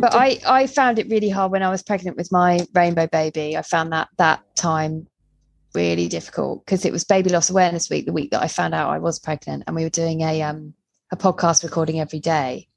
but 0.00 0.14
I, 0.14 0.40
I 0.46 0.66
found 0.66 0.98
it 0.98 1.08
really 1.08 1.28
hard 1.28 1.52
when 1.52 1.62
I 1.62 1.70
was 1.70 1.82
pregnant 1.82 2.16
with 2.16 2.32
my 2.32 2.66
rainbow 2.74 3.06
baby. 3.06 3.56
I 3.56 3.62
found 3.62 3.92
that 3.92 4.08
that 4.16 4.42
time 4.56 5.06
really 5.74 6.08
difficult 6.08 6.64
because 6.64 6.84
it 6.84 6.92
was 6.92 7.04
Baby 7.04 7.30
Loss 7.30 7.50
Awareness 7.50 7.90
Week, 7.90 8.06
the 8.06 8.12
week 8.12 8.30
that 8.30 8.42
I 8.42 8.48
found 8.48 8.74
out 8.74 8.90
I 8.90 8.98
was 8.98 9.18
pregnant, 9.18 9.64
and 9.66 9.76
we 9.76 9.84
were 9.84 9.90
doing 9.90 10.22
a 10.22 10.42
um 10.42 10.74
a 11.12 11.16
podcast 11.16 11.62
recording 11.62 12.00
every 12.00 12.20
day. 12.20 12.68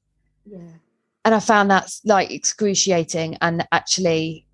Yeah. 0.46 0.60
And 1.24 1.36
I 1.36 1.40
found 1.40 1.72
that 1.72 1.92
like 2.06 2.32
excruciating, 2.32 3.38
and 3.42 3.68
actually 3.72 4.46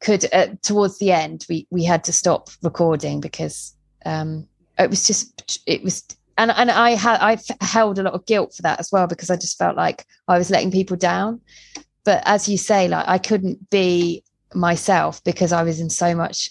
could 0.00 0.26
uh, 0.32 0.48
towards 0.62 0.98
the 0.98 1.12
end 1.12 1.46
we 1.48 1.66
we 1.70 1.84
had 1.84 2.02
to 2.04 2.12
stop 2.12 2.50
recording 2.62 3.20
because 3.20 3.76
um 4.04 4.48
it 4.76 4.90
was 4.90 5.06
just 5.06 5.62
it 5.66 5.84
was 5.84 6.02
and 6.42 6.50
and 6.50 6.70
I 6.70 6.90
had 6.90 7.20
I've 7.20 7.44
held 7.60 7.98
a 7.98 8.02
lot 8.02 8.14
of 8.14 8.26
guilt 8.26 8.54
for 8.54 8.62
that 8.62 8.80
as 8.80 8.90
well 8.90 9.06
because 9.06 9.30
I 9.30 9.36
just 9.36 9.58
felt 9.58 9.76
like 9.76 10.04
I 10.28 10.38
was 10.38 10.50
letting 10.50 10.70
people 10.70 10.96
down. 10.96 11.40
But 12.04 12.22
as 12.26 12.48
you 12.48 12.58
say, 12.58 12.88
like 12.88 13.06
I 13.06 13.18
couldn't 13.18 13.70
be 13.70 14.24
myself 14.54 15.22
because 15.24 15.52
I 15.52 15.62
was 15.62 15.80
in 15.80 15.90
so 15.90 16.14
much 16.14 16.50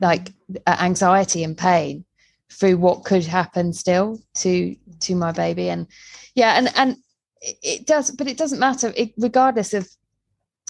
like 0.00 0.32
anxiety 0.66 1.42
and 1.42 1.56
pain 1.56 2.04
through 2.52 2.76
what 2.76 3.04
could 3.04 3.24
happen 3.24 3.72
still 3.72 4.20
to 4.34 4.76
to 5.00 5.14
my 5.14 5.32
baby 5.32 5.68
and 5.68 5.86
yeah 6.34 6.56
and 6.58 6.68
and 6.76 6.96
it 7.40 7.86
does 7.86 8.10
but 8.10 8.26
it 8.26 8.36
doesn't 8.36 8.58
matter 8.58 8.92
it, 8.96 9.12
regardless 9.18 9.74
of 9.74 9.88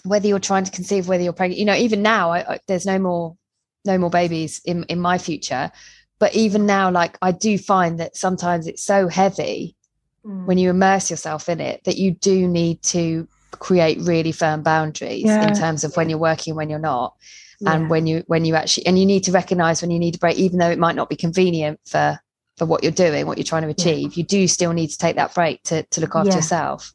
whether 0.04 0.26
you're 0.26 0.38
trying 0.38 0.64
to 0.64 0.70
conceive 0.70 1.08
whether 1.08 1.22
you're 1.22 1.32
pregnant 1.32 1.58
you 1.58 1.64
know 1.64 1.74
even 1.74 2.02
now 2.02 2.30
I, 2.30 2.54
I, 2.54 2.58
there's 2.68 2.86
no 2.86 2.98
more 2.98 3.36
no 3.84 3.98
more 3.98 4.10
babies 4.10 4.60
in 4.64 4.84
in 4.84 5.00
my 5.00 5.18
future 5.18 5.70
but 6.24 6.34
even 6.34 6.64
now 6.64 6.90
like 6.90 7.18
i 7.20 7.30
do 7.30 7.58
find 7.58 8.00
that 8.00 8.16
sometimes 8.16 8.66
it's 8.66 8.82
so 8.82 9.08
heavy 9.08 9.76
mm. 10.24 10.46
when 10.46 10.56
you 10.56 10.70
immerse 10.70 11.10
yourself 11.10 11.50
in 11.50 11.60
it 11.60 11.84
that 11.84 11.98
you 11.98 12.12
do 12.12 12.48
need 12.48 12.80
to 12.82 13.28
create 13.50 13.98
really 14.00 14.32
firm 14.32 14.62
boundaries 14.62 15.24
yeah. 15.26 15.46
in 15.46 15.54
terms 15.54 15.84
of 15.84 15.94
when 15.98 16.08
you're 16.08 16.18
working 16.18 16.54
when 16.54 16.70
you're 16.70 16.78
not 16.78 17.14
yeah. 17.60 17.74
and 17.74 17.90
when 17.90 18.06
you 18.06 18.24
when 18.26 18.46
you 18.46 18.54
actually 18.54 18.86
and 18.86 18.98
you 18.98 19.04
need 19.04 19.22
to 19.22 19.32
recognize 19.32 19.82
when 19.82 19.90
you 19.90 19.98
need 19.98 20.14
a 20.14 20.18
break 20.18 20.38
even 20.38 20.58
though 20.58 20.70
it 20.70 20.78
might 20.78 20.96
not 20.96 21.10
be 21.10 21.16
convenient 21.16 21.78
for 21.84 22.18
for 22.56 22.64
what 22.64 22.82
you're 22.82 22.90
doing 22.90 23.26
what 23.26 23.36
you're 23.36 23.44
trying 23.44 23.64
to 23.64 23.68
achieve 23.68 24.14
yeah. 24.14 24.20
you 24.20 24.24
do 24.24 24.48
still 24.48 24.72
need 24.72 24.88
to 24.88 24.96
take 24.96 25.16
that 25.16 25.34
break 25.34 25.62
to 25.62 25.82
to 25.90 26.00
look 26.00 26.16
after 26.16 26.34
yourself 26.34 26.94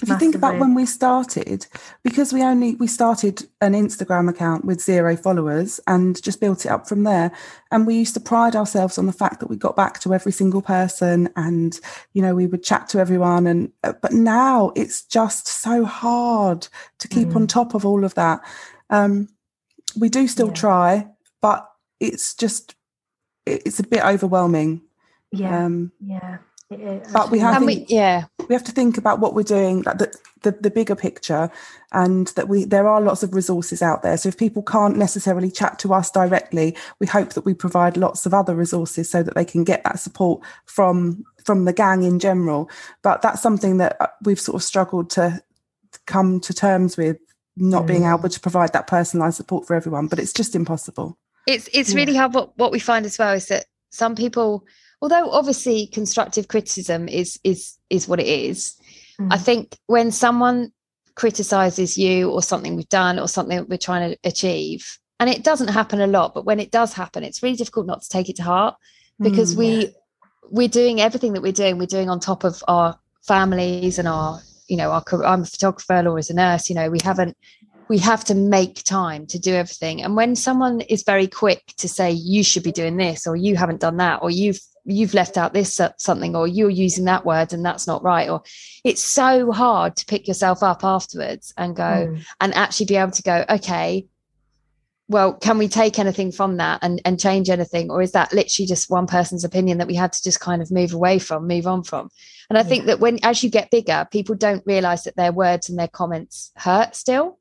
if 0.00 0.08
you 0.08 0.18
think 0.18 0.34
about 0.34 0.58
when 0.58 0.74
we 0.74 0.86
started, 0.86 1.66
because 2.04 2.32
we 2.32 2.42
only 2.42 2.76
we 2.76 2.86
started 2.86 3.48
an 3.60 3.72
Instagram 3.72 4.28
account 4.30 4.64
with 4.64 4.80
zero 4.80 5.16
followers 5.16 5.80
and 5.86 6.22
just 6.22 6.40
built 6.40 6.64
it 6.64 6.70
up 6.70 6.88
from 6.88 7.02
there. 7.02 7.32
And 7.72 7.86
we 7.86 7.96
used 7.96 8.14
to 8.14 8.20
pride 8.20 8.54
ourselves 8.54 8.96
on 8.96 9.06
the 9.06 9.12
fact 9.12 9.40
that 9.40 9.50
we 9.50 9.56
got 9.56 9.76
back 9.76 9.98
to 10.00 10.14
every 10.14 10.30
single 10.30 10.62
person 10.62 11.28
and 11.34 11.78
you 12.12 12.22
know 12.22 12.34
we 12.34 12.46
would 12.46 12.62
chat 12.62 12.88
to 12.90 13.00
everyone 13.00 13.46
and 13.46 13.72
uh, 13.82 13.92
but 14.00 14.12
now 14.12 14.72
it's 14.76 15.04
just 15.04 15.48
so 15.48 15.84
hard 15.84 16.68
to 16.98 17.08
keep 17.08 17.28
mm. 17.28 17.36
on 17.36 17.46
top 17.46 17.74
of 17.74 17.84
all 17.84 18.04
of 18.04 18.14
that. 18.14 18.40
Um, 18.90 19.28
we 19.98 20.08
do 20.08 20.28
still 20.28 20.48
yeah. 20.48 20.54
try, 20.54 21.08
but 21.42 21.68
it's 21.98 22.34
just 22.34 22.76
it's 23.46 23.80
a 23.80 23.84
bit 23.84 24.04
overwhelming. 24.04 24.82
Yeah. 25.32 25.64
Um, 25.64 25.92
yeah 26.00 26.38
but 26.70 27.30
we 27.30 27.38
have 27.38 27.62
we, 27.64 27.86
yeah. 27.88 28.24
we 28.46 28.54
have 28.54 28.64
to 28.64 28.72
think 28.72 28.98
about 28.98 29.20
what 29.20 29.34
we're 29.34 29.42
doing 29.42 29.80
like 29.82 29.96
the, 29.98 30.14
the, 30.42 30.50
the 30.52 30.70
bigger 30.70 30.94
picture 30.94 31.50
and 31.92 32.28
that 32.28 32.46
we 32.46 32.64
there 32.64 32.86
are 32.86 33.00
lots 33.00 33.22
of 33.22 33.34
resources 33.34 33.80
out 33.80 34.02
there. 34.02 34.18
So 34.18 34.28
if 34.28 34.36
people 34.36 34.62
can't 34.62 34.96
necessarily 34.96 35.50
chat 35.50 35.78
to 35.80 35.94
us 35.94 36.10
directly 36.10 36.76
we 37.00 37.06
hope 37.06 37.32
that 37.32 37.46
we 37.46 37.54
provide 37.54 37.96
lots 37.96 38.26
of 38.26 38.34
other 38.34 38.54
resources 38.54 39.10
so 39.10 39.22
that 39.22 39.34
they 39.34 39.46
can 39.46 39.64
get 39.64 39.82
that 39.84 39.98
support 39.98 40.42
from 40.66 41.24
from 41.42 41.64
the 41.64 41.72
gang 41.72 42.02
in 42.02 42.18
general. 42.18 42.70
But 43.02 43.22
that's 43.22 43.40
something 43.40 43.78
that 43.78 43.96
uh, 44.00 44.08
we've 44.22 44.40
sort 44.40 44.56
of 44.56 44.62
struggled 44.62 45.08
to 45.10 45.42
come 46.06 46.38
to 46.40 46.52
terms 46.52 46.98
with 46.98 47.16
not 47.56 47.84
mm. 47.84 47.88
being 47.88 48.04
able 48.04 48.28
to 48.28 48.40
provide 48.40 48.74
that 48.74 48.86
personalized 48.86 49.36
support 49.36 49.66
for 49.66 49.74
everyone 49.74 50.06
but 50.06 50.18
it's 50.18 50.34
just 50.34 50.54
impossible. 50.54 51.16
It's 51.46 51.66
it's 51.72 51.94
really 51.94 52.14
hard 52.14 52.34
what, 52.34 52.56
what 52.58 52.72
we 52.72 52.78
find 52.78 53.06
as 53.06 53.18
well 53.18 53.32
is 53.32 53.46
that 53.46 53.64
some 53.88 54.14
people 54.14 54.66
although 55.00 55.30
obviously 55.30 55.86
constructive 55.86 56.48
criticism 56.48 57.08
is 57.08 57.38
is 57.44 57.78
is 57.90 58.08
what 58.08 58.20
it 58.20 58.26
is 58.26 58.76
mm. 59.20 59.28
i 59.30 59.36
think 59.36 59.76
when 59.86 60.10
someone 60.10 60.72
criticizes 61.14 61.98
you 61.98 62.30
or 62.30 62.42
something 62.42 62.76
we've 62.76 62.88
done 62.88 63.18
or 63.18 63.28
something 63.28 63.66
we're 63.68 63.76
trying 63.76 64.10
to 64.10 64.18
achieve 64.24 64.98
and 65.20 65.28
it 65.28 65.42
doesn't 65.42 65.68
happen 65.68 66.00
a 66.00 66.06
lot 66.06 66.34
but 66.34 66.44
when 66.44 66.60
it 66.60 66.70
does 66.70 66.92
happen 66.92 67.24
it's 67.24 67.42
really 67.42 67.56
difficult 67.56 67.86
not 67.86 68.02
to 68.02 68.08
take 68.08 68.28
it 68.28 68.36
to 68.36 68.42
heart 68.42 68.76
because 69.18 69.54
mm, 69.54 69.58
we 69.58 69.68
yeah. 69.68 69.90
we're 70.50 70.68
doing 70.68 71.00
everything 71.00 71.32
that 71.32 71.42
we're 71.42 71.52
doing 71.52 71.78
we're 71.78 71.86
doing 71.86 72.08
on 72.08 72.20
top 72.20 72.44
of 72.44 72.62
our 72.68 72.96
families 73.26 73.98
and 73.98 74.06
our 74.06 74.40
you 74.68 74.76
know 74.76 74.92
our 74.92 75.02
i'm 75.24 75.42
a 75.42 75.46
photographer 75.46 76.06
or 76.08 76.18
as 76.18 76.30
a 76.30 76.34
nurse 76.34 76.68
you 76.68 76.74
know 76.76 76.88
we 76.88 77.00
haven't 77.02 77.36
we 77.88 77.98
have 77.98 78.22
to 78.22 78.34
make 78.34 78.82
time 78.84 79.26
to 79.26 79.38
do 79.38 79.54
everything 79.54 80.02
and 80.02 80.14
when 80.14 80.36
someone 80.36 80.82
is 80.82 81.02
very 81.02 81.26
quick 81.26 81.62
to 81.78 81.88
say 81.88 82.10
you 82.10 82.44
should 82.44 82.62
be 82.62 82.72
doing 82.72 82.96
this 82.96 83.26
or 83.26 83.34
you 83.34 83.56
haven't 83.56 83.80
done 83.80 83.96
that 83.96 84.20
or 84.22 84.30
you've 84.30 84.60
you've 84.88 85.14
left 85.14 85.36
out 85.36 85.52
this 85.52 85.80
something 85.98 86.34
or 86.34 86.46
you're 86.46 86.70
using 86.70 87.04
that 87.04 87.24
word 87.24 87.52
and 87.52 87.64
that's 87.64 87.86
not 87.86 88.02
right 88.02 88.28
or 88.28 88.42
it's 88.84 89.02
so 89.02 89.52
hard 89.52 89.94
to 89.96 90.06
pick 90.06 90.26
yourself 90.26 90.62
up 90.62 90.82
afterwards 90.82 91.52
and 91.56 91.76
go 91.76 91.82
mm. 91.82 92.24
and 92.40 92.54
actually 92.54 92.86
be 92.86 92.96
able 92.96 93.12
to 93.12 93.22
go 93.22 93.44
okay 93.50 94.06
well 95.08 95.34
can 95.34 95.58
we 95.58 95.68
take 95.68 95.98
anything 95.98 96.32
from 96.32 96.56
that 96.56 96.78
and, 96.82 97.00
and 97.04 97.20
change 97.20 97.50
anything 97.50 97.90
or 97.90 98.00
is 98.00 98.12
that 98.12 98.32
literally 98.32 98.66
just 98.66 98.90
one 98.90 99.06
person's 99.06 99.44
opinion 99.44 99.78
that 99.78 99.86
we 99.86 99.94
had 99.94 100.12
to 100.12 100.22
just 100.22 100.40
kind 100.40 100.62
of 100.62 100.70
move 100.70 100.94
away 100.94 101.18
from 101.18 101.46
move 101.46 101.66
on 101.66 101.82
from 101.82 102.08
and 102.48 102.58
i 102.58 102.62
yeah. 102.62 102.66
think 102.66 102.86
that 102.86 103.00
when 103.00 103.18
as 103.22 103.42
you 103.42 103.50
get 103.50 103.70
bigger 103.70 104.06
people 104.10 104.34
don't 104.34 104.66
realize 104.66 105.04
that 105.04 105.16
their 105.16 105.32
words 105.32 105.68
and 105.68 105.78
their 105.78 105.88
comments 105.88 106.50
hurt 106.56 106.96
still 106.96 107.38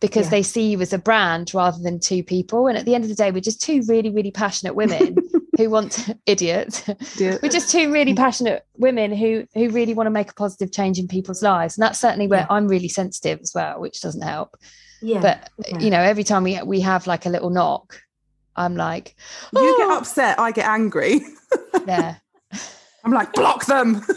because 0.00 0.26
yeah. 0.26 0.30
they 0.30 0.42
see 0.42 0.70
you 0.70 0.80
as 0.80 0.92
a 0.92 0.98
brand 0.98 1.52
rather 1.54 1.80
than 1.80 2.00
two 2.00 2.24
people 2.24 2.66
and 2.66 2.76
at 2.76 2.84
the 2.84 2.94
end 2.94 3.04
of 3.04 3.10
the 3.10 3.16
day 3.16 3.30
we're 3.30 3.40
just 3.40 3.62
two 3.62 3.82
really 3.88 4.10
really 4.10 4.32
passionate 4.32 4.74
women 4.74 5.16
who 5.58 5.68
want 5.68 5.92
to, 5.92 6.18
idiot. 6.26 6.84
We're 7.18 7.50
just 7.50 7.70
two 7.70 7.92
really 7.92 8.14
mm. 8.14 8.16
passionate 8.16 8.64
women 8.76 9.12
who 9.12 9.44
who 9.52 9.68
really 9.68 9.92
want 9.92 10.06
to 10.06 10.10
make 10.10 10.30
a 10.30 10.34
positive 10.34 10.72
change 10.72 10.98
in 10.98 11.06
people's 11.06 11.42
lives, 11.42 11.76
and 11.76 11.82
that's 11.82 11.98
certainly 11.98 12.28
where 12.28 12.40
yeah. 12.40 12.46
I'm 12.48 12.68
really 12.68 12.88
sensitive 12.88 13.40
as 13.42 13.52
well, 13.54 13.80
which 13.80 14.00
doesn't 14.00 14.22
help. 14.22 14.56
Yeah. 15.02 15.20
But 15.20 15.50
yeah. 15.66 15.78
you 15.80 15.90
know, 15.90 16.00
every 16.00 16.24
time 16.24 16.44
we 16.44 16.62
we 16.62 16.80
have 16.80 17.06
like 17.06 17.26
a 17.26 17.28
little 17.28 17.50
knock, 17.50 18.00
I'm 18.56 18.76
like, 18.76 19.16
oh. 19.54 19.62
you 19.62 19.76
get 19.76 19.88
oh. 19.88 19.98
upset, 19.98 20.38
I 20.38 20.52
get 20.52 20.66
angry. 20.66 21.20
yeah. 21.86 22.16
I'm 23.04 23.12
like, 23.12 23.32
block 23.32 23.66
them. 23.66 24.04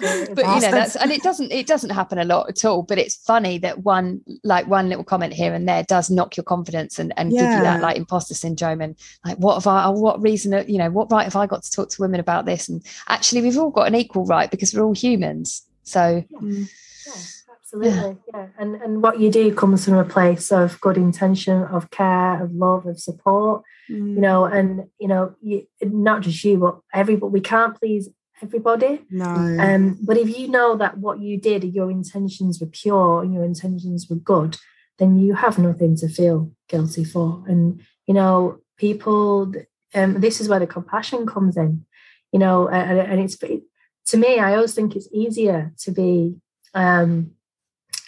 but 0.00 0.38
you 0.38 0.60
know 0.60 0.70
that's 0.70 0.96
and 0.96 1.10
it 1.10 1.22
doesn't 1.22 1.50
it 1.52 1.66
doesn't 1.66 1.90
happen 1.90 2.18
a 2.18 2.24
lot 2.24 2.48
at 2.48 2.64
all 2.64 2.82
but 2.82 2.98
it's 2.98 3.16
funny 3.16 3.58
that 3.58 3.84
one 3.84 4.20
like 4.44 4.66
one 4.66 4.88
little 4.88 5.04
comment 5.04 5.32
here 5.32 5.54
and 5.54 5.68
there 5.68 5.82
does 5.84 6.10
knock 6.10 6.36
your 6.36 6.44
confidence 6.44 6.98
and, 6.98 7.12
and 7.16 7.32
yeah. 7.32 7.42
give 7.42 7.58
you 7.58 7.62
that 7.64 7.80
like 7.80 7.96
imposter 7.96 8.34
syndrome 8.34 8.80
and 8.80 8.96
like 9.24 9.36
what 9.38 9.54
have 9.54 9.66
i 9.66 9.88
what 9.88 10.20
reason 10.20 10.52
you 10.68 10.78
know 10.78 10.90
what 10.90 11.10
right 11.10 11.24
have 11.24 11.36
i 11.36 11.46
got 11.46 11.62
to 11.62 11.70
talk 11.70 11.88
to 11.88 12.02
women 12.02 12.20
about 12.20 12.44
this 12.44 12.68
and 12.68 12.84
actually 13.08 13.42
we've 13.42 13.58
all 13.58 13.70
got 13.70 13.86
an 13.86 13.94
equal 13.94 14.24
right 14.24 14.50
because 14.50 14.74
we're 14.74 14.84
all 14.84 14.94
humans 14.94 15.66
so 15.82 16.24
yeah. 16.30 16.38
Yeah, 16.40 17.22
absolutely 17.60 17.90
yeah. 18.00 18.14
yeah 18.34 18.46
and 18.58 18.76
and 18.76 19.02
what 19.02 19.20
you 19.20 19.30
do 19.30 19.54
comes 19.54 19.84
from 19.84 19.94
a 19.94 20.04
place 20.04 20.52
of 20.52 20.80
good 20.80 20.96
intention 20.96 21.62
of 21.64 21.90
care 21.90 22.42
of 22.42 22.52
love 22.52 22.86
of 22.86 22.98
support 23.00 23.62
mm. 23.90 24.14
you 24.14 24.20
know 24.20 24.44
and 24.44 24.88
you 24.98 25.08
know 25.08 25.34
you, 25.42 25.66
not 25.82 26.22
just 26.22 26.42
you 26.44 26.58
but 26.58 26.78
everybody 26.92 27.32
we 27.32 27.40
can't 27.40 27.78
please 27.78 28.08
everybody. 28.42 29.02
No. 29.10 29.26
Um, 29.26 29.98
but 30.02 30.16
if 30.16 30.36
you 30.36 30.48
know 30.48 30.76
that 30.76 30.98
what 30.98 31.20
you 31.20 31.38
did, 31.38 31.64
your 31.64 31.90
intentions 31.90 32.60
were 32.60 32.66
pure 32.66 33.22
and 33.22 33.32
your 33.32 33.44
intentions 33.44 34.06
were 34.08 34.16
good, 34.16 34.56
then 34.98 35.18
you 35.18 35.34
have 35.34 35.58
nothing 35.58 35.96
to 35.96 36.08
feel 36.08 36.52
guilty 36.68 37.04
for. 37.04 37.44
And 37.46 37.82
you 38.06 38.14
know, 38.14 38.58
people. 38.76 39.52
Um, 39.94 40.20
this 40.20 40.38
is 40.38 40.50
where 40.50 40.58
the 40.58 40.66
compassion 40.66 41.26
comes 41.26 41.56
in. 41.56 41.86
You 42.32 42.38
know, 42.38 42.68
and, 42.68 42.98
and 42.98 43.20
it's 43.20 43.36
to 43.36 44.16
me. 44.16 44.38
I 44.38 44.54
always 44.54 44.74
think 44.74 44.94
it's 44.94 45.08
easier 45.12 45.72
to 45.78 45.90
be 45.90 46.36
um, 46.74 47.32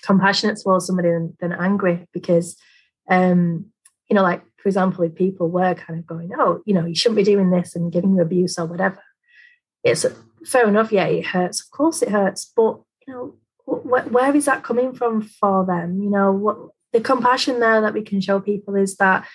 compassionate 0.02 0.58
towards 0.62 0.86
somebody 0.86 1.08
than, 1.08 1.36
than 1.40 1.52
angry 1.52 2.06
because, 2.12 2.56
um, 3.08 3.66
you 4.08 4.14
know, 4.14 4.22
like 4.22 4.42
for 4.58 4.68
example, 4.68 5.04
if 5.04 5.14
people 5.14 5.48
were 5.48 5.74
kind 5.74 5.98
of 5.98 6.06
going, 6.06 6.32
"Oh, 6.38 6.60
you 6.66 6.74
know, 6.74 6.84
you 6.84 6.94
shouldn't 6.94 7.16
be 7.16 7.22
doing 7.22 7.50
this," 7.50 7.74
and 7.74 7.90
giving 7.92 8.14
you 8.14 8.20
abuse 8.20 8.58
or 8.58 8.66
whatever 8.66 9.00
it's 9.84 10.06
fair 10.44 10.68
enough. 10.68 10.92
Yeah, 10.92 11.06
it 11.06 11.26
hurts. 11.26 11.62
Of 11.62 11.70
course, 11.70 12.02
it 12.02 12.10
hurts. 12.10 12.50
But 12.54 12.80
you 13.06 13.14
know, 13.14 13.34
wh- 13.64 14.12
where 14.12 14.34
is 14.34 14.46
that 14.46 14.62
coming 14.62 14.92
from 14.94 15.22
for 15.22 15.64
them? 15.64 16.02
You 16.02 16.10
know, 16.10 16.32
what 16.32 16.58
the 16.92 17.00
compassion 17.00 17.60
there 17.60 17.80
that 17.80 17.94
we 17.94 18.02
can 18.02 18.20
show 18.20 18.40
people 18.40 18.74
is 18.74 18.96
that 18.96 19.26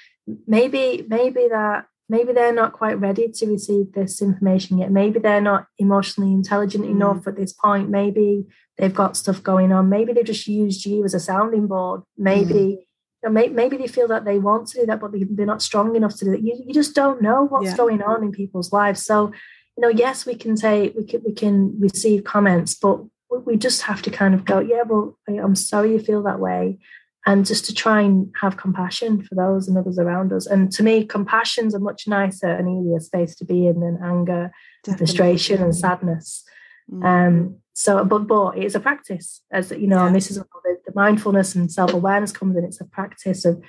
maybe, 0.47 1.05
maybe 1.07 1.47
that 1.49 1.85
maybe 2.09 2.33
they're 2.33 2.53
not 2.53 2.73
quite 2.73 2.99
ready 2.99 3.29
to 3.29 3.47
receive 3.47 3.93
this 3.93 4.21
information 4.21 4.77
yet. 4.77 4.91
Maybe 4.91 5.19
they're 5.19 5.41
not 5.41 5.67
emotionally 5.79 6.33
intelligent 6.33 6.85
mm. 6.85 6.91
enough 6.91 7.27
at 7.27 7.35
this 7.35 7.53
point. 7.53 7.89
Maybe 7.89 8.45
they've 8.77 8.93
got 8.93 9.17
stuff 9.17 9.41
going 9.41 9.71
on. 9.71 9.89
Maybe 9.89 10.13
they've 10.13 10.25
just 10.25 10.47
used 10.47 10.85
you 10.85 11.03
as 11.03 11.13
a 11.13 11.19
sounding 11.19 11.67
board. 11.67 12.01
Maybe. 12.17 12.53
Mm. 12.53 12.77
You 13.23 13.31
know, 13.31 13.49
maybe 13.49 13.77
they 13.77 13.87
feel 13.87 14.07
that 14.09 14.23
they 14.23 14.37
want 14.37 14.67
to 14.67 14.81
do 14.81 14.85
that, 14.85 14.99
but 14.99 15.11
they're 15.13 15.45
not 15.47 15.63
strong 15.63 15.95
enough 15.95 16.15
to 16.17 16.25
do 16.25 16.33
it. 16.33 16.41
You, 16.41 16.63
you 16.67 16.73
just 16.73 16.93
don't 16.93 17.23
know 17.23 17.47
what's 17.47 17.71
yeah. 17.71 17.77
going 17.77 18.03
on 18.03 18.23
in 18.23 18.31
people's 18.31 18.71
lives. 18.71 19.03
So 19.03 19.31
you 19.78 19.82
know, 19.82 19.89
yes, 19.89 20.26
we 20.26 20.36
can 20.36 20.55
say 20.55 20.93
we 20.95 21.05
can 21.05 21.21
we 21.26 21.34
can 21.34 21.80
receive 21.80 22.23
comments, 22.23 22.76
but 22.76 23.01
we 23.30 23.57
just 23.57 23.82
have 23.82 24.01
to 24.03 24.09
kind 24.11 24.34
of 24.34 24.45
go, 24.45 24.59
yeah, 24.59 24.84
well, 24.84 25.17
I'm 25.28 25.55
sorry 25.55 25.91
you 25.91 25.99
feel 25.99 26.23
that 26.23 26.39
way, 26.39 26.78
and 27.26 27.45
just 27.45 27.65
to 27.65 27.73
try 27.73 28.01
and 28.01 28.34
have 28.39 28.55
compassion 28.55 29.21
for 29.23 29.36
those 29.36 29.67
and 29.67 29.78
others 29.78 29.99
around 29.99 30.32
us. 30.32 30.45
And 30.45 30.71
to 30.73 30.84
me, 30.84 31.05
compassion's 31.05 31.73
a 31.73 31.80
much 31.80 32.07
nicer 32.07 32.47
and 32.47 32.69
easier 32.69 32.99
space 32.99 33.36
to 33.36 33.45
be 33.45 33.67
in 33.67 33.82
than 33.82 33.99
anger, 34.01 34.51
Definitely. 34.84 35.05
frustration, 35.05 35.61
and 35.61 35.76
sadness. 35.76 36.45
Mm-hmm. 36.89 37.05
Um, 37.05 37.55
so, 37.73 38.05
but 38.05 38.28
but 38.28 38.57
it 38.57 38.63
is 38.63 38.76
a 38.76 38.80
practice, 38.80 39.41
as 39.51 39.71
you 39.71 39.88
know, 39.88 39.97
yeah. 39.97 40.07
and 40.07 40.15
this 40.15 40.32
is 40.32 40.38
where 40.38 40.47
the, 40.63 40.78
the 40.86 40.93
mindfulness 40.95 41.55
and 41.55 41.69
self 41.69 41.93
awareness 41.93 42.32
comes 42.32 42.55
in. 42.55 42.63
It's 42.63 42.80
a 42.80 42.86
practice 42.86 43.43
of 43.43 43.61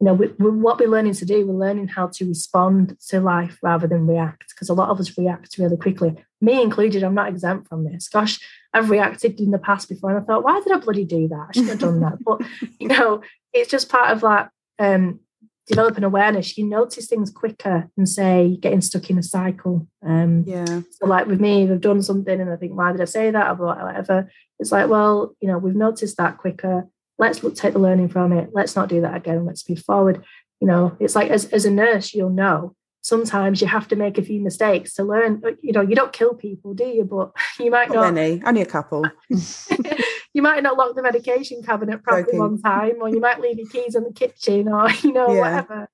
you 0.00 0.04
know, 0.04 0.14
we, 0.14 0.26
we, 0.38 0.50
what 0.50 0.78
we're 0.78 0.88
learning 0.88 1.14
to 1.14 1.24
do, 1.24 1.46
we're 1.46 1.66
learning 1.66 1.88
how 1.88 2.08
to 2.08 2.28
respond 2.28 2.98
to 3.08 3.20
life 3.20 3.58
rather 3.62 3.86
than 3.86 4.06
react, 4.06 4.50
because 4.50 4.68
a 4.68 4.74
lot 4.74 4.90
of 4.90 5.00
us 5.00 5.16
react 5.16 5.56
really 5.56 5.76
quickly. 5.76 6.14
Me 6.40 6.60
included, 6.60 7.02
I'm 7.02 7.14
not 7.14 7.28
exempt 7.28 7.68
from 7.68 7.84
this. 7.84 8.08
Gosh, 8.08 8.38
I've 8.74 8.90
reacted 8.90 9.40
in 9.40 9.52
the 9.52 9.58
past 9.58 9.88
before, 9.88 10.10
and 10.10 10.22
I 10.22 10.26
thought, 10.26 10.44
why 10.44 10.60
did 10.60 10.72
I 10.72 10.78
bloody 10.78 11.04
do 11.06 11.28
that? 11.28 11.46
I 11.48 11.52
shouldn't 11.52 11.70
have 11.70 11.78
done 11.78 12.00
that. 12.00 12.22
But 12.22 12.42
you 12.78 12.88
know, 12.88 13.22
it's 13.54 13.70
just 13.70 13.88
part 13.88 14.10
of 14.10 14.20
that 14.20 14.50
um, 14.78 15.20
developing 15.66 16.04
awareness. 16.04 16.58
You 16.58 16.66
notice 16.66 17.06
things 17.06 17.30
quicker 17.30 17.88
than 17.96 18.04
say 18.04 18.58
getting 18.60 18.82
stuck 18.82 19.08
in 19.08 19.16
a 19.16 19.22
cycle. 19.22 19.88
Um, 20.04 20.44
yeah. 20.46 20.82
So, 20.90 21.06
like 21.06 21.26
with 21.26 21.40
me, 21.40 21.62
I've 21.62 21.80
done 21.80 22.02
something, 22.02 22.38
and 22.38 22.50
I 22.50 22.56
think, 22.56 22.76
why 22.76 22.92
did 22.92 23.00
I 23.00 23.06
say 23.06 23.30
that, 23.30 23.58
or 23.58 23.66
whatever. 23.66 24.30
It's 24.58 24.72
like, 24.72 24.90
well, 24.90 25.34
you 25.40 25.48
know, 25.48 25.56
we've 25.56 25.74
noticed 25.74 26.18
that 26.18 26.36
quicker 26.36 26.86
let's 27.18 27.42
look, 27.42 27.54
take 27.54 27.72
the 27.72 27.78
learning 27.78 28.08
from 28.08 28.32
it. 28.32 28.50
Let's 28.52 28.76
not 28.76 28.88
do 28.88 29.00
that 29.00 29.16
again. 29.16 29.44
Let's 29.44 29.68
move 29.68 29.80
forward. 29.80 30.24
You 30.60 30.66
know, 30.66 30.96
it's 31.00 31.14
like 31.14 31.30
as, 31.30 31.46
as 31.46 31.64
a 31.64 31.70
nurse, 31.70 32.14
you'll 32.14 32.30
know 32.30 32.74
sometimes 33.06 33.60
you 33.60 33.68
have 33.68 33.86
to 33.86 33.94
make 33.94 34.18
a 34.18 34.22
few 34.22 34.40
mistakes 34.40 34.94
to 34.94 35.04
learn. 35.04 35.40
You 35.62 35.72
know, 35.72 35.80
you 35.80 35.94
don't 35.94 36.12
kill 36.12 36.34
people, 36.34 36.74
do 36.74 36.84
you? 36.84 37.04
But 37.04 37.30
you 37.60 37.70
might 37.70 37.88
not. 37.88 38.02
not 38.02 38.14
many, 38.14 38.42
only 38.44 38.62
a 38.62 38.66
couple. 38.66 39.04
you 40.34 40.42
might 40.42 40.62
not 40.62 40.76
lock 40.76 40.96
the 40.96 41.02
medication 41.02 41.62
cabinet 41.62 42.02
properly 42.02 42.24
Joking. 42.24 42.38
one 42.38 42.62
time, 42.62 42.96
or 43.00 43.08
you 43.08 43.20
might 43.20 43.40
leave 43.40 43.58
your 43.58 43.68
keys 43.68 43.94
in 43.94 44.04
the 44.04 44.12
kitchen, 44.12 44.68
or 44.68 44.90
you 45.02 45.12
know, 45.12 45.32
yeah. 45.32 45.40
whatever. 45.40 45.88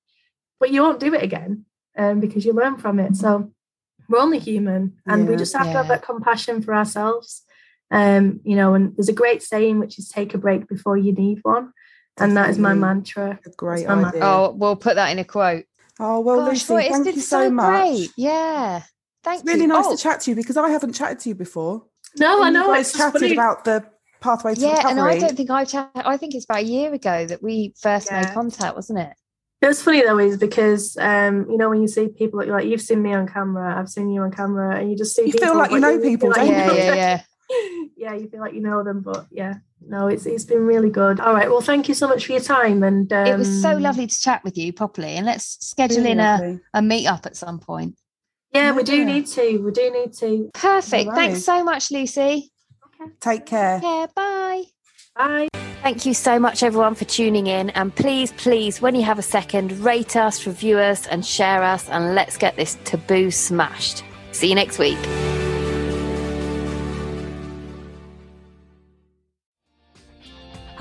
But 0.58 0.70
you 0.70 0.82
won't 0.82 1.00
do 1.00 1.12
it 1.12 1.22
again 1.22 1.66
um, 1.96 2.20
because 2.20 2.44
you 2.44 2.52
learn 2.52 2.78
from 2.78 2.98
it. 2.98 3.16
So 3.16 3.52
we're 4.08 4.18
only 4.18 4.38
human, 4.38 4.94
and 5.06 5.24
yeah, 5.24 5.30
we 5.30 5.36
just 5.36 5.54
have 5.54 5.66
yeah. 5.66 5.72
to 5.72 5.78
have 5.78 5.88
that 5.88 6.02
compassion 6.02 6.62
for 6.62 6.74
ourselves. 6.74 7.42
Um, 7.92 8.40
you 8.42 8.56
know, 8.56 8.74
and 8.74 8.96
there's 8.96 9.08
a 9.10 9.12
great 9.12 9.42
saying 9.42 9.78
which 9.78 9.98
is 9.98 10.08
"take 10.08 10.34
a 10.34 10.38
break 10.38 10.66
before 10.66 10.96
you 10.96 11.12
need 11.12 11.38
one." 11.42 11.72
and 12.18 12.36
that 12.36 12.50
is 12.50 12.58
my 12.58 12.74
mantra. 12.74 13.38
A 13.44 13.50
great 13.50 13.86
idea. 13.86 13.96
Mantra. 13.96 14.20
Oh, 14.22 14.54
we'll 14.56 14.76
put 14.76 14.96
that 14.96 15.10
in 15.10 15.18
a 15.18 15.24
quote. 15.24 15.64
Oh 15.98 16.20
well, 16.20 16.46
Gosh, 16.46 16.68
Lucy, 16.68 16.88
thank 16.88 17.06
you 17.06 17.20
so, 17.20 17.44
so 17.44 17.50
much. 17.50 18.08
Yeah, 18.16 18.82
thank 19.22 19.40
it's 19.40 19.48
really 19.48 19.66
nice 19.66 19.86
oh. 19.86 19.96
to 19.96 20.02
chat 20.02 20.20
to 20.22 20.30
you 20.30 20.36
because 20.36 20.56
I 20.56 20.70
haven't 20.70 20.94
chatted 20.94 21.20
to 21.20 21.28
you 21.30 21.34
before. 21.34 21.84
No, 22.18 22.42
and 22.42 22.56
I 22.56 22.60
know. 22.60 22.72
It's 22.74 22.92
chatted 22.92 23.20
funny. 23.20 23.32
about 23.32 23.64
the 23.64 23.84
pathway 24.20 24.54
to 24.54 24.60
yeah, 24.60 24.76
recovery. 24.76 24.90
and 24.90 25.00
I 25.00 25.18
don't 25.18 25.36
think 25.36 25.50
I've 25.50 25.68
chatted. 25.68 26.02
I 26.04 26.16
think 26.16 26.34
it's 26.34 26.44
about 26.44 26.60
a 26.60 26.64
year 26.64 26.92
ago 26.92 27.26
that 27.26 27.42
we 27.42 27.74
first 27.80 28.08
yeah. 28.10 28.22
made 28.22 28.34
contact, 28.34 28.74
wasn't 28.74 29.00
it? 29.00 29.12
It's 29.60 29.80
funny 29.80 30.02
though, 30.02 30.18
is 30.18 30.38
because 30.38 30.96
um, 30.98 31.46
you 31.48 31.56
know 31.56 31.68
when 31.68 31.80
you 31.80 31.88
see 31.88 32.08
people 32.08 32.40
like, 32.40 32.48
like 32.48 32.66
you've 32.66 32.80
seen 32.80 33.00
me 33.00 33.12
on 33.12 33.28
camera, 33.28 33.78
I've 33.78 33.88
seen 33.88 34.10
you 34.10 34.22
on 34.22 34.32
camera, 34.32 34.76
and 34.76 34.90
you 34.90 34.96
just 34.96 35.14
see 35.14 35.26
you 35.26 35.32
feel 35.32 35.56
like 35.56 35.70
you 35.70 35.78
know 35.78 36.00
people, 36.00 36.30
like, 36.30 36.48
yeah, 36.48 36.72
yeah, 36.72 36.94
yeah. 36.94 37.22
yeah, 37.96 38.14
you 38.14 38.28
feel 38.28 38.40
like 38.40 38.54
you 38.54 38.60
know 38.60 38.82
them, 38.82 39.00
but 39.00 39.26
yeah, 39.30 39.54
no, 39.86 40.08
it's 40.08 40.26
it's 40.26 40.44
been 40.44 40.66
really 40.66 40.90
good. 40.90 41.20
All 41.20 41.34
right, 41.34 41.50
well, 41.50 41.60
thank 41.60 41.88
you 41.88 41.94
so 41.94 42.08
much 42.08 42.26
for 42.26 42.32
your 42.32 42.40
time, 42.40 42.82
and 42.82 43.12
um, 43.12 43.26
it 43.26 43.38
was 43.38 43.62
so 43.62 43.70
um, 43.70 43.82
lovely 43.82 44.06
to 44.06 44.20
chat 44.20 44.42
with 44.44 44.56
you 44.56 44.72
properly. 44.72 45.10
And 45.16 45.26
let's 45.26 45.58
schedule 45.66 46.06
in 46.06 46.20
a, 46.20 46.60
a 46.74 46.82
meet 46.82 47.06
up 47.06 47.26
at 47.26 47.36
some 47.36 47.58
point. 47.58 47.96
Yeah, 48.52 48.66
yeah, 48.66 48.72
we 48.72 48.82
do 48.82 49.04
need 49.04 49.26
to. 49.28 49.58
We 49.58 49.70
do 49.70 49.90
need 49.90 50.12
to. 50.14 50.50
Perfect. 50.54 51.08
Right. 51.08 51.16
Thanks 51.16 51.44
so 51.44 51.64
much, 51.64 51.90
Lucy. 51.90 52.50
Okay. 53.00 53.12
Take 53.20 53.46
care. 53.46 53.80
Take 53.80 53.88
care. 53.88 54.08
Bye. 54.14 54.64
Bye. 55.16 55.48
Thank 55.82 56.06
you 56.06 56.14
so 56.14 56.38
much, 56.38 56.62
everyone, 56.62 56.94
for 56.94 57.04
tuning 57.06 57.48
in. 57.48 57.70
And 57.70 57.94
please, 57.94 58.32
please, 58.32 58.80
when 58.80 58.94
you 58.94 59.02
have 59.02 59.18
a 59.18 59.22
second, 59.22 59.72
rate 59.80 60.16
us, 60.16 60.46
review 60.46 60.78
us, 60.78 61.08
and 61.08 61.26
share 61.26 61.62
us. 61.62 61.88
And 61.88 62.14
let's 62.14 62.36
get 62.36 62.56
this 62.56 62.78
taboo 62.84 63.30
smashed. 63.30 64.04
See 64.30 64.48
you 64.48 64.54
next 64.54 64.78
week. 64.78 64.98